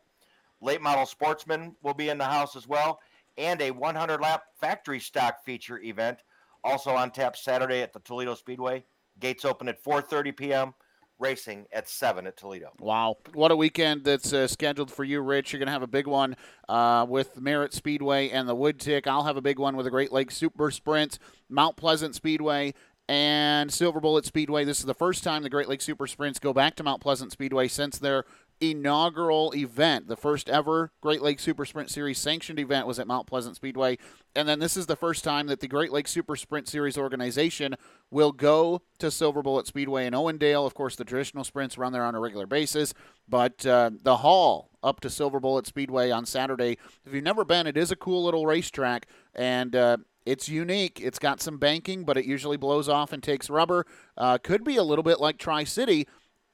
[0.61, 3.01] Late model sportsmen will be in the house as well,
[3.37, 6.19] and a 100 lap factory stock feature event
[6.65, 8.85] also on tap Saturday at the Toledo Speedway.
[9.21, 10.75] Gates open at 4:30 p.m.
[11.21, 12.73] Racing at seven at Toledo.
[12.81, 15.53] Wow, what a weekend that's uh, scheduled for you, Rich.
[15.53, 16.35] You're going to have a big one
[16.69, 19.07] uh, with Merritt Speedway and the Wood Tick.
[19.07, 22.75] I'll have a big one with the Great Lakes Super Sprint, Mount Pleasant Speedway,
[23.09, 24.65] and Silver Bullet Speedway.
[24.65, 27.33] This is the first time the Great Lakes Super Sprints go back to Mount Pleasant
[27.33, 28.25] Speedway since their
[28.61, 30.09] inaugural event.
[30.09, 33.99] The first ever Great Lakes Super Sprint Series sanctioned event was at Mount Pleasant Speedway.
[34.35, 37.75] And then this is the first time that the Great Lakes Super Sprint Series organization
[38.11, 40.67] will go to Silver Bullet Speedway in Owendale.
[40.67, 42.95] Of course, the traditional sprints run there on a regular basis,
[43.29, 47.67] but uh, the haul up to Silver Bullet Speedway on Saturday, if you've never been,
[47.67, 49.07] it is a cool little racetrack.
[49.35, 51.01] And uh, it's unique.
[51.01, 53.87] It's got some banking, but it usually blows off and takes rubber.
[54.17, 56.07] Uh, could be a little bit like Tri City,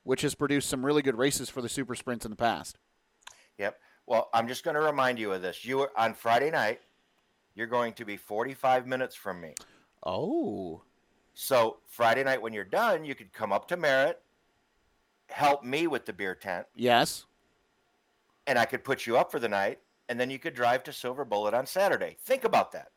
[0.02, 2.78] which has produced some really good races for the super sprints in the past.
[3.58, 3.78] Yep.
[4.06, 5.64] Well, I'm just going to remind you of this.
[5.64, 6.80] You on Friday night.
[7.54, 9.54] You're going to be 45 minutes from me.
[10.06, 10.82] Oh.
[11.34, 14.20] So Friday night, when you're done, you could come up to Merritt,
[15.28, 17.26] help me with the beer tent, Yes.
[18.46, 20.92] and I could put you up for the night, and then you could drive to
[20.92, 22.16] Silver Bullet on Saturday.
[22.22, 22.90] Think about that.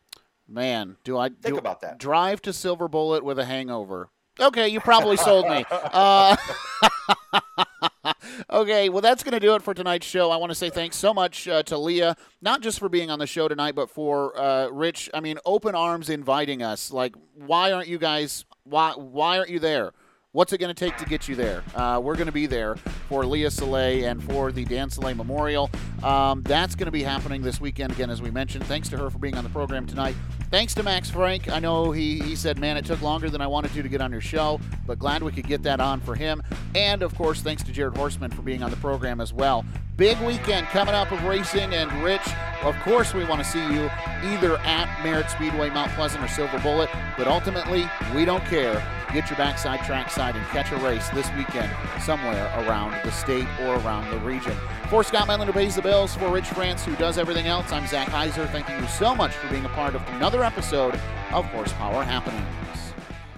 [0.48, 1.98] Man, do I Think do, about that.
[1.98, 4.10] Drive to Silver Bullet with a hangover.
[4.40, 5.66] Okay, you probably sold me.
[5.94, 6.36] Uh,
[8.50, 10.32] okay, well, that's going to do it for tonight's show.
[10.32, 13.20] I want to say thanks so much uh, to Leah, not just for being on
[13.20, 15.10] the show tonight, but for uh, Rich.
[15.14, 16.92] I mean, open arms inviting us.
[16.92, 18.46] Like, why aren't you guys?
[18.64, 19.94] Why why aren't you there?
[20.34, 21.64] What's it going to take to get you there?
[21.76, 22.76] Uh, we're going to be there
[23.08, 25.70] for Leah Soleil and for the Dan Soleil Memorial.
[26.02, 28.66] Um, that's going to be happening this weekend again, as we mentioned.
[28.66, 30.16] Thanks to her for being on the program tonight.
[30.50, 31.52] Thanks to Max Frank.
[31.52, 34.02] I know he, he said, man, it took longer than I wanted to to get
[34.02, 36.42] on your show, but glad we could get that on for him.
[36.74, 39.64] And, of course, thanks to Jared Horstman for being on the program as well.
[39.98, 42.28] Big weekend coming up of racing, and Rich,
[42.64, 43.88] of course, we want to see you
[44.24, 46.90] either at Merritt Speedway, Mount Pleasant, or Silver Bullet,
[47.20, 48.84] but ultimately, we don't care.
[49.14, 51.72] Get your backside, trackside, and catch a race this weekend
[52.02, 54.58] somewhere around the state or around the region.
[54.90, 57.86] For Scott Medlin, who pays the bills, for Rich France, who does everything else, I'm
[57.86, 58.50] Zach Heiser.
[58.50, 61.00] Thanking you so much for being a part of another episode
[61.32, 62.44] of Horsepower Happenings.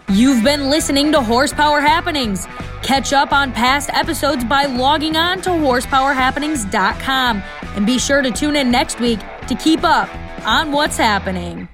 [0.08, 2.46] You've been listening to Horsepower Happenings.
[2.82, 7.44] Catch up on past episodes by logging on to horsepowerhappenings.com
[7.76, 10.08] and be sure to tune in next week to keep up
[10.46, 11.68] on what's happening.